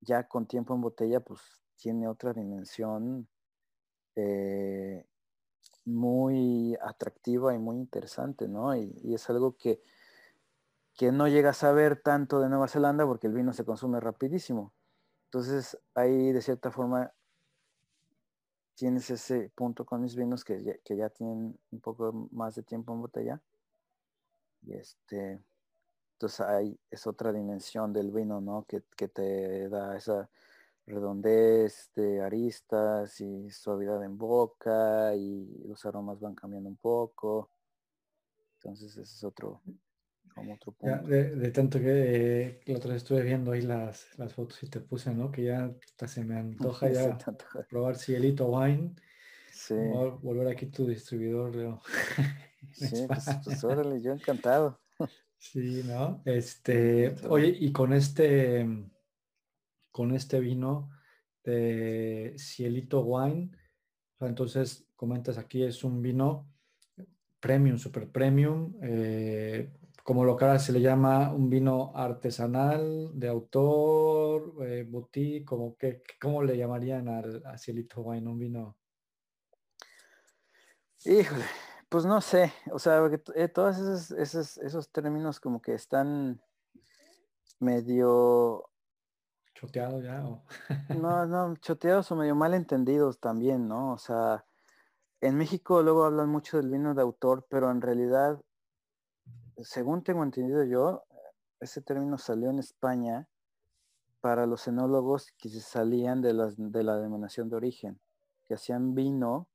[0.01, 1.39] ya con tiempo en botella, pues
[1.75, 3.27] tiene otra dimensión
[4.15, 5.05] eh,
[5.85, 8.75] muy atractiva y muy interesante, ¿no?
[8.75, 9.81] Y, es algo que,
[10.95, 14.73] que no llegas a ver tanto de Nueva Zelanda porque el vino se consume rapidísimo.
[15.25, 17.11] Entonces ahí de cierta forma
[18.75, 22.63] tienes ese punto con mis vinos que ya, que ya tienen un poco más de
[22.63, 23.41] tiempo en botella.
[24.61, 25.41] Y este,
[26.13, 28.65] entonces ahí es otra dimensión del vino, ¿no?
[28.67, 30.29] Que, que te da esa
[30.85, 37.49] redondez de aristas y suavidad en boca y los aromas van cambiando un poco.
[38.55, 39.61] Entonces ese es otro,
[40.33, 41.07] como otro punto.
[41.07, 45.13] de, tanto que la otra vez estuve viendo ahí las, las fotos y te puse,
[45.13, 45.31] ¿no?
[45.31, 45.73] Que ya
[46.07, 47.17] se me antoja ya
[47.69, 48.95] probar Cielito Wine.
[49.51, 49.75] Sí.
[50.21, 51.81] Volver aquí tu distribuidor, Leo.
[52.71, 54.79] sí, pues, pues, órale, yo encantado.
[55.37, 56.21] Sí, ¿no?
[56.25, 58.65] Este, oye, y con este
[59.93, 60.89] con este vino
[61.43, 63.51] de Cielito Wine.
[64.19, 66.49] entonces, comentas aquí, es un vino
[67.39, 68.73] premium, super premium.
[68.81, 69.71] Eh,
[70.03, 76.43] como local se le llama un vino artesanal, de autor, eh, boutique, como que, ¿cómo
[76.43, 78.77] le llamarían al, a Cielito Wine un vino?
[81.05, 81.45] Híjole,
[81.87, 82.99] pues no sé, o sea,
[83.35, 86.41] eh, todos esos, esos, esos términos como que están
[87.59, 88.72] medio
[89.63, 90.19] choteado ya
[90.89, 93.93] no, no, choteados o medio mal entendidos también, ¿no?
[93.93, 94.45] O sea,
[95.21, 98.41] en México luego hablan mucho del vino de autor, pero en realidad,
[99.57, 101.03] según tengo entendido yo,
[101.61, 103.29] ese término salió en España
[104.19, 107.99] para los enólogos que se salían de, las, de la denominación de origen,
[108.43, 109.47] que hacían vino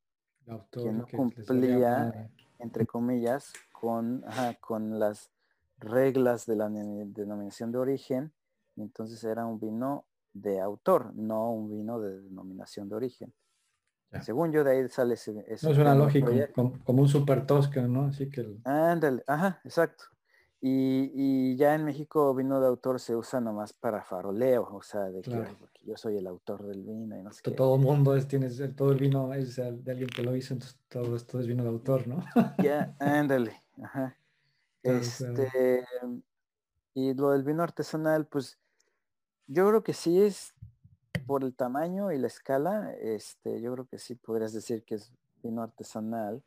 [0.70, 4.24] que no cumplía, entre comillas, con,
[4.60, 5.30] con las
[5.76, 8.32] reglas de la denominación de origen
[8.82, 13.32] entonces era un vino de autor, no un vino de denominación de origen.
[14.22, 15.32] Según yo, de ahí sale ese...
[15.34, 18.06] no suena lógico, como, un super tosca, ¿no?
[18.06, 18.56] Así que...
[18.64, 20.04] Ándale, ajá, exacto.
[20.60, 25.22] Y, ya en México vino de autor se usa nomás para faroleo, o sea, de
[25.22, 28.60] que yo soy el autor del vino y no sé Todo el mundo es, tienes,
[28.74, 31.68] todo el vino es de alguien que lo hizo, entonces todo esto es vino de
[31.68, 32.24] autor, ¿no?
[32.64, 34.16] Ya, ándale, ajá.
[34.82, 35.84] este,
[36.94, 38.58] y lo del vino artesanal, pues
[39.48, 40.54] yo creo que sí es
[41.26, 45.12] por el tamaño y la escala, este, yo creo que sí podrías decir que es
[45.42, 46.42] vino artesanal.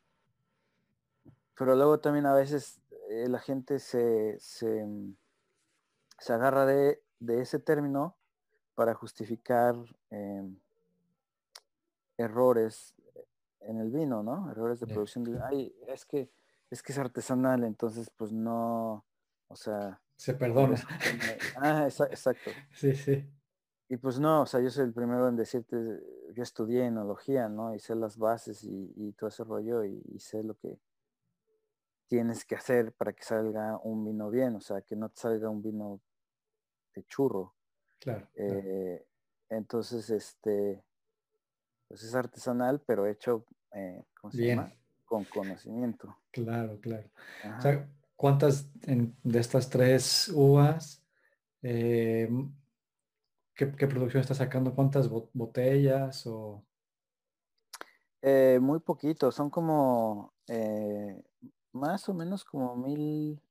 [1.57, 2.79] Pero luego también a veces
[3.09, 4.87] eh, la gente se, se,
[6.29, 8.15] agarra de, ese término
[8.73, 9.75] para justificar
[10.09, 10.57] em,
[12.17, 12.95] errores
[13.59, 14.49] en el vino, ¿no?
[14.49, 15.23] Errores de producción.
[15.23, 16.29] De, ay, es que
[16.71, 19.03] es que es artesanal, entonces pues no,
[19.49, 20.75] o sea, se perdona.
[21.57, 22.51] Ah, exacto.
[22.73, 23.27] Sí, sí.
[23.89, 25.75] Y pues no, o sea, yo soy el primero en decirte,
[26.35, 27.73] yo estudié enología, ¿no?
[27.73, 30.77] Y sé las bases y, todo ese rollo y, sé lo que
[32.07, 35.49] tienes que hacer para que salga un vino bien, o sea, que no te salga
[35.49, 35.99] un vino
[36.93, 37.55] de churro.
[37.99, 38.29] Claro.
[38.35, 39.03] Eh,
[39.49, 40.83] entonces, este,
[41.87, 43.43] pues es artesanal, pero hecho,
[43.73, 44.71] eh, ¿cómo se llama?
[45.03, 46.15] Con conocimiento.
[46.31, 47.09] Claro, claro.
[47.57, 47.89] O sea,
[48.21, 51.03] ¿Cuántas de estas tres uvas,
[51.63, 52.29] eh,
[53.55, 54.75] ¿qué, producción está sacando?
[54.75, 56.27] ¿Cuántas botellas?
[56.27, 56.63] O...
[58.21, 61.19] Eh, muy poquito, son como eh,
[61.71, 63.41] más o menos como mil,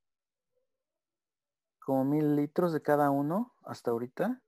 [1.81, 4.41] como mil litros de cada uno hasta ahorita.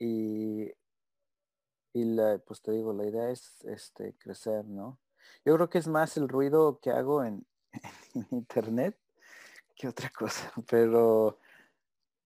[0.00, 0.64] y,
[1.92, 4.98] y la, pues te digo, la idea es este crecer, ¿no?
[5.44, 7.46] Yo creo que es más el ruido que hago en,
[8.30, 8.98] internet
[9.74, 11.38] que otra cosa, pero,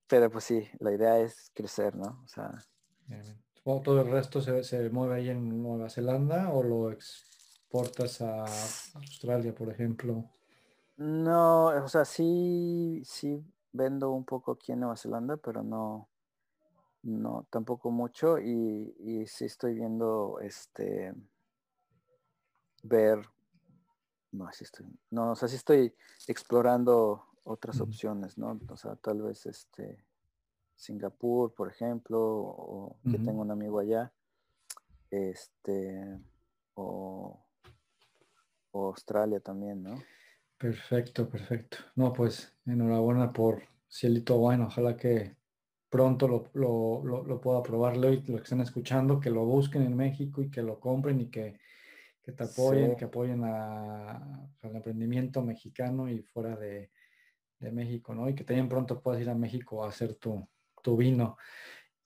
[0.06, 2.22] pero pues sí, la idea es crecer, ¿no?
[2.24, 2.51] O sea.
[3.62, 8.43] ¿Todo el resto se, mueve ahí en Nueva Zelanda o lo exportas a
[8.94, 10.31] Australia, por ejemplo?
[10.97, 16.09] No, o sea, sí, sí vendo un poco aquí en Nueva Zelanda, pero no,
[17.02, 21.14] no, tampoco mucho y, y sí estoy viendo este
[22.85, 23.19] ver,
[24.32, 25.94] no, así estoy, no, o sea, sí estoy
[26.28, 28.59] explorando otras opciones, ¿no?
[28.69, 30.05] O sea, tal vez este
[30.77, 34.12] Singapur, por ejemplo, o que tengo un amigo allá,
[35.11, 36.19] este,
[36.74, 37.40] o,
[38.73, 40.02] Australia también, ¿no?
[40.59, 41.78] Perfecto, perfecto.
[41.94, 45.36] No, pues enhorabuena por Cielito Bueno, ojalá que
[45.89, 46.51] pronto lo,
[47.05, 50.62] lo, pueda probarlo y lo que estén escuchando, que lo busquen en México y que
[50.62, 51.61] lo compren y que,
[52.32, 56.90] te apoyen, que apoyen al emprendimiento mexicano y fuera de,
[57.59, 58.28] de, México, ¿no?
[58.28, 60.46] Y que también pronto puedas ir a México a hacer tu,
[60.82, 61.36] tu vino.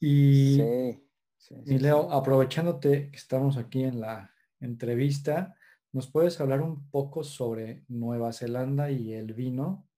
[0.00, 5.54] Y, y Leo, aprovechándote que estamos aquí en la entrevista,
[5.92, 9.88] ¿nos puedes hablar un poco sobre Nueva Zelanda y el vino?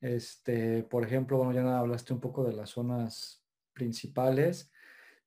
[0.00, 4.70] Este, por ejemplo, bueno, ya hablaste un poco de las zonas principales.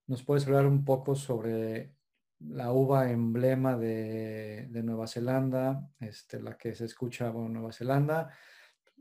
[0.07, 1.95] ¿Nos puedes hablar un poco sobre
[2.49, 8.33] la uva emblema de, de Nueva Zelanda, este, la que se escucha en Nueva Zelanda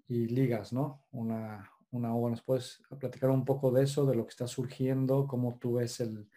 [0.09, 1.05] y ligas, ¿no?
[1.13, 2.31] Una, una uva.
[2.31, 6.01] ¿Nos puedes platicar un poco de eso, de lo que está surgiendo, cómo tú ves
[6.01, 6.29] el,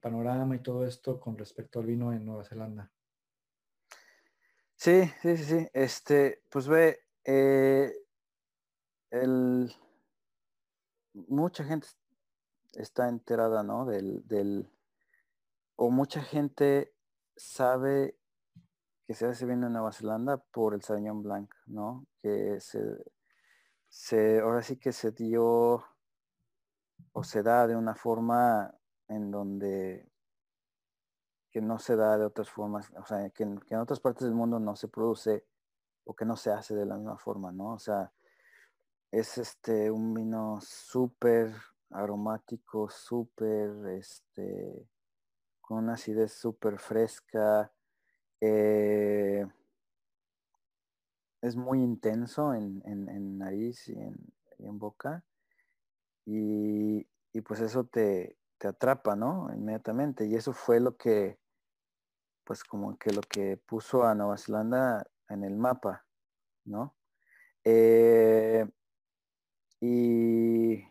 [0.00, 2.90] panorama y todo esto con respecto al vino en Nueva Zelanda?
[4.76, 5.68] Sí, sí, sí, sí.
[5.74, 7.92] Este, pues ve, eh,
[9.10, 9.70] el,
[11.12, 11.86] mucha gente
[12.72, 13.84] está enterada, ¿no?
[13.84, 14.66] Del, del,
[15.76, 16.94] o mucha gente
[17.36, 18.18] sabe
[19.06, 22.06] que se hace vino en Nueva Zelanda por el Sauvignon Blanc, ¿no?
[22.22, 22.80] Que se,
[23.88, 25.84] se, ahora sí que se dio
[27.12, 28.74] o se da de una forma
[29.08, 30.10] en donde
[31.50, 34.58] que no se da de otras formas, o sea, que, en otras partes del mundo
[34.58, 35.46] no se produce
[36.04, 37.74] o que no se hace de la misma forma, ¿no?
[37.74, 38.12] O sea,
[39.12, 41.52] es este un vino súper
[41.90, 44.88] aromático, súper, este,
[45.64, 47.72] con una acidez súper fresca.
[48.40, 49.46] Eh,
[51.40, 55.24] es muy intenso en, nariz y en, boca.
[56.26, 57.06] Y,
[57.42, 59.50] pues eso te, atrapa, ¿no?
[59.54, 60.26] Inmediatamente.
[60.26, 61.38] Y eso fue lo que,
[62.44, 66.06] pues como que lo que puso a Nueva Zelanda en el mapa,
[66.64, 66.94] ¿no?
[67.64, 68.66] Eh,
[69.80, 70.82] y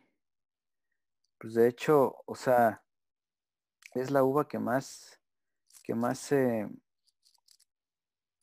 [1.40, 2.84] pues de hecho, o sea,
[4.02, 5.20] es la uva que más,
[5.84, 6.70] que más se,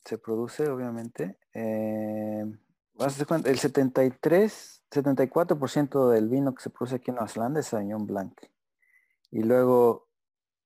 [0.04, 1.38] se produce, obviamente.
[1.54, 2.44] Eh,
[2.98, 8.38] el 73, 74% del vino que se produce aquí en Nueva Zelanda es Sauvignon Blanc.
[9.30, 10.08] Y luego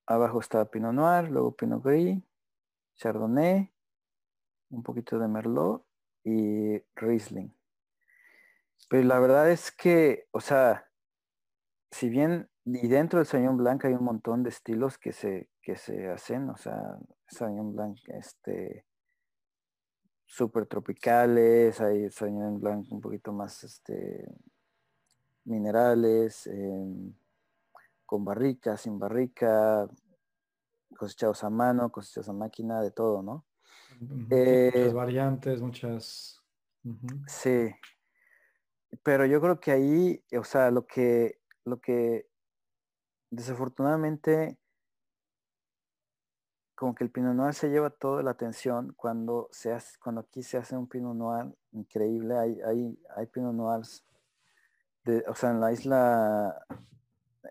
[0.06, 2.23] abajo está Pinot Noir, luego Pinot Gris,
[2.97, 3.73] Chardonnay,
[4.70, 5.85] un poquito de Merlot
[6.24, 7.55] y Riesling.
[8.89, 10.90] Pero la verdad es que, o sea,
[11.90, 15.77] si bien y dentro del Sauvignon Blanc hay un montón de estilos que se, que
[15.77, 18.86] se hacen, o sea, Sauvignon Blanc, este,
[20.24, 24.27] súper tropicales, hay Sauvignon Blanc un poquito más este,
[25.45, 27.12] minerales, em,
[28.07, 29.86] con barrica, sin barrica,
[30.97, 33.45] cosechados a mano, cosechados a máquina, de todo, ¿no?
[34.01, 36.43] muchas eh, variantes, muchas...
[37.27, 37.70] Sí,
[39.03, 42.28] pero yo creo que ahí, o sea, lo que, lo que
[43.35, 44.59] desafortunadamente
[46.74, 50.43] como que el Pinot Noir se lleva toda la atención cuando se hace, cuando aquí
[50.43, 52.36] se hace un Pinot Noir increíble.
[52.36, 54.05] Hay, hay, hay Pinot Noirs,
[55.28, 56.66] o sea, en la isla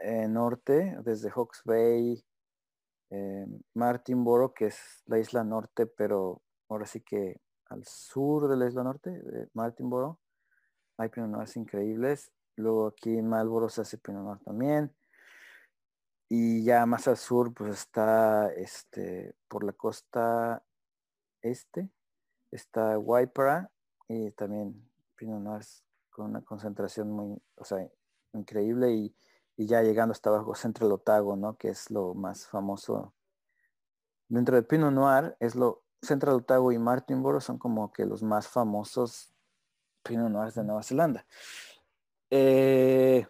[0.02, 2.24] eh, norte, desde Hawks Bay,
[3.12, 7.40] eh, Martinboro, que es la isla norte, pero ahora sí que
[7.70, 10.20] al sur de la isla norte, de Martinboro,
[10.98, 12.32] hay Pinot Noirs increíbles.
[12.56, 13.32] Luego aquí en
[13.70, 14.94] se hace Pinot Noir también.
[16.36, 20.64] Y ya más al sur, pues está este, por la costa
[21.44, 21.92] este,
[22.50, 23.70] está Waipara
[24.08, 25.64] y también Pinot Noir
[26.10, 27.88] con una concentración muy, o sea,
[28.34, 29.16] increíble y,
[29.58, 31.56] ya llegando hasta abajo Central Otago, ¿no?
[31.56, 33.14] Que es lo más famoso.
[34.28, 38.48] Dentro de Pinot Noir es lo, Central Otago y Martinborough son como que los más
[38.48, 39.36] famosos
[40.02, 41.28] Pinot Noirs de Nueva Zelanda.
[42.32, 43.28] Eh,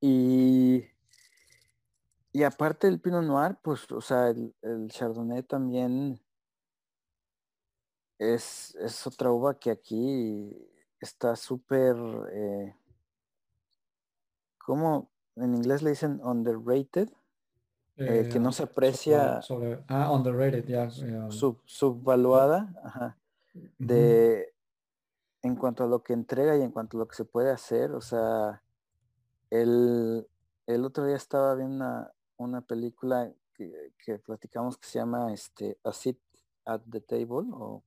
[0.00, 0.93] y
[2.34, 6.20] y aparte del Pinot Noir, pues, o sea, el, Chardonnay también
[8.18, 10.50] es, otra uva que aquí
[10.98, 11.94] está súper,
[12.32, 12.74] eh,
[14.58, 17.08] ¿cómo en inglés le dicen underrated?
[17.98, 19.40] Eh, que no se aprecia.
[19.86, 20.90] ah, underrated, ya.
[21.30, 23.16] subvaluada, ajá,
[23.78, 24.52] de,
[25.42, 27.92] en cuanto a lo que entrega y en cuanto a lo que se puede hacer,
[27.92, 28.60] o sea,
[29.50, 30.26] el,
[30.66, 35.92] el otro día estaba viendo una, una película que, platicamos que se llama este, A
[35.92, 36.16] Seat
[36.64, 37.82] at the Table o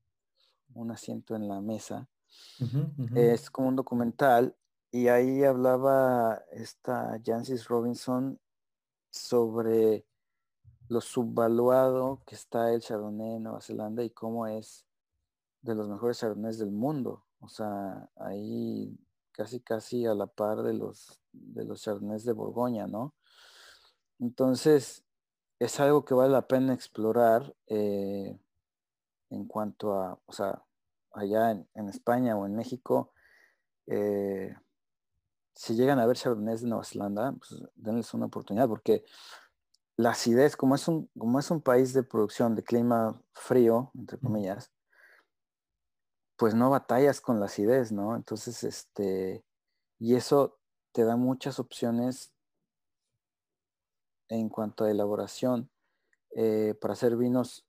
[0.74, 2.08] Un asiento en la mesa.
[3.16, 4.56] Es como un documental
[4.92, 8.40] y ahí hablaba esta Jancis Robinson
[9.10, 10.06] sobre
[10.90, 14.86] lo subvaluado que está el Chardonnay en Nueva Zelanda y cómo es
[15.62, 17.26] de los mejores Chardonnays del mundo.
[17.40, 18.98] O sea, ahí
[19.32, 23.14] casi casi a la par de los de los Chardonnays de Borgoña, ¿no?
[24.20, 25.04] Entonces,
[25.60, 28.38] es algo que vale la pena explorar eh,
[29.30, 30.64] en cuanto a, o sea,
[31.12, 33.12] allá en, España o en México,
[33.88, 34.56] eh,
[35.54, 39.04] si llegan a ver Chardonnays de Nueva Zelanda, pues denles una oportunidad, porque
[39.96, 44.20] la acidez, como es un, como es un país de producción de clima frío, entre
[44.20, 44.72] comillas,
[46.36, 48.16] pues no batallas con la acidez, ¿no?
[48.16, 49.44] Entonces, este,
[49.98, 50.60] y eso
[50.92, 52.32] te da muchas opciones
[54.30, 55.70] en cuanto a elaboración
[56.32, 57.66] eh, para hacer vinos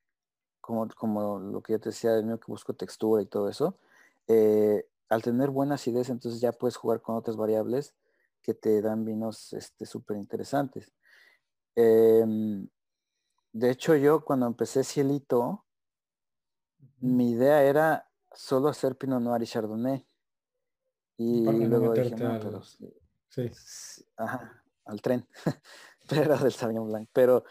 [0.61, 3.79] como, como lo que yo te decía del mío que busco textura y todo eso.
[4.27, 7.95] Eh, al tener buena acidez, entonces ya puedes jugar con otras variables
[8.43, 10.93] que te dan vinos súper este, interesantes.
[11.75, 12.69] Em,
[13.53, 15.65] de hecho, yo cuando empecé Cielito,
[17.01, 20.07] mi idea era solo hacer Pinot Noir y Chardonnay.
[21.17, 23.51] Y luego dije, pero, sí.
[24.17, 25.27] Ajá, al tren,
[26.09, 27.09] pero del Sauvignon Blanc.
[27.13, 27.45] Pero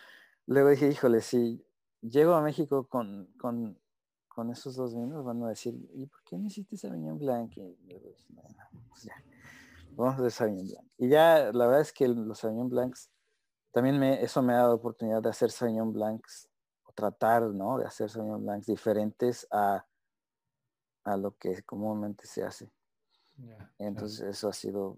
[0.45, 1.63] luego dije, híjole, si
[2.01, 3.79] llego a México con, con,
[4.27, 7.55] con esos dos vinos, van a decir, ¿y por qué no hiciste Sauvignon Blanc?
[7.57, 7.77] Y
[8.89, 9.15] pues ya,
[9.91, 10.87] vamos a hacer Sauvignon Blanc.
[10.97, 13.09] Y ya, la verdad es que los Sauvignon Blancs,
[13.71, 16.49] también me, eso me ha dado oportunidad de hacer Sauvignon Blancs,
[16.83, 17.77] o tratar, ¿no?
[17.77, 19.85] De hacer Sauvignon Blancs diferentes a,
[21.03, 22.71] a lo que comúnmente se hace.
[23.77, 24.97] Entonces eso ha sido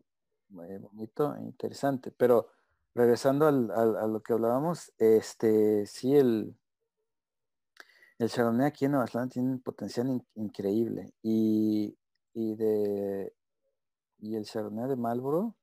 [0.50, 2.12] muy bonito e interesante.
[2.12, 2.48] Pero
[2.96, 6.56] regresando al, a lo que hablábamos, este sí el
[8.20, 11.96] el Chardonnay aquí en Nueva Zelanda tiene un potencial increíble y,
[12.34, 13.34] de
[14.20, 15.56] y el Chardonnay de Marlboro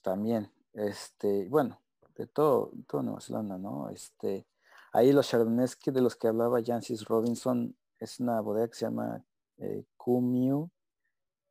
[0.00, 0.52] también.
[0.72, 1.80] Este, bueno,
[2.14, 3.90] de todo, todo Nueva Zelanda, ¿no?
[3.90, 4.46] Este,
[4.92, 8.86] ahí los Chardonnays que de los que hablaba Jancis Robinson es una bodega que se
[8.86, 9.24] llama
[9.58, 9.84] eh,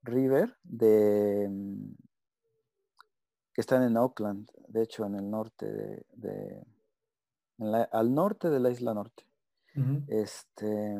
[0.03, 1.49] River de
[3.55, 5.65] que están en Auckland, de hecho en el norte
[6.11, 6.67] de,
[7.89, 9.23] al norte de la isla norte.
[10.07, 10.95] Este,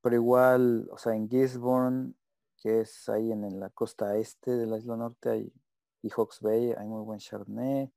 [0.00, 2.14] pero igual, o sea, en Gisborne,
[2.56, 5.52] que es ahí en, la costa este de la isla norte, hay,
[6.02, 7.92] y Hawks Bay, hay muy buen Chardonnay.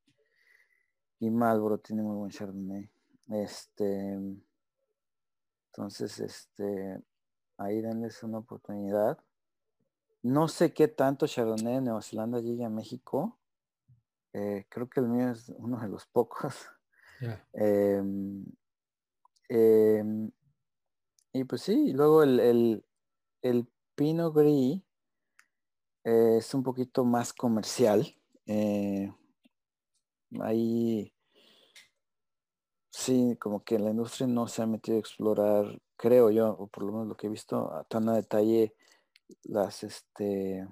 [1.20, 2.88] Y Marlboro tiene muy buen Chardonnay.
[3.30, 4.18] Este,
[5.72, 7.02] entonces, este,
[7.58, 9.18] ahí denles una oportunidad.
[10.22, 13.39] No sé qué tanto Chardonnay de Nueva Zelanda llegue a México.
[14.34, 16.56] Eh, creo que el mío es uno de los pocos.
[17.52, 18.46] Em,
[19.50, 20.32] Em,
[21.34, 22.86] y pues sí, luego el, el,
[23.42, 24.82] el Pinot Gris
[26.04, 28.16] es un poquito más comercial.
[28.46, 29.12] Eh,
[30.40, 31.12] ahí
[32.92, 36.84] sí, como que la industria no se ha metido a explorar, creo yo, o por
[36.84, 38.76] lo menos lo que he visto, a tan a detalle
[39.44, 40.68] las este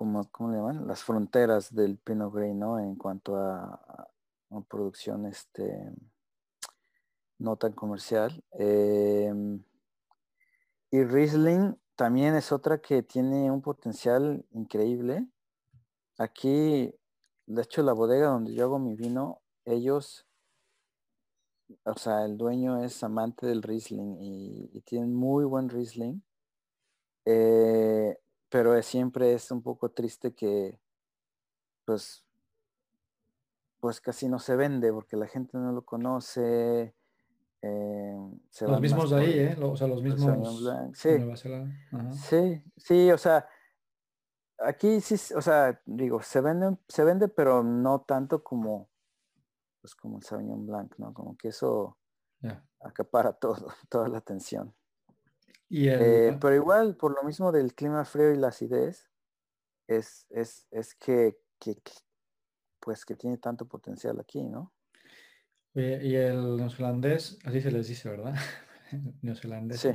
[0.00, 0.86] como, ¿cómo le llaman?
[0.86, 2.78] Las fronteras del Pinot Gris, ¿no?
[2.78, 4.08] En cuanto a,
[4.66, 5.92] producción este
[7.38, 8.42] no tan comercial.
[8.52, 9.62] Em,
[10.90, 15.28] y Riesling también es otra que tiene un potencial increíble.
[16.16, 16.94] Aquí,
[17.44, 20.26] de hecho, la bodega donde yo hago mi vino, ellos,
[21.84, 26.22] o sea, el dueño es amante del Riesling y, tienen muy buen Riesling.
[27.26, 28.16] Eh,
[28.50, 30.78] pero siempre es un poco triste que,
[31.84, 32.24] pues,
[33.78, 36.94] pues casi no se vende porque la gente no lo conoce,
[37.62, 38.16] eh,
[38.62, 39.58] los mismos de ahí, ¿eh?
[39.62, 40.64] O sea, los mismos
[40.94, 41.10] sí.
[42.12, 43.46] sí, sí, o sea,
[44.58, 48.88] aquí sí, o sea, digo, se vende, se vende, pero no tanto como,
[49.80, 51.12] pues como el Sauvignon Blanc, ¿no?
[51.12, 51.98] Como que eso
[52.80, 54.74] acapara todo, toda la atención.
[55.70, 59.08] Y eh, pero igual, por lo mismo del clima frío y la acidez,
[59.86, 61.76] es, es, es que, que,
[62.80, 64.72] pues que tiene tanto potencial aquí, ¿no?
[65.72, 68.34] y el neozelandés, así se les dice, ¿verdad?
[69.22, 69.80] neozelandés.
[69.80, 69.90] Sí.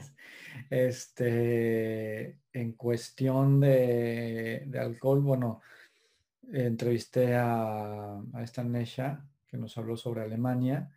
[0.69, 5.61] Este, en cuestión de, alcohol, bueno,
[6.49, 10.89] entrevisté a, a esta Nesha que nos habló sobre Alemania,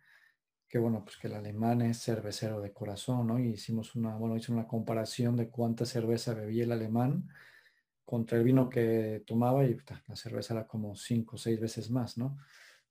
[0.69, 3.39] que bueno, pues que el alemán es cervecero de corazón, ¿no?
[3.39, 7.27] Y hicimos una, bueno, hice una comparación de cuánta cerveza bebía el alemán
[8.05, 9.75] contra el vino que tomaba y
[10.07, 12.37] la cerveza era como cinco o seis veces más, ¿no?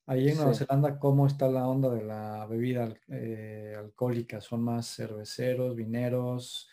[0.07, 4.41] Ahí en Nueva Zelanda, ¿cómo está la onda de la bebida eh, alcohólica?
[4.41, 6.69] ¿Son más cerveceros, vineros?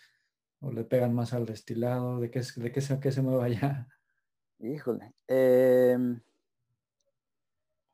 [0.62, 2.22] ¿O le pegan más al destilado?
[2.22, 3.88] ¿De qué, de qué, se, qué se mueve allá?
[4.60, 5.14] Híjole.
[5.28, 6.22] Em,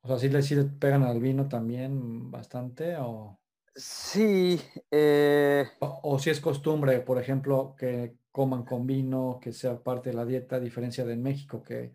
[0.01, 2.95] o sea, ¿sí le, ¿sí le, pegan al vino también bastante?
[2.97, 3.39] O...
[3.75, 4.59] Sí.
[4.89, 10.15] Eh, o, si es costumbre, por ejemplo, que coman con vino, que sea parte de
[10.15, 11.93] la dieta, a diferencia de en México, que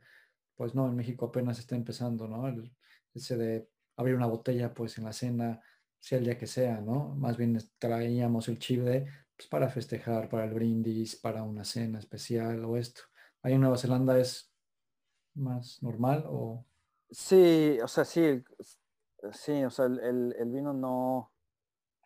[0.55, 2.49] pues no, en México apenas está empezando, ¿no?
[2.49, 2.73] El,
[3.15, 5.61] ese de abrir una botella pues en la cena,
[5.99, 7.15] sea el día que sea, ¿no?
[7.17, 9.07] Más bien traíamos el chip de
[9.37, 13.03] pues, para festejar, para el brindis, para una cena especial o esto.
[13.43, 14.53] Ahí en Nueva Zelanda es
[15.35, 16.65] más normal o...
[17.11, 18.43] Sí, o sea, sí,
[19.33, 21.31] sí, o sea, el, el vino no,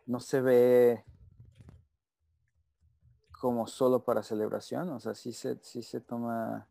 [0.06, 1.04] no se ve
[3.40, 6.68] como solo para celebración, o sea, sí se, sí se toma,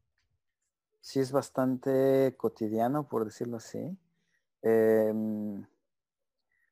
[1.01, 3.97] sí es bastante cotidiano, por decirlo así.
[4.61, 5.65] Em,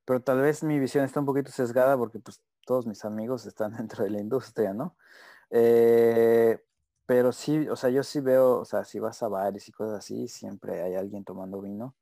[0.06, 3.74] pero tal vez mi visión está un poquito sesgada porque pues todos mis amigos están
[3.78, 4.96] dentro de la industria, ¿no?
[5.50, 6.64] Eh,
[7.08, 10.00] pero sí, o sea, yo sí veo, o sea, si vas a bares y cosas
[10.00, 11.96] así, siempre hay alguien tomando vino.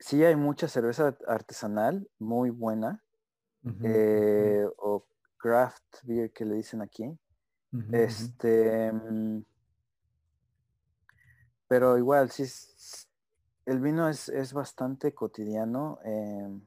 [0.00, 3.04] Sí hay mucha cerveza artesanal, muy buena,
[3.84, 5.06] eh, o
[5.38, 7.16] craft beer que le dicen aquí.
[7.92, 9.44] este, mm,
[11.68, 12.44] pero igual, sí,
[13.64, 16.00] el vino es, bastante cotidiano.
[16.02, 16.60] Em,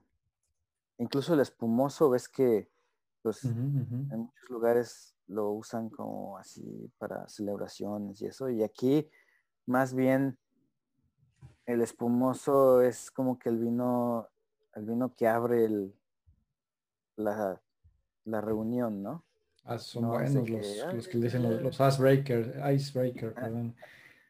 [0.97, 2.69] incluso el espumoso, ves que
[3.21, 8.49] pues, en muchos lugares lo usan como así para celebraciones y eso.
[8.49, 9.09] Y aquí
[9.65, 10.37] más bien
[11.65, 14.29] el espumoso es como que el vino,
[14.73, 15.93] el vino que abre el,
[17.17, 17.61] la,
[18.23, 19.25] la reunión, ¿no?
[19.65, 23.75] Ah, son buenos los, que dicen los, los icebreaker, icebreaker, ah, perdón.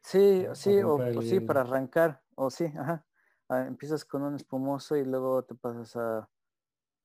[0.02, 3.06] Sí, sí, o, sí, para arrancar, o sí, ajá.
[3.50, 6.28] Ah, empiezas con un espumoso y luego te pasas a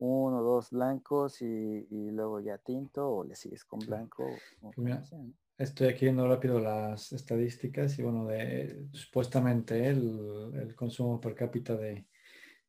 [0.03, 4.27] uno o dos blancos y, luego ya tinto o le sigues con blanco.
[5.57, 11.77] Estoy aquí viendo rápido las estadísticas y bueno, de supuestamente el, el consumo per cápita
[11.77, 12.07] de,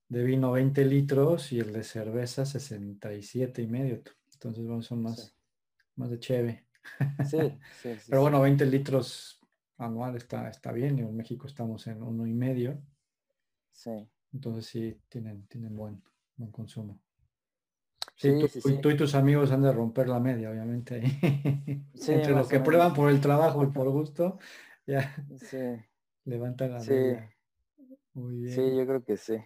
[0.10, 4.04] de vino 20 litros y el de cerveza 67 y medio.
[4.34, 5.36] Entonces bueno, son más,
[5.96, 6.68] más de cheve.
[7.26, 7.38] Sí,
[7.82, 9.42] sí, Pero bueno, 20 litros
[9.78, 11.00] anual está, está bien.
[11.00, 12.80] Y en México estamos en uno y medio.
[13.72, 14.08] Sí.
[14.34, 16.04] Entonces sí tienen, tienen buen,
[16.36, 17.03] buen consumo.
[18.16, 18.32] Sí,
[18.82, 21.02] tú, y tus amigos han de romper la media, obviamente.
[22.08, 24.40] Entre lo que prueban por el trabajo y por gusto,
[24.86, 25.16] ya
[26.26, 27.36] levantan la media.
[28.14, 28.56] Muy bien.
[28.56, 29.38] Sí, yo creo que sí.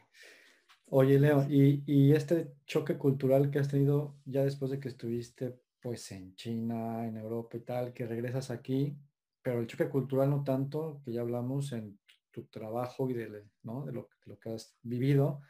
[0.90, 6.12] Oye, Leo, y, este choque cultural que has tenido ya después de que estuviste pues
[6.12, 8.98] en China, en Europa y tal, que regresas aquí,
[9.42, 12.00] pero el choque cultural no tanto, que ya hablamos en
[12.32, 13.86] tu trabajo y de, ¿no?
[13.86, 15.42] de, lo, que has vivido,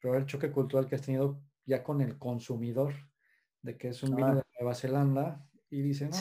[0.00, 2.94] pero el choque cultural que has tenido ya con el consumidor,
[3.60, 6.16] de que es un vino de Nueva Zelanda y dice, no,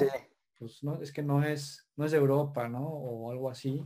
[0.60, 2.86] pues no, es que no es, no es de Europa, ¿no?
[2.86, 3.82] O algo así.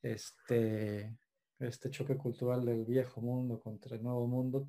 [0.00, 1.18] Este,
[1.58, 4.68] este choque cultural del viejo mundo contra el nuevo mundo,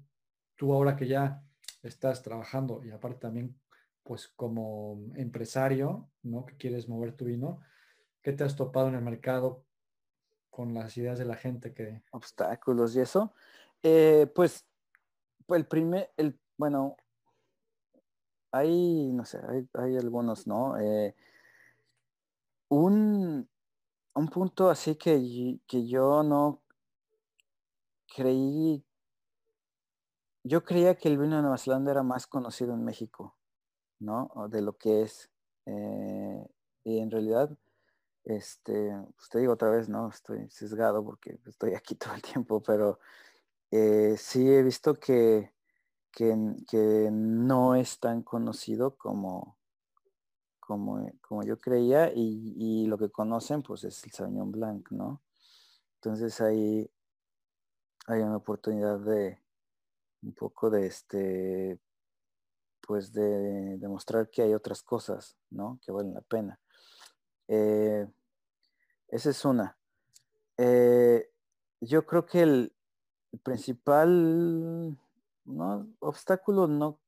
[0.56, 1.44] tú ahora que ya
[1.84, 3.56] estás trabajando y aparte también
[4.02, 6.45] pues como empresario, ¿no?
[6.45, 7.60] Que quieres mover tu vino,
[8.23, 9.65] ¿qué te has topado en el mercado
[10.49, 12.02] con las ideas de la gente que...
[12.10, 13.34] Obstáculos y eso.
[13.84, 14.65] Eh, pues,
[15.56, 16.98] el primer, el, bueno,
[18.52, 19.40] hay, no sé,
[19.74, 20.78] hay, algunos, ¿no?
[20.80, 21.15] Eh,
[22.69, 23.48] un,
[24.14, 26.61] un punto así que, que yo no
[28.15, 28.84] creí,
[30.44, 33.38] yo creía que el vino de Nueva Zelanda era más conocido en México,
[33.99, 34.32] ¿no?
[34.49, 35.30] De lo que es.
[35.65, 36.48] Eh,
[36.84, 37.56] y en realidad,
[38.24, 40.10] este, pues te digo otra vez, ¿no?
[40.10, 42.99] Estoy sesgado porque estoy aquí todo el tiempo, pero
[43.72, 45.53] eh, sí he visto que,
[46.11, 46.35] que,
[47.11, 49.57] no es tan conocido como,
[50.60, 55.22] como, como yo creía y, y, lo que conocen pues es el Sauvignon Blanc, ¿no?
[55.95, 56.89] Entonces ahí,
[58.07, 59.41] hay una oportunidad de
[60.23, 61.80] un poco de este,
[62.81, 65.80] pues de demostrar que hay otras cosas, ¿no?
[65.84, 66.60] Que valen la pena.
[67.48, 68.07] Eh,
[69.10, 69.77] esa es una.
[70.57, 71.30] Eh,
[71.81, 72.73] yo creo que el,
[73.38, 74.97] principal
[75.45, 75.88] ¿no?
[75.99, 76.99] obstáculo, no,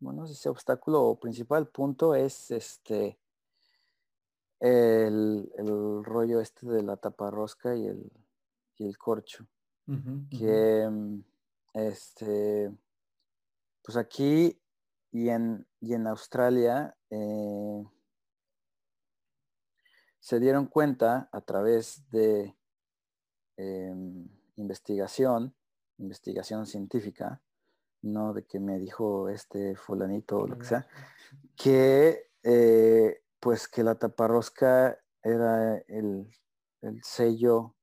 [0.00, 3.18] bueno, si sea obstáculo o principal punto es este
[4.60, 8.10] el, el rollo este de la taparrosca y el,
[8.76, 9.46] y el corcho
[10.30, 10.90] que
[11.72, 12.70] este,
[13.82, 14.60] pues aquí
[15.10, 17.84] y en, y en Australia eh,
[20.20, 22.54] se dieron cuenta a través de
[23.56, 25.54] em, investigación,
[25.98, 27.40] investigación científica,
[28.02, 30.86] no de que me dijo este fulanito o lo que sea,
[31.56, 36.30] que eh, pues que la taparrosca era el,
[36.82, 37.74] el sello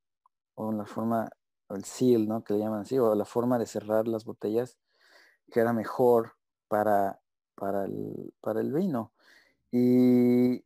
[0.55, 1.29] o la forma,
[1.67, 2.43] o el seal, ¿no?
[2.43, 4.77] Que le llaman así, o la forma de cerrar las botellas
[5.51, 6.33] que era mejor
[6.67, 7.19] para,
[7.55, 9.11] para, el, para el vino.
[9.71, 10.63] Y,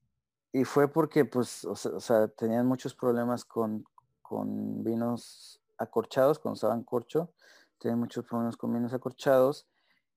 [0.65, 3.85] fue porque, pues, o sea, tenían muchos problemas con,
[4.21, 7.33] con vinos acorchados, cuando usaban corcho,
[7.79, 9.67] tenían muchos problemas con vinos acorchados.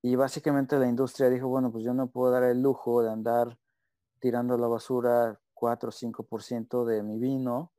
[0.03, 3.59] Y básicamente la industria dijo, bueno, pues yo no puedo dar el lujo de andar
[4.21, 7.73] tirando a la basura 4 o 5% de mi vino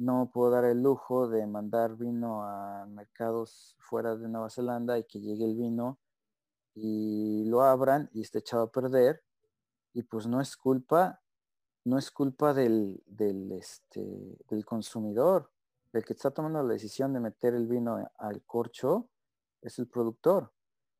[0.00, 5.04] no puedo dar el lujo de mandar vino a mercados fuera de Nueva Zelanda y
[5.04, 5.98] que llegue el vino
[6.74, 9.22] y lo abran y esté echado a perder.
[9.92, 11.20] Y pues no es culpa,
[11.84, 15.50] no es culpa del, del, este, del consumidor.
[15.92, 19.10] El que está tomando la decisión de meter el vino al corcho
[19.62, 20.52] es el productor.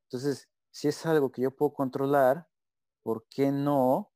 [0.05, 2.49] Entonces, si es algo que yo puedo controlar,
[3.03, 4.13] ¿por qué no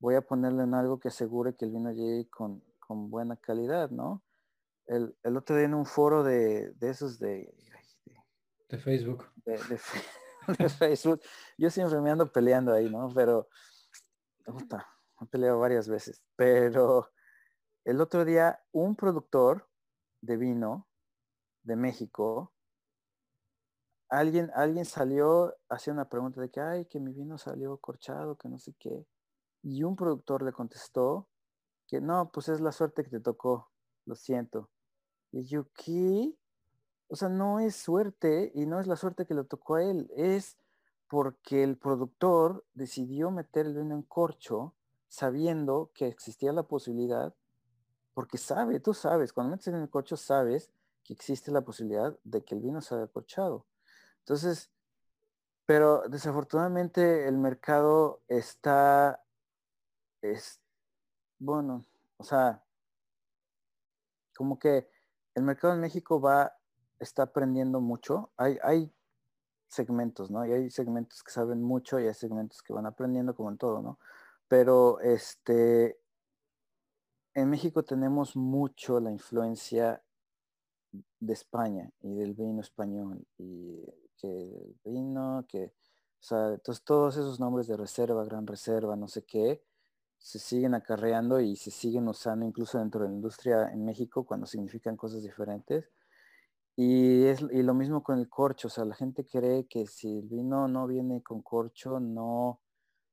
[0.00, 3.90] voy a ponerle en algo que asegure que el vino llegue con, con buena calidad,
[3.90, 4.24] ¿no?
[4.86, 7.54] El, otro día en un foro de, esos de,
[8.68, 9.26] de, Facebook.
[10.58, 11.20] De, Facebook.
[11.58, 13.12] Yo siempre me ando peleando ahí, ¿no?
[13.14, 13.48] Pero,
[14.46, 14.88] puta,
[15.20, 16.22] he peleado varias veces.
[16.36, 17.10] Pero
[17.84, 19.67] el otro día un productor
[20.20, 20.86] de vino
[21.62, 22.52] de México,
[24.08, 28.48] alguien, alguien salió, hacía una pregunta de que, ay, que mi vino salió corchado, que
[28.48, 29.06] no sé qué.
[29.62, 31.28] Y un productor le contestó
[31.86, 33.70] que no, pues es la suerte que te tocó,
[34.06, 34.70] lo siento.
[35.32, 36.34] Y yo, ¿qué?
[37.08, 40.10] O sea, no es suerte y no es la suerte que le tocó a él,
[40.16, 40.58] es
[41.08, 44.74] porque el productor decidió meter el vino en corcho
[45.08, 47.34] sabiendo que existía la posibilidad,
[48.18, 50.72] porque sabe, tú sabes, cuando metes en el corcho sabes
[51.04, 53.64] que existe la posibilidad de que el vino se haya corchado.
[54.18, 54.72] Entonces,
[55.66, 59.22] pero desafortunadamente el mercado está,
[60.20, 60.60] es,
[61.38, 61.84] bueno,
[62.16, 62.64] o sea,
[64.36, 64.90] como que
[65.36, 66.58] el mercado en México va,
[66.98, 68.32] está aprendiendo mucho.
[68.36, 68.92] Hay, hay
[69.68, 70.44] segmentos, ¿no?
[70.44, 73.80] Y hay segmentos que saben mucho y hay segmentos que van aprendiendo como en todo,
[73.80, 74.00] ¿no?
[74.48, 76.00] Pero este,
[77.38, 80.02] en México tenemos mucho la influencia
[81.20, 83.84] de España y del vino español y
[84.16, 89.24] que vino, que, o sea, entonces todos esos nombres de reserva, gran reserva, no sé
[89.24, 89.62] qué,
[90.18, 94.46] se siguen acarreando y se siguen usando incluso dentro de la industria en México cuando
[94.46, 95.92] significan cosas diferentes.
[96.74, 100.18] Y, es, y lo mismo con el corcho, o sea, la gente cree que si
[100.18, 102.60] el vino no viene con corcho, no,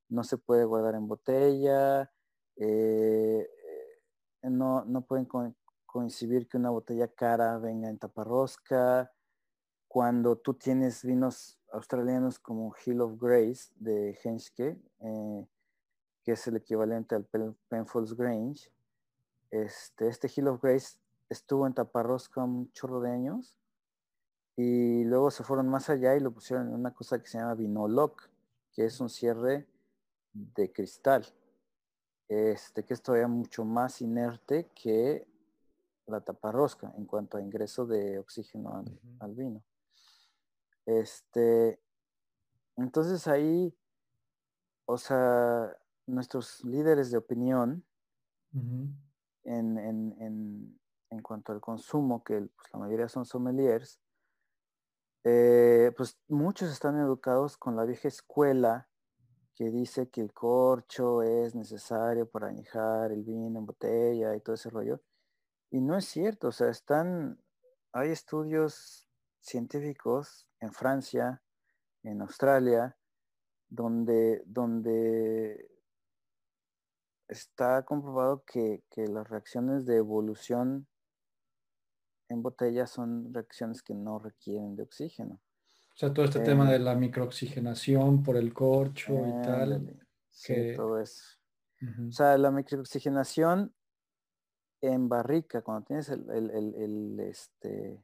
[0.10, 2.12] no se puede guardar en botella,
[2.58, 3.48] eh,
[4.50, 5.28] no, no pueden
[5.86, 9.12] coincidir que una botella cara venga en taparrosca.
[9.88, 15.48] Cuando tú tienes vinos australianos como Hill of Grace de Henschke, eh,
[16.24, 17.26] que es el equivalente al
[17.70, 18.72] Penfolds Grange.
[19.52, 20.98] Este, este Hill of Grace
[21.30, 23.58] estuvo en taparrosca un chorro de años
[24.58, 27.56] y luego se fueron más allá y lo pusieron en una cosa que se llama
[27.56, 28.30] Vinolock,
[28.72, 29.68] que es un cierre
[30.34, 31.26] de cristal,
[32.28, 35.28] este, que es todavía mucho más inerte que
[36.08, 38.84] la taparrosca en cuanto a ingreso de oxígeno
[39.20, 39.64] al, vino.
[40.86, 41.80] Este,
[42.78, 43.76] entonces ahí,
[44.86, 45.76] o sea,
[46.06, 47.84] nuestros líderes de opinión
[49.44, 50.80] en,
[51.24, 54.00] cuanto al consumo, que pues, la mayoría son sommeliers,
[55.24, 58.88] eh, pues muchos están educados con la vieja escuela
[59.56, 64.56] que dice que el corcho es necesario para añejar el vino en botella y todo
[64.56, 65.02] ese rollo.
[65.72, 67.42] Y no es cierto, o sea, están,
[67.94, 69.10] hay estudios
[69.40, 71.42] científicos en Francia,
[72.04, 72.98] en Australia,
[73.70, 75.70] donde, donde
[77.28, 80.88] está comprobado que, las reacciones de evolución
[82.30, 85.40] en botella son reacciones que no requieren de oxígeno.
[85.96, 89.98] O sea, todo este tema de la microoxigenación por el corcho y tal.
[90.30, 91.38] Sí, todo eso.
[92.10, 93.74] O sea, la microoxigenación
[94.82, 98.04] en barrica, cuando tienes el, el, este,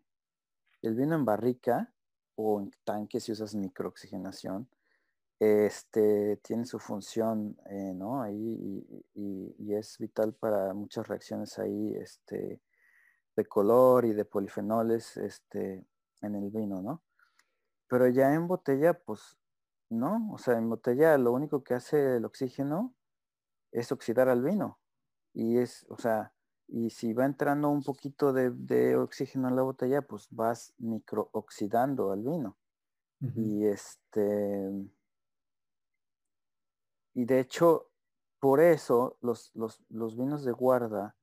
[0.82, 1.94] el vino en barrica
[2.36, 4.70] o en tanque si usas microoxigenación,
[5.38, 8.22] este, tiene su función, eh, ¿no?
[8.22, 8.86] Ahí
[9.16, 12.62] y, es vital para muchas reacciones ahí, este,
[13.36, 15.86] de color y de polifenoles, este,
[16.22, 17.02] en el vino, ¿no?
[17.92, 19.38] Pero ya en botella, pues,
[19.90, 22.96] no, o sea, en botella lo único que hace el oxígeno
[23.74, 24.80] es oxidar al vino.
[25.34, 26.34] Y es, o sea,
[26.70, 32.24] y si va entrando un poquito de, oxígeno en la botella, pues vas microoxidando al
[32.24, 32.58] vino.
[33.36, 34.72] Y este
[37.14, 37.90] y de hecho,
[38.40, 41.18] por eso los, los, vinos de guarda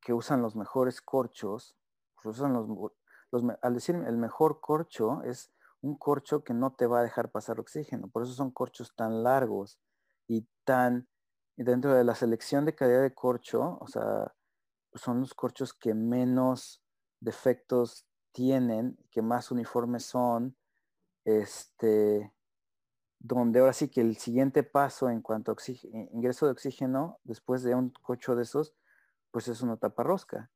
[0.00, 1.76] que usan los mejores corchos,
[2.14, 2.68] pues usan los,
[3.62, 5.52] al decir el mejor corcho es
[5.82, 8.08] un corcho que no te va a dejar pasar oxígeno.
[8.08, 9.78] Por eso son corchos tan largos
[10.26, 11.08] y tan,
[11.56, 14.34] dentro de la selección de calidad de corcho, o sea,
[14.94, 16.82] son los corchos que menos
[17.20, 20.56] defectos tienen, que más uniformes son,
[21.24, 22.32] este,
[23.18, 25.56] donde ahora sí que el siguiente paso en cuanto a
[26.12, 28.74] ingreso de oxígeno después de un cocho de esos,
[29.30, 30.50] pues es una taparrosca.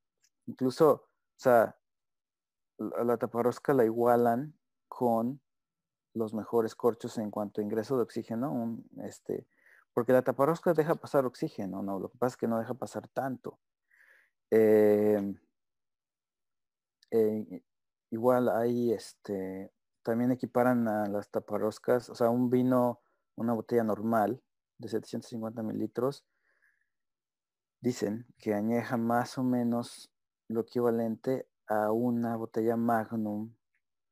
[0.46, 1.76] Incluso, o sea,
[2.78, 4.54] la, taparrosca la igualan
[4.88, 5.40] con
[6.14, 9.46] los mejores corchos en cuanto a ingreso de oxígeno, un, este,
[9.92, 11.98] porque la taparrosca deja pasar oxígeno, ¿no?
[11.98, 13.58] Lo que pasa es que no deja pasar tanto.
[14.50, 15.34] Eh,
[17.10, 17.62] eh,
[18.10, 19.72] igual hay este,
[20.02, 23.00] también equiparan a las taparroscas, o sea, un vino,
[23.36, 24.42] una botella normal
[24.78, 26.24] de 750 mililitros,
[27.80, 30.12] dicen que añeja más o menos
[30.48, 33.52] lo equivalente a una botella magnum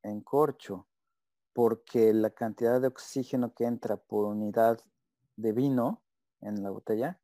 [0.01, 0.87] en corcho,
[1.53, 4.79] porque la cantidad de oxígeno que entra por unidad
[5.35, 6.01] de vino
[6.41, 7.19] en la botella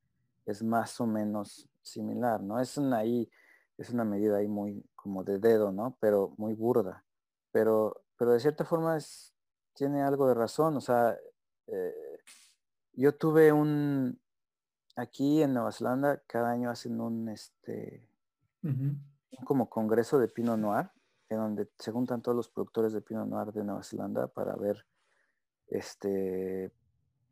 [0.45, 2.59] es más o menos similar, ¿no?
[2.59, 3.29] Es una ahí,
[3.77, 5.97] es una medida ahí muy como de dedo, ¿no?
[5.99, 7.03] Pero muy burda.
[7.51, 9.33] Pero pero de cierta forma es,
[9.73, 10.75] tiene algo de razón.
[10.75, 11.17] O sea,
[11.67, 12.19] eh,
[12.91, 14.19] yo tuve un,
[14.97, 18.05] aquí en Nueva Zelanda, cada año hacen un, este,
[19.45, 20.89] como congreso de Pinot Noir,
[21.29, 24.85] en donde se juntan todos los productores de Pinot Noir de Nueva Zelanda para ver,
[25.67, 26.71] este,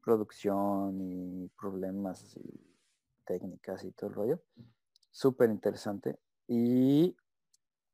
[0.04, 2.68] producción y problemas y
[3.26, 4.42] técnicas y todo el rollo.
[5.12, 6.20] Súper interesante.
[6.48, 7.18] Y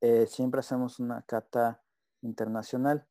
[0.01, 1.81] eh, siempre hacemos una cata
[2.21, 3.07] internacional.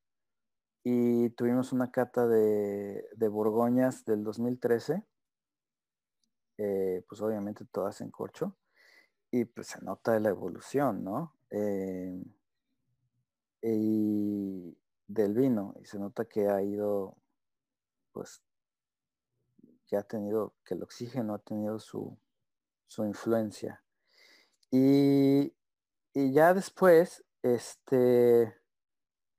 [0.85, 5.03] Y tuvimos una cata de, de Borgoñas del 2013,
[6.57, 8.57] eh, pues obviamente todas en corcho,
[9.33, 11.33] y pues se nota la evolución, ¿no?
[11.49, 12.23] Eh,
[13.63, 14.77] y
[15.07, 17.17] del vino, y se nota que ha ido,
[18.11, 18.43] pues,
[19.87, 22.15] que ha tenido, que el oxígeno ha tenido su,
[22.85, 23.83] su influencia.
[24.69, 25.51] Y,
[26.13, 28.55] y ya después, este,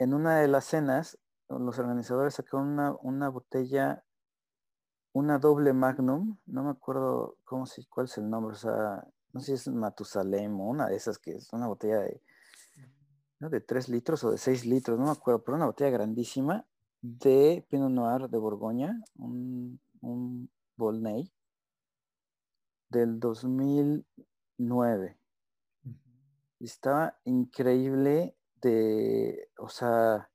[0.01, 4.05] en una de las cenas, los organizadores sacaron una, una botella,
[5.13, 9.47] una doble magnum, no me acuerdo cómo cuál es el nombre, o sea, no sé
[9.47, 12.23] si es Matusalem o una de esas que es una botella de,
[13.41, 16.67] de 3 litros o de 6 litros, no me acuerdo, pero una botella grandísima
[17.03, 21.31] de Pinot Noir de Borgoña, un, un Volney
[22.89, 25.19] del 2009.
[26.61, 28.37] Y estaba increíble
[29.59, 30.31] o sea,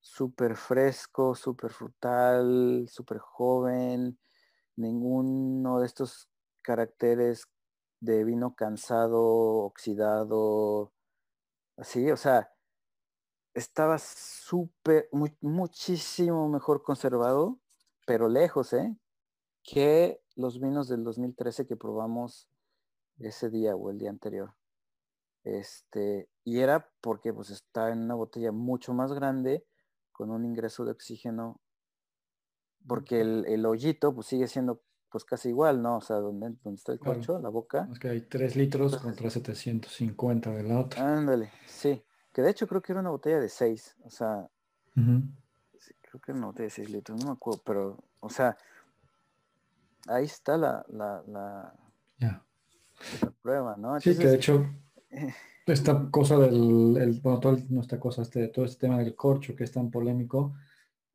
[0.00, 4.18] súper fresco, súper frutal, súper joven,
[4.76, 6.28] ninguno de estos
[6.62, 7.46] caracteres
[8.00, 9.22] de vino cansado,
[9.64, 10.92] oxidado,
[11.76, 12.52] así, o sea,
[13.54, 15.08] estaba súper,
[15.40, 17.60] muchísimo mejor conservado,
[18.06, 18.96] pero lejos, ¿eh?
[19.62, 22.48] Que los vinos del 2013 que probamos
[23.18, 24.54] ese día o el día anterior.
[25.44, 29.66] Este, y era porque pues está en una botella mucho más grande
[30.12, 31.60] con un ingreso de oxígeno
[32.86, 35.98] porque el, hoyito pues sigue siendo pues casi igual, ¿no?
[35.98, 37.88] O sea, donde, donde está el corcho, la boca.
[37.92, 41.18] Es que hay 3 litros contra 750 de la otra.
[41.18, 42.02] Ándale, sí.
[42.32, 44.48] Que de hecho creo que era una botella de 6, o sea,
[44.94, 48.56] creo que era una botella de 6 litros, no me acuerdo, pero, o sea,
[50.06, 51.74] ahí está la, la, la,
[53.42, 53.98] prueba, ¿no?
[54.00, 54.64] sí, que de hecho
[55.66, 57.58] esta cosa del, el, bueno, todo,
[57.98, 60.54] cosa, este, todo este tema del corcho que es tan polémico,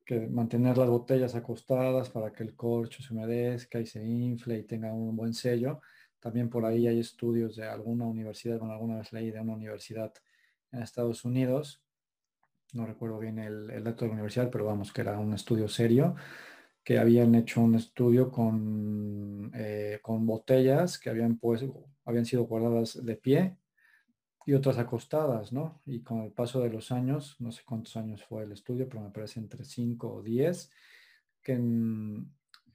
[0.05, 4.63] que mantener las botellas acostadas para que el corcho se humedezca y se infle y
[4.63, 5.81] tenga un buen sello.
[6.19, 10.13] También por ahí hay estudios de alguna universidad, bueno, alguna vez leí de una universidad
[10.71, 11.83] en Estados Unidos,
[12.73, 15.67] no recuerdo bien el, el dato de la universidad, pero vamos, que era un estudio
[15.67, 16.15] serio,
[16.83, 21.65] que habían hecho un estudio con, eh, con botellas que habían, pues,
[22.05, 23.57] habían sido guardadas de pie
[24.45, 25.81] y otras acostadas, ¿no?
[25.85, 29.01] Y con el paso de los años, no sé cuántos años fue el estudio, pero
[29.01, 30.71] me parece entre 5 o 10,
[31.41, 31.59] que,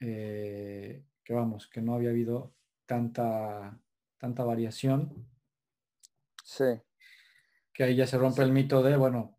[0.01, 2.53] eh, que vamos, que no había habido
[2.87, 3.79] tanta,
[4.19, 5.29] tanta variación.
[6.43, 6.65] Sí.
[7.73, 9.39] Que ahí ya se rompe el mito de, bueno,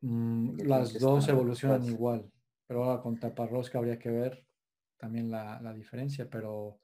[0.00, 2.28] mm, las dos evolucionan igual,
[2.66, 4.44] pero ahora con taparrosca habría que ver
[4.96, 6.80] también la, la diferencia, pero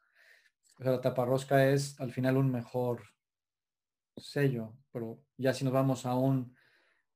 [0.79, 3.16] la taparrosca es al final un mejor
[4.17, 6.55] sello, pero ya si nos vamos a un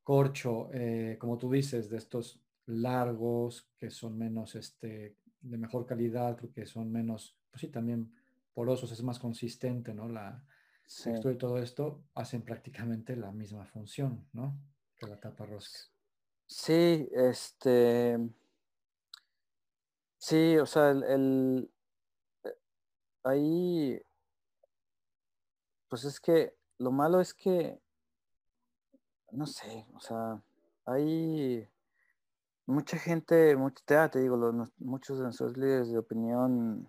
[0.02, 6.36] corcho, eh, como tú dices, de estos largos, que son menos este, de mejor calidad,
[6.36, 8.12] porque son menos, pues sí, también
[8.52, 10.08] porosos, es más consistente, ¿no?
[10.08, 10.44] La
[10.82, 14.58] textura y todo esto hacen prácticamente la misma función, ¿no?
[14.96, 15.78] Que la tapa rosca.
[16.46, 18.18] Sí, este,
[20.18, 21.70] sí, o sea, el,
[22.42, 22.56] eh,
[23.22, 24.02] ahí,
[25.88, 27.78] pues es que lo malo es que,
[29.32, 30.42] no sé, o sea,
[30.86, 31.68] hay
[32.64, 34.36] mucha gente, mucha, te digo,
[34.78, 36.88] muchos de nuestros líderes de opinión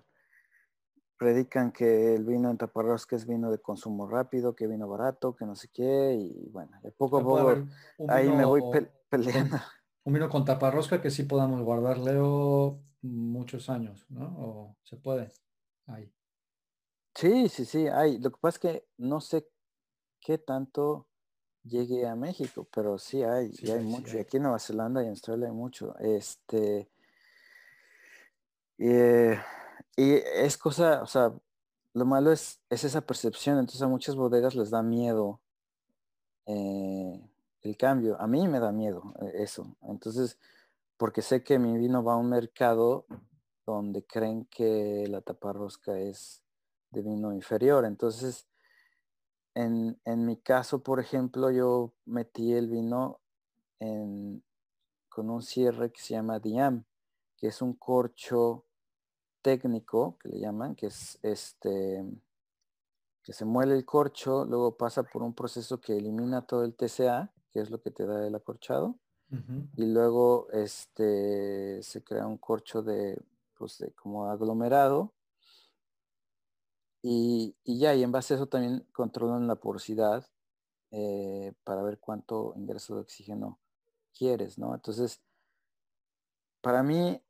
[1.17, 5.45] predican que el vino en taparrosca es vino de consumo rápido, que vino barato, que
[5.45, 7.67] no sé qué, y bueno, de poco a poco
[8.07, 8.63] ahí me voy
[9.09, 9.57] peleando.
[10.05, 14.23] Un vino con taparrosca que sí podamos guardar, Leo, muchos años, ¿no?
[14.39, 15.33] O se puede.
[15.85, 16.11] Ahí.
[17.13, 18.17] Sí, sí, sí, hay.
[18.19, 19.45] Lo que pasa es que no sé
[20.21, 21.07] qué tanto
[21.63, 24.17] llegue a México, pero sí hay, sí, hay mucho.
[24.17, 25.97] Y aquí en Nueva Zelanda y en Australia hay mucho.
[25.99, 26.89] Este.
[28.77, 29.39] Eh,
[29.95, 31.33] y es cosa, o sea,
[31.93, 33.59] lo malo es, es esa percepción.
[33.59, 35.41] Entonces a muchas bodegas les da miedo
[36.45, 37.21] eh,
[37.61, 38.19] el cambio.
[38.19, 39.75] A mí me da miedo eh, eso.
[39.83, 40.37] Entonces,
[40.97, 43.05] porque sé que mi vino va a un mercado
[43.65, 46.43] donde creen que la taparrosca es
[46.89, 47.85] de vino inferior.
[47.85, 48.47] Entonces,
[49.53, 53.19] en, en mi caso, por ejemplo, yo metí el vino
[53.79, 54.43] en,
[55.09, 56.85] con un cierre que se llama Diam,
[57.37, 58.65] que es un corcho
[59.41, 62.05] técnico que le llaman, que es este
[63.23, 67.31] que se muele el corcho, luego pasa por un proceso que elimina todo el TCA,
[67.51, 68.97] que es lo que te da el acorchado,
[69.77, 73.17] y luego este se crea un corcho de,
[73.57, 75.13] pues de como aglomerado,
[77.03, 80.27] y, ya, y en base a eso también controlan la porosidad
[80.91, 83.59] eh, para ver cuánto ingreso de oxígeno
[84.13, 84.75] quieres, ¿no?
[84.75, 85.21] Entonces,
[86.61, 87.21] para mí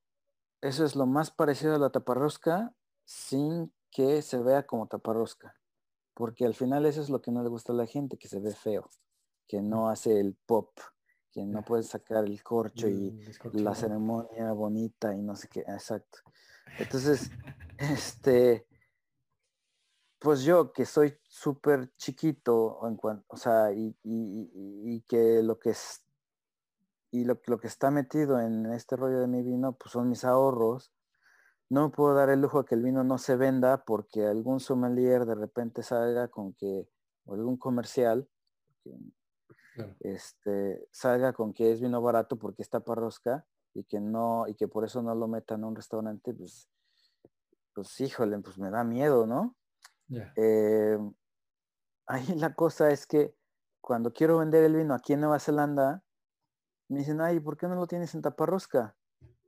[0.62, 2.74] eso es lo más parecido a la taparrosca
[3.06, 5.56] sin que se vea como taparrosca.
[6.14, 8.40] Porque al final eso es lo que no le gusta a la gente, que se
[8.40, 8.90] ve feo,
[9.48, 10.70] que no hace el pop,
[11.32, 13.18] que no puede sacar el corcho y
[13.54, 16.20] la ceremonia bonita y no sé qué, exacto.
[16.78, 17.32] Entonces,
[17.78, 18.68] este,
[20.22, 25.72] pues yo que soy súper chiquito, en cuanto, o sea, y, y, que lo que
[25.72, 26.04] es
[27.10, 30.24] y lo, lo, que está metido en este rollo de mi vino, pues son mis
[30.24, 30.94] ahorros.
[31.70, 34.60] No me puedo dar el lujo a que el vino no se venda porque algún
[34.60, 36.88] sommelier de repente salga con que,
[37.26, 38.30] o algún comercial,
[40.02, 43.44] este, salga con que es vino barato porque está parrosca
[43.74, 46.70] y que no, y que por eso no lo metan a un restaurante, pues,
[47.74, 49.56] pues híjole, pues me da miedo, ¿no?
[50.36, 50.98] Eh,
[52.08, 53.36] ahí la cosa es que
[53.82, 56.04] cuando quiero vender el vino aquí en Nueva Zelanda,
[56.90, 58.96] me dicen, ay, ¿por qué no lo tienes en taparrosca?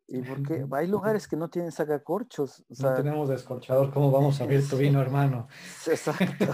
[0.07, 2.61] Y porque hay lugares que no tienen sacacorchos.
[2.61, 5.47] O no tenemos descorchador, ¿cómo vamos a abrir tu vino, hermano?
[5.87, 6.45] Exacto.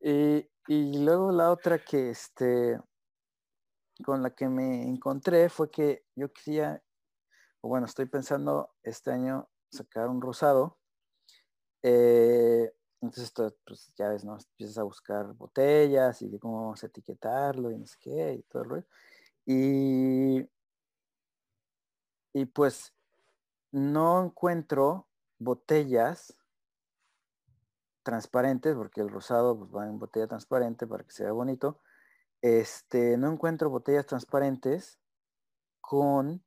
[0.00, 2.78] y, y, luego la otra que este
[4.04, 6.82] con la que me encontré fue que yo quería,
[7.62, 10.78] o bueno, estoy pensando este año sacar un rosado.
[11.82, 14.36] Eh, entonces, esto, pues ya ves, ¿no?
[14.36, 18.62] Empiezas a buscar botellas y cómo vamos a etiquetarlo y no sé qué y todo
[18.62, 18.86] el rollo.
[19.44, 20.48] Y,
[22.32, 22.94] y pues
[23.70, 25.06] no encuentro
[25.38, 26.36] botellas
[28.02, 31.80] transparentes, porque el rosado pues, va en botella transparente para que sea bonito.
[32.40, 34.98] Este, no encuentro botellas transparentes
[35.80, 36.42] con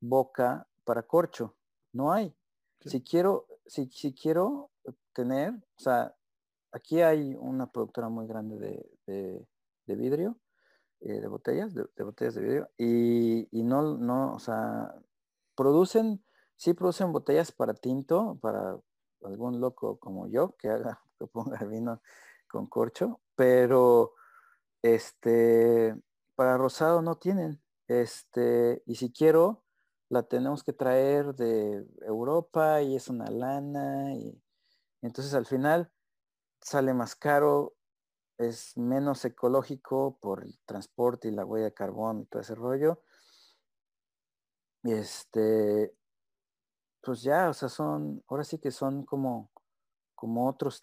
[0.00, 1.56] boca para corcho.
[1.92, 2.34] No hay.
[2.80, 4.70] Si quiero, si, si, quiero
[5.14, 6.14] tener, o sea,
[6.72, 10.38] aquí hay una productora muy grande de vidrio
[11.06, 14.94] eh, de botellas, de, botellas de vidrio, y, no, no, o sea,
[15.54, 16.24] producen,
[16.56, 18.78] sí producen botellas para tinto, para
[19.22, 22.00] algún loco como yo que haga, que ponga vino
[22.48, 24.14] con corcho, pero
[24.80, 25.94] este,
[26.36, 29.62] para rosado no tienen, este, y si quiero,
[30.08, 34.42] la tenemos que traer de Europa y es una lana, y
[35.06, 35.92] entonces al final
[36.60, 37.76] sale más caro
[38.38, 43.02] es menos ecológico por el transporte y la huella de carbón y todo ese rollo.
[44.82, 45.94] Este,
[47.00, 49.50] pues ya, o sea, son, ahora sí que son como,
[50.14, 50.80] como otros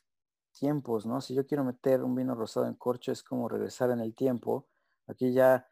[0.58, 1.22] tiempos, ¿no?
[1.22, 4.68] Si yo quiero meter un vino rosado en corcho es como regresar en el tiempo.
[5.08, 5.68] Aquí ya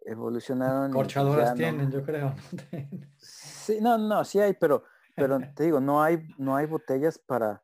[0.00, 0.92] evolucionaron.
[0.92, 2.34] Pues Corchadoras tienen, yo creo.
[3.16, 4.84] sí, no, no, sí hay, pero,
[5.14, 7.62] pero te digo, no hay, no hay botellas para,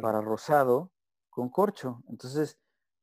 [0.00, 0.92] para rosado
[1.30, 2.02] con corcho.
[2.08, 2.58] Entonces,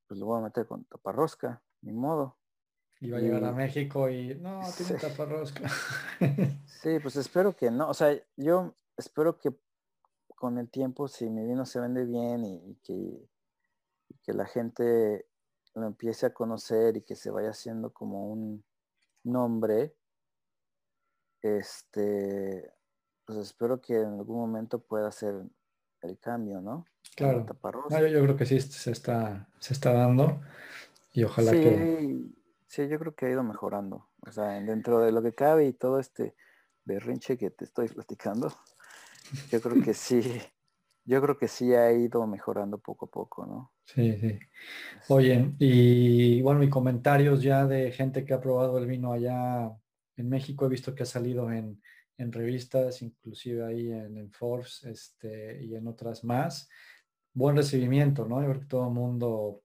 [0.07, 2.37] pues lo voy a meter con taparrosca, ni modo.
[2.99, 5.67] Y va a llegar a México y no, tiene taparrosca.
[6.65, 7.89] sí, pues espero que no.
[7.89, 9.53] O sea, yo espero que
[10.35, 13.29] con el tiempo, si mi vino se vende bien y, que,
[14.21, 15.27] que la gente
[15.75, 18.63] lo empiece a conocer y que se vaya haciendo como un
[19.23, 19.95] nombre,
[21.41, 22.71] este,
[23.25, 25.43] pues espero que en algún momento pueda hacer
[26.07, 26.85] el cambio, ¿no?
[27.15, 27.45] Claro.
[27.45, 30.41] yo, creo que sí se está, se está dando
[31.13, 32.19] y ojalá que...
[32.67, 34.07] Sí, yo creo que ha ido mejorando.
[34.21, 36.33] O sea, dentro de lo que cabe y todo este
[36.85, 38.51] berrinche que te estoy platicando,
[39.51, 40.21] yo creo que sí,
[41.05, 43.71] yo creo que sí ha ido mejorando poco a poco, ¿no?
[43.85, 44.39] Sí, sí.
[45.09, 49.71] Oye, y bueno, y comentarios ya de gente que ha probado el vino allá
[50.15, 51.79] en México, he visto que ha salido en,
[52.17, 56.69] revistas, inclusive ahí en, Forbes este, y en otras más.
[57.33, 58.41] Buen recibimiento, ¿no?
[58.41, 59.63] Yo creo que todo el mundo,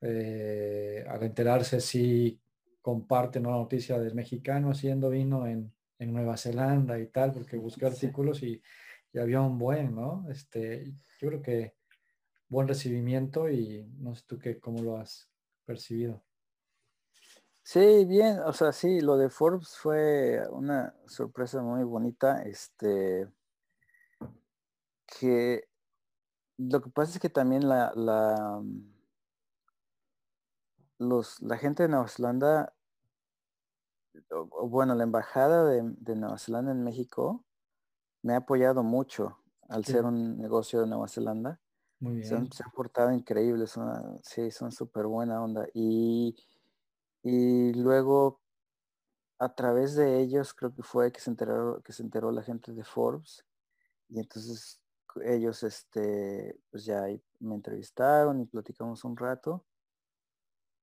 [0.00, 2.40] eh, al enterarse, sí
[2.80, 8.42] comparten una noticia del mexicano haciendo vino en, Nueva Zelanda y tal, porque busqué artículos
[8.42, 8.62] y,
[9.14, 10.26] y, había un buen, ¿no?
[10.30, 11.74] Este, yo creo que
[12.48, 15.30] buen recibimiento y no sé tú qué, cómo lo has
[15.64, 16.25] percibido.
[17.66, 23.28] Sí, bien, o sea, sí, lo de Forbes fue una sorpresa muy bonita, este,
[25.04, 25.68] que
[26.58, 28.62] lo que pasa es que también la, la,
[30.98, 32.72] los, la gente de Nueva Zelanda,
[34.68, 35.82] bueno, la embajada de,
[36.14, 37.44] Nueva Zelanda en México
[38.22, 41.58] me ha apoyado mucho al ser un negocio de Nueva Zelanda.
[41.98, 42.28] Muy bien.
[42.52, 45.66] Se han, portado increíbles, son, sí, son súper buena onda.
[45.74, 46.36] Y,
[47.28, 48.40] y luego,
[49.40, 52.72] a través de ellos, creo que fue que se enteró, que se enteró la gente
[52.72, 53.44] de Forbes.
[54.08, 54.80] Y entonces
[55.24, 57.04] ellos, este, pues ya
[57.40, 59.64] me entrevistaron y platicamos un rato.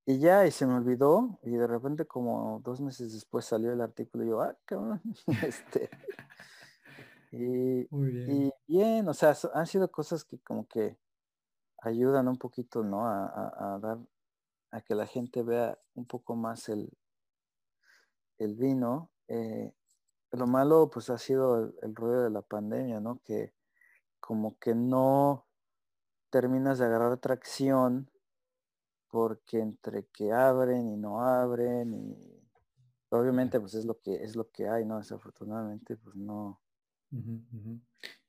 [0.06, 3.80] Y ya, y se me olvidó, y de repente como dos meses después salió el
[3.80, 5.02] artículo y yo, ah, cabrón,
[5.48, 5.90] este,
[7.32, 8.30] y, bien.
[8.30, 10.98] y bien, o sea, han sido cosas que como que
[11.84, 13.08] ayudan un poquito, ¿no?
[13.08, 13.98] A, dar,
[14.74, 16.92] a que la gente vea un poco más el,
[18.40, 19.12] el vino.
[19.28, 19.72] Eh,
[20.32, 23.22] lo malo pues ha sido el, ruido de la pandemia, ¿no?
[23.24, 23.54] Que
[24.20, 25.46] como que no
[26.32, 28.10] terminas de agarrar tracción
[29.10, 32.42] porque entre que abren y no abren y
[33.10, 34.98] obviamente pues es lo que es lo que hay, ¿no?
[34.98, 36.63] Desafortunadamente pues no.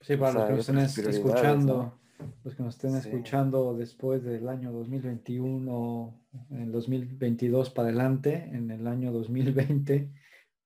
[0.01, 1.99] Sí, para los que nos estén escuchando,
[2.45, 8.71] los que nos estén escuchando después del año 2021, en el 2022 para adelante, en
[8.71, 10.11] el año 2020,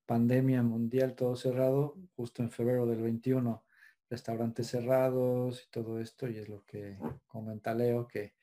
[0.06, 3.64] pandemia mundial, todo cerrado, justo en febrero del 21,
[4.10, 8.34] restaurantes cerrados y todo esto, y es lo que comenta Leo, que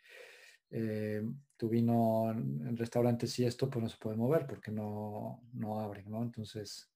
[0.72, 1.22] eh,
[1.58, 6.10] tu vino en, restaurantes y esto, pues no se puede mover porque no, no abren,
[6.10, 6.24] ¿no?
[6.24, 6.90] Entonces,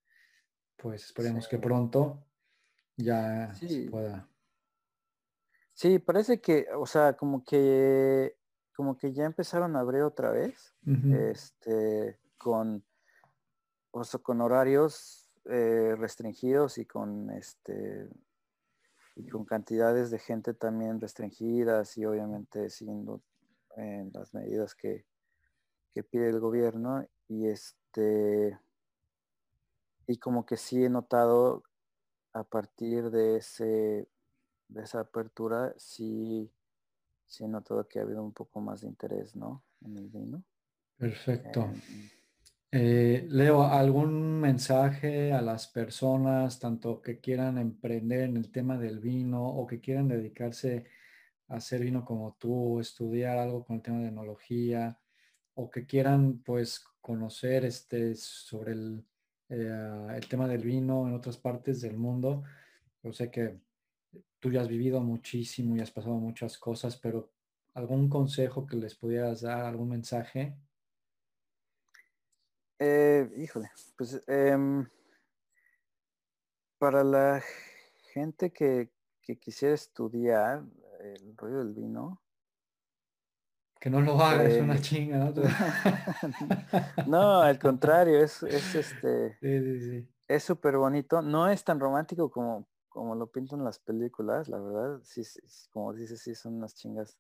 [0.77, 2.28] pues esperemos que pronto
[3.00, 4.28] ya se pueda.
[5.74, 8.36] Sí, parece que, o sea, como que,
[8.76, 12.84] como que ya empezaron a abrir otra vez, este, con,
[13.92, 18.10] o con horarios eh, restringidos y con, este,
[19.16, 23.22] y con cantidades de gente también restringidas y obviamente siguiendo
[23.78, 25.06] en las medidas que,
[25.94, 27.08] que pide el gobierno.
[27.30, 28.60] Y este,
[30.08, 31.64] y como que sí he notado
[32.34, 34.07] a partir de ese
[34.69, 36.49] de esa apertura, sí,
[37.26, 39.64] sí he notado que ha habido un poco más de interés, ¿no?
[39.81, 40.43] En el vino.
[40.95, 41.64] Perfecto.
[41.64, 42.10] Em,
[42.72, 48.99] eh, Leo, ¿algún mensaje a las personas, tanto que quieran emprender en el tema del
[48.99, 50.85] vino o que quieran dedicarse
[51.47, 54.99] a hacer vino como tú, estudiar algo con el tema de enología
[55.56, 59.03] o que quieran pues conocer este sobre el,
[59.50, 62.44] eh, el tema del vino en otras partes del mundo?
[63.04, 63.60] Yo sé que
[64.40, 67.30] tú ya has vivido muchísimo y has pasado muchas cosas, pero
[67.74, 70.56] ¿algún consejo que les pudieras dar, algún mensaje?
[72.80, 74.88] Eh, híjole, pues em,
[76.78, 77.44] para la
[78.14, 78.90] gente que,
[79.40, 80.64] quisiera estudiar
[81.02, 82.20] el rollo del vino.
[83.80, 85.34] Que no lo haga, es una eh, chinga, ¿no?
[87.07, 90.07] no, al contrario, es, es este.
[90.27, 91.22] Es súper bonito.
[91.22, 95.22] No es tan romántico como como lo pintan las películas, la verdad, sí,
[95.72, 97.18] como dices, sí son unas chingas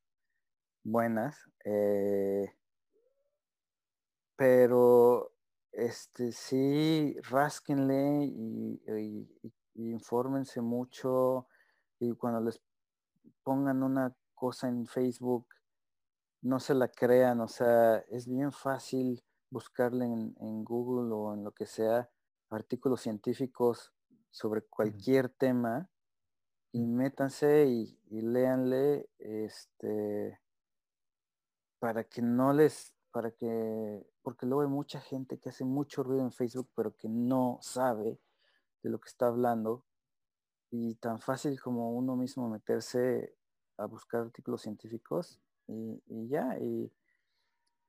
[0.83, 1.37] buenas.
[1.63, 2.51] Eh,
[4.35, 5.31] pero
[5.71, 11.47] este sí, rásquenle y, y, infórmense mucho
[11.99, 12.61] y cuando les
[13.43, 15.47] pongan una cosa en Facebook,
[16.41, 21.43] no se la crean, o sea, es bien fácil buscarle en, en Google o en
[21.43, 22.09] lo que sea
[22.49, 23.93] artículos científicos
[24.31, 25.89] sobre cualquier tema
[26.71, 30.39] y métanse y, y léanle, este,
[31.79, 36.23] para que no les, para que, porque luego hay mucha gente que hace mucho ruido
[36.23, 38.19] en Facebook, pero que no sabe
[38.83, 39.83] de lo que está hablando.
[40.71, 43.35] Y tan fácil como uno mismo meterse
[43.77, 46.57] a buscar artículos científicos y, ya.
[46.59, 46.91] Y,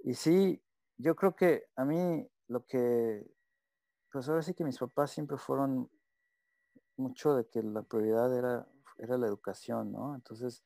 [0.01, 0.63] y sí,
[0.99, 3.27] yo creo que a mí lo que,
[4.13, 5.91] pues ahora sí que mis papás siempre fueron
[6.97, 8.67] mucho de que la prioridad era,
[8.99, 10.15] era la educación, ¿no?
[10.15, 10.63] Entonces,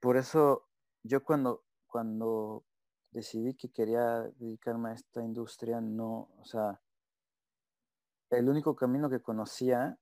[0.00, 0.68] por eso
[1.02, 2.64] yo cuando, cuando
[3.12, 6.80] decidí que quería dedicarme a esta industria, no, o sea,
[8.30, 9.96] el único camino que conocía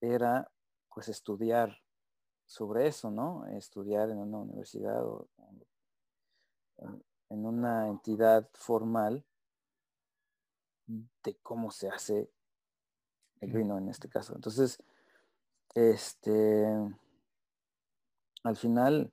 [0.00, 0.50] era
[0.92, 1.78] pues estudiar
[2.50, 3.46] sobre eso, ¿no?
[3.46, 5.28] Estudiar en una universidad o
[7.28, 9.24] en una entidad formal
[10.88, 12.28] de cómo se hace
[13.40, 14.34] el vino en este caso.
[14.34, 14.82] Entonces,
[15.76, 16.66] este,
[18.42, 19.12] al final,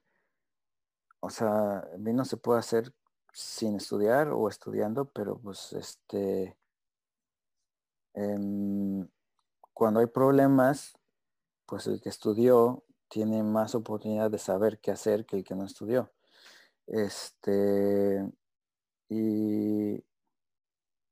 [1.20, 2.92] o sea, el vino se puede hacer
[3.34, 6.58] sin estudiar o estudiando, pero pues este,
[8.16, 9.08] em,
[9.76, 10.98] cuando hay problemas,
[11.68, 15.66] pues el que estudió tiene más oportunidad de saber qué hacer que el que no
[15.66, 16.12] estudió.
[16.88, 18.26] Este,
[19.10, 20.04] y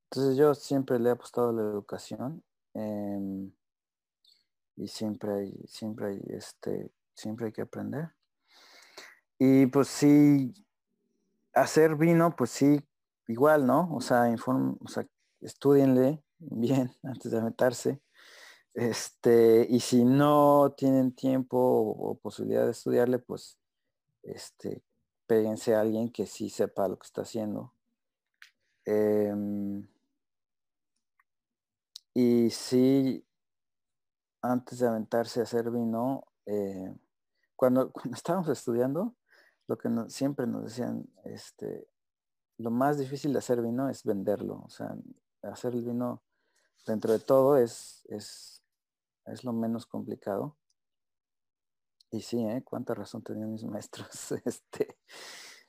[0.09, 2.43] entonces yo siempre le he apostado a la educación
[2.73, 3.51] em,
[4.77, 8.11] y siempre hay, siempre hay, este, siempre hay que aprender.
[9.38, 10.53] Y pues sí,
[11.53, 12.80] hacer vino, pues sí,
[13.27, 13.93] igual, ¿no?
[13.93, 15.05] O sea, inform, o sea,
[15.41, 18.01] estudienle bien antes de meterse.
[18.76, 23.57] Este, y si no tienen tiempo o, posibilidad de estudiarle, pues
[24.22, 24.84] este,
[25.26, 27.73] péguense a alguien que sí sepa lo que está haciendo.
[28.84, 29.88] Em,
[32.14, 33.26] y sí,
[34.41, 36.93] antes de aventarse a hacer vino, eh,
[37.56, 39.16] cuando, cuando estábamos estudiando,
[39.67, 41.88] lo que siempre nos decían, este,
[42.58, 44.64] lo más difícil de hacer vino es venderlo.
[44.66, 44.95] O sea,
[45.43, 46.22] hacer el vino
[46.85, 48.65] dentro de todo es, es
[49.28, 50.56] es lo menos complicado.
[52.12, 52.62] Y sí, ¿eh?
[52.64, 54.32] Cuánta razón tenían mis maestros.
[54.45, 54.98] Este,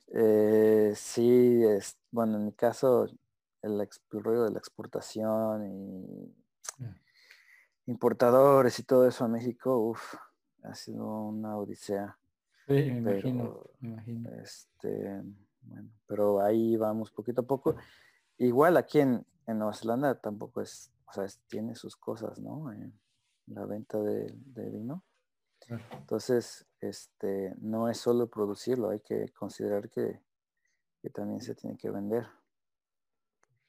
[0.07, 3.07] eh, sí, es, bueno, en mi caso,
[3.61, 6.35] el, ruido de la exportación y
[7.87, 10.15] importadores y todo eso a México, uff,
[10.63, 12.17] ha sido una odisea.
[12.67, 13.63] Sí, me imagino,
[14.41, 15.23] Este,
[15.61, 17.75] bueno, pero ahí vamos poquito a poco.
[18.37, 22.71] Igual aquí en, Nueva Zelanda tampoco es, o sea, tiene sus cosas, ¿no?
[22.73, 22.91] Eh,
[23.47, 24.31] la venta de,
[24.69, 25.03] vino.
[25.91, 30.21] Entonces, este, no es solo producirlo, hay que considerar que,
[31.13, 32.25] también se tiene que vender.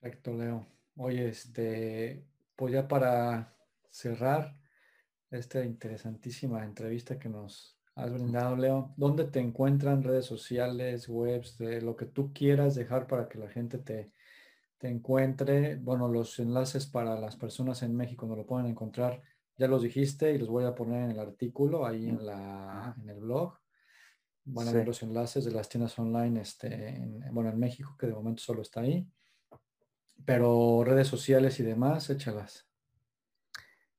[0.00, 0.66] Perfecto, Leo.
[0.97, 2.26] Oye, este,
[2.57, 3.57] pues ya para
[3.90, 4.60] cerrar
[5.31, 11.81] esta interesantísima entrevista que nos has brindado, Leo, ¿dónde te encuentran redes sociales, webs, de
[11.81, 14.12] lo que tú quieras dejar para que la gente te,
[14.78, 15.76] te encuentre?
[15.76, 19.23] Bueno, los enlaces para las personas en México no lo pueden encontrar
[19.58, 23.08] ya los dijiste y los voy a poner en el artículo ahí en, la, en
[23.10, 23.58] el blog.
[24.44, 28.06] Van a ver los enlaces de las tiendas online, este, en, bueno, en México, que
[28.06, 29.06] de momento solo está ahí.
[30.24, 32.66] Pero redes sociales y demás, échalas.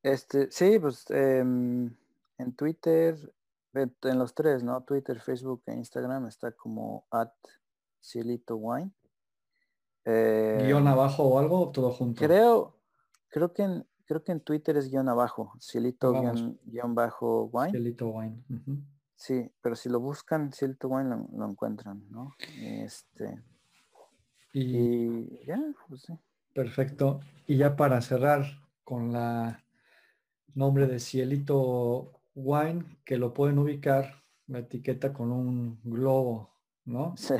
[0.01, 1.93] Este, sí, pues em,
[2.37, 3.15] en Twitter,
[3.73, 4.81] en los tres, ¿no?
[4.83, 7.33] Twitter, Facebook e Instagram está como at
[8.01, 8.91] Cielito Wine.
[10.05, 12.25] ¿Guión em, abajo o algo todo junto?
[12.25, 12.79] Creo,
[13.27, 16.11] creo que en, creo que en Twitter es guion abajo, cielito
[16.65, 17.69] guion, bajo wine.
[17.69, 18.43] Cielito wine.
[19.15, 22.33] Sí, pero si lo buscan, cielito wine lo, encuentran, ¿no?
[22.59, 23.39] Este.
[24.51, 26.13] Y, ya, pues sí.
[26.55, 27.19] Perfecto.
[27.45, 28.45] Y ya para cerrar
[28.83, 29.63] con la
[30.55, 36.49] nombre de cielito wine, que lo pueden ubicar, la etiqueta con un globo,
[36.85, 37.13] ¿no?
[37.15, 37.35] Sí.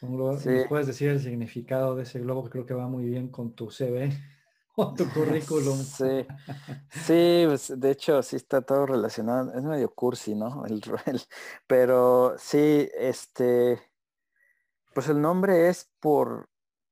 [0.00, 0.36] Un globo.
[0.68, 3.70] ¿Puedes decir el significado de ese globo que creo que va muy bien con tu
[3.70, 4.10] CV?
[4.76, 5.78] O tu currículum.
[5.82, 6.26] Sí,
[6.90, 10.64] sí, pues, de hecho sí está todo relacionado, es medio cursi, ¿no?
[10.66, 10.82] El,
[11.66, 13.80] pero sí, este,
[14.94, 16.48] pues el nombre es por,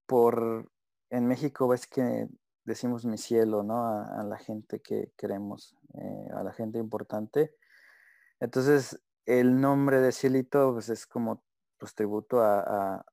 [0.06, 0.70] por,
[1.10, 2.28] en México ves que
[2.64, 3.86] decimos mi cielo, ¿no?
[3.86, 7.54] A, la gente que queremos, eh, a la gente importante.
[8.38, 11.42] Entonces, el nombre de Cielito, pues es como
[11.78, 13.04] pues tributo a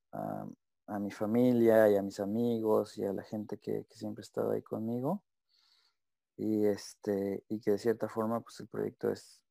[0.99, 4.61] mi familia y a mis amigos y a la gente que, siempre ha estado ahí
[4.61, 5.24] conmigo.
[6.38, 9.41] Y, este, y que de cierta forma pues el proyecto es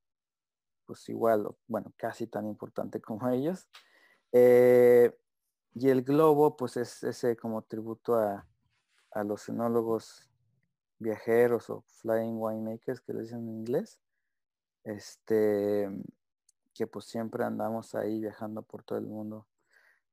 [0.87, 3.69] pues igual, bueno, casi tan importante como ellos.
[4.33, 5.17] Eh,
[5.75, 8.47] y el globo pues es ese como tributo a,
[9.25, 10.29] los enólogos
[10.99, 13.99] viajeros o flying winemakers que le dicen en inglés.
[14.85, 15.89] este,
[16.77, 19.47] que pues siempre andamos ahí viajando por todo el mundo,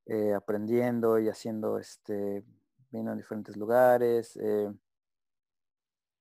[0.06, 2.44] eh, aprendiendo y haciendo este
[2.92, 4.38] vino en diferentes lugares.
[4.38, 4.72] Eh,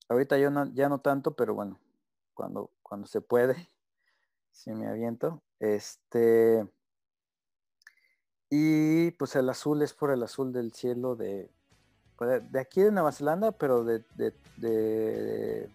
[0.09, 1.81] ahorita yo no, ya no tanto, pero bueno,
[2.35, 3.69] cuando, cuando se puede,
[4.53, 5.43] si me aviento.
[5.59, 6.67] Este,
[8.51, 11.51] y pues el azul es por el azul del cielo de,
[12.17, 14.05] pues, de aquí de Nueva Zelanda, pero de,
[14.57, 15.69] de,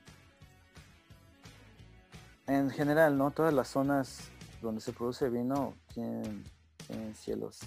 [2.47, 3.31] en general, ¿no?
[3.31, 4.29] Todas las zonas
[4.61, 6.43] donde se produce vino tienen,
[6.87, 7.59] tienen cielos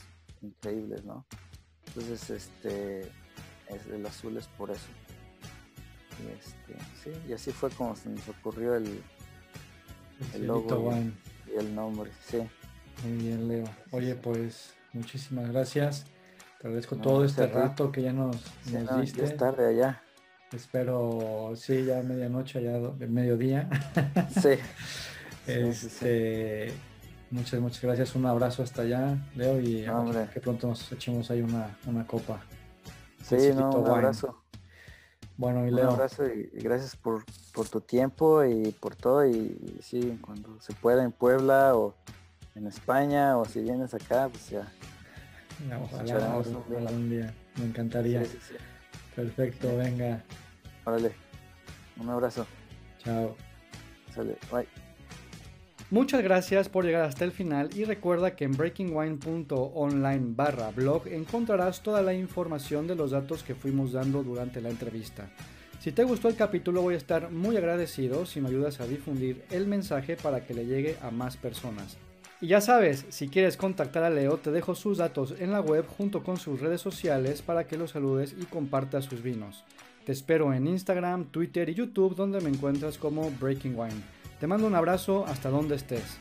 [0.42, 1.24] increíbles, ¿no?
[1.86, 4.86] Entonces, este, es, el azul es por eso.
[6.18, 9.02] Y, este, sí, y así fue como se nos ocurrió el,
[10.34, 12.38] el, logo y, el nombre, sí.
[13.04, 13.64] Muy bien, Leo.
[13.90, 16.04] Oye, pues muchísimas gracias.
[16.60, 18.36] Te agradezco todo este rato que ya nos,
[19.00, 19.24] diste.
[19.24, 20.02] es tarde allá.
[20.52, 23.68] Espero, sí, ya medianoche, allá de mediodía.
[24.40, 24.50] sí.
[25.46, 26.74] este,
[27.30, 28.14] Muchas, muchas gracias.
[28.14, 29.86] Un abrazo hasta allá, Leo, y
[30.32, 32.40] que pronto nos echemos ahí una, una copa.
[33.22, 34.42] Sí, no, un abrazo.
[35.36, 35.88] Bueno, y Leo.
[35.88, 37.24] Un abrazo y, gracias por,
[37.70, 39.24] tu tiempo y por todo.
[39.26, 41.94] Y, sí, cuando se pueda en Puebla o
[42.56, 44.68] en España o si vienes acá, pues ya.
[45.82, 47.32] ojalá, un día.
[47.56, 48.22] Me encantaría.
[49.14, 50.24] Perfecto, venga.
[50.84, 51.12] Órale.
[51.98, 52.44] Un abrazo.
[52.98, 53.36] Chao.
[54.14, 54.36] Sale.
[54.50, 54.89] Bye.
[55.92, 61.82] Muchas gracias por llegar hasta el final y recuerda que en breakingwine.online barra blog encontrarás
[61.82, 65.28] toda la información de los datos que fuimos dando durante la entrevista.
[65.80, 69.42] Si te gustó el capítulo voy a estar muy agradecido si me ayudas a difundir
[69.50, 71.96] el mensaje para que le llegue a más personas.
[72.40, 75.84] Y ya sabes, si quieres contactar a Leo te dejo sus datos en la web
[75.88, 79.64] junto con sus redes sociales para que lo saludes y compartas sus vinos.
[80.06, 84.19] Te espero en Instagram, Twitter y YouTube donde me encuentras como Breaking Wine.
[84.40, 86.18] Te mando un abrazo hasta donde estés.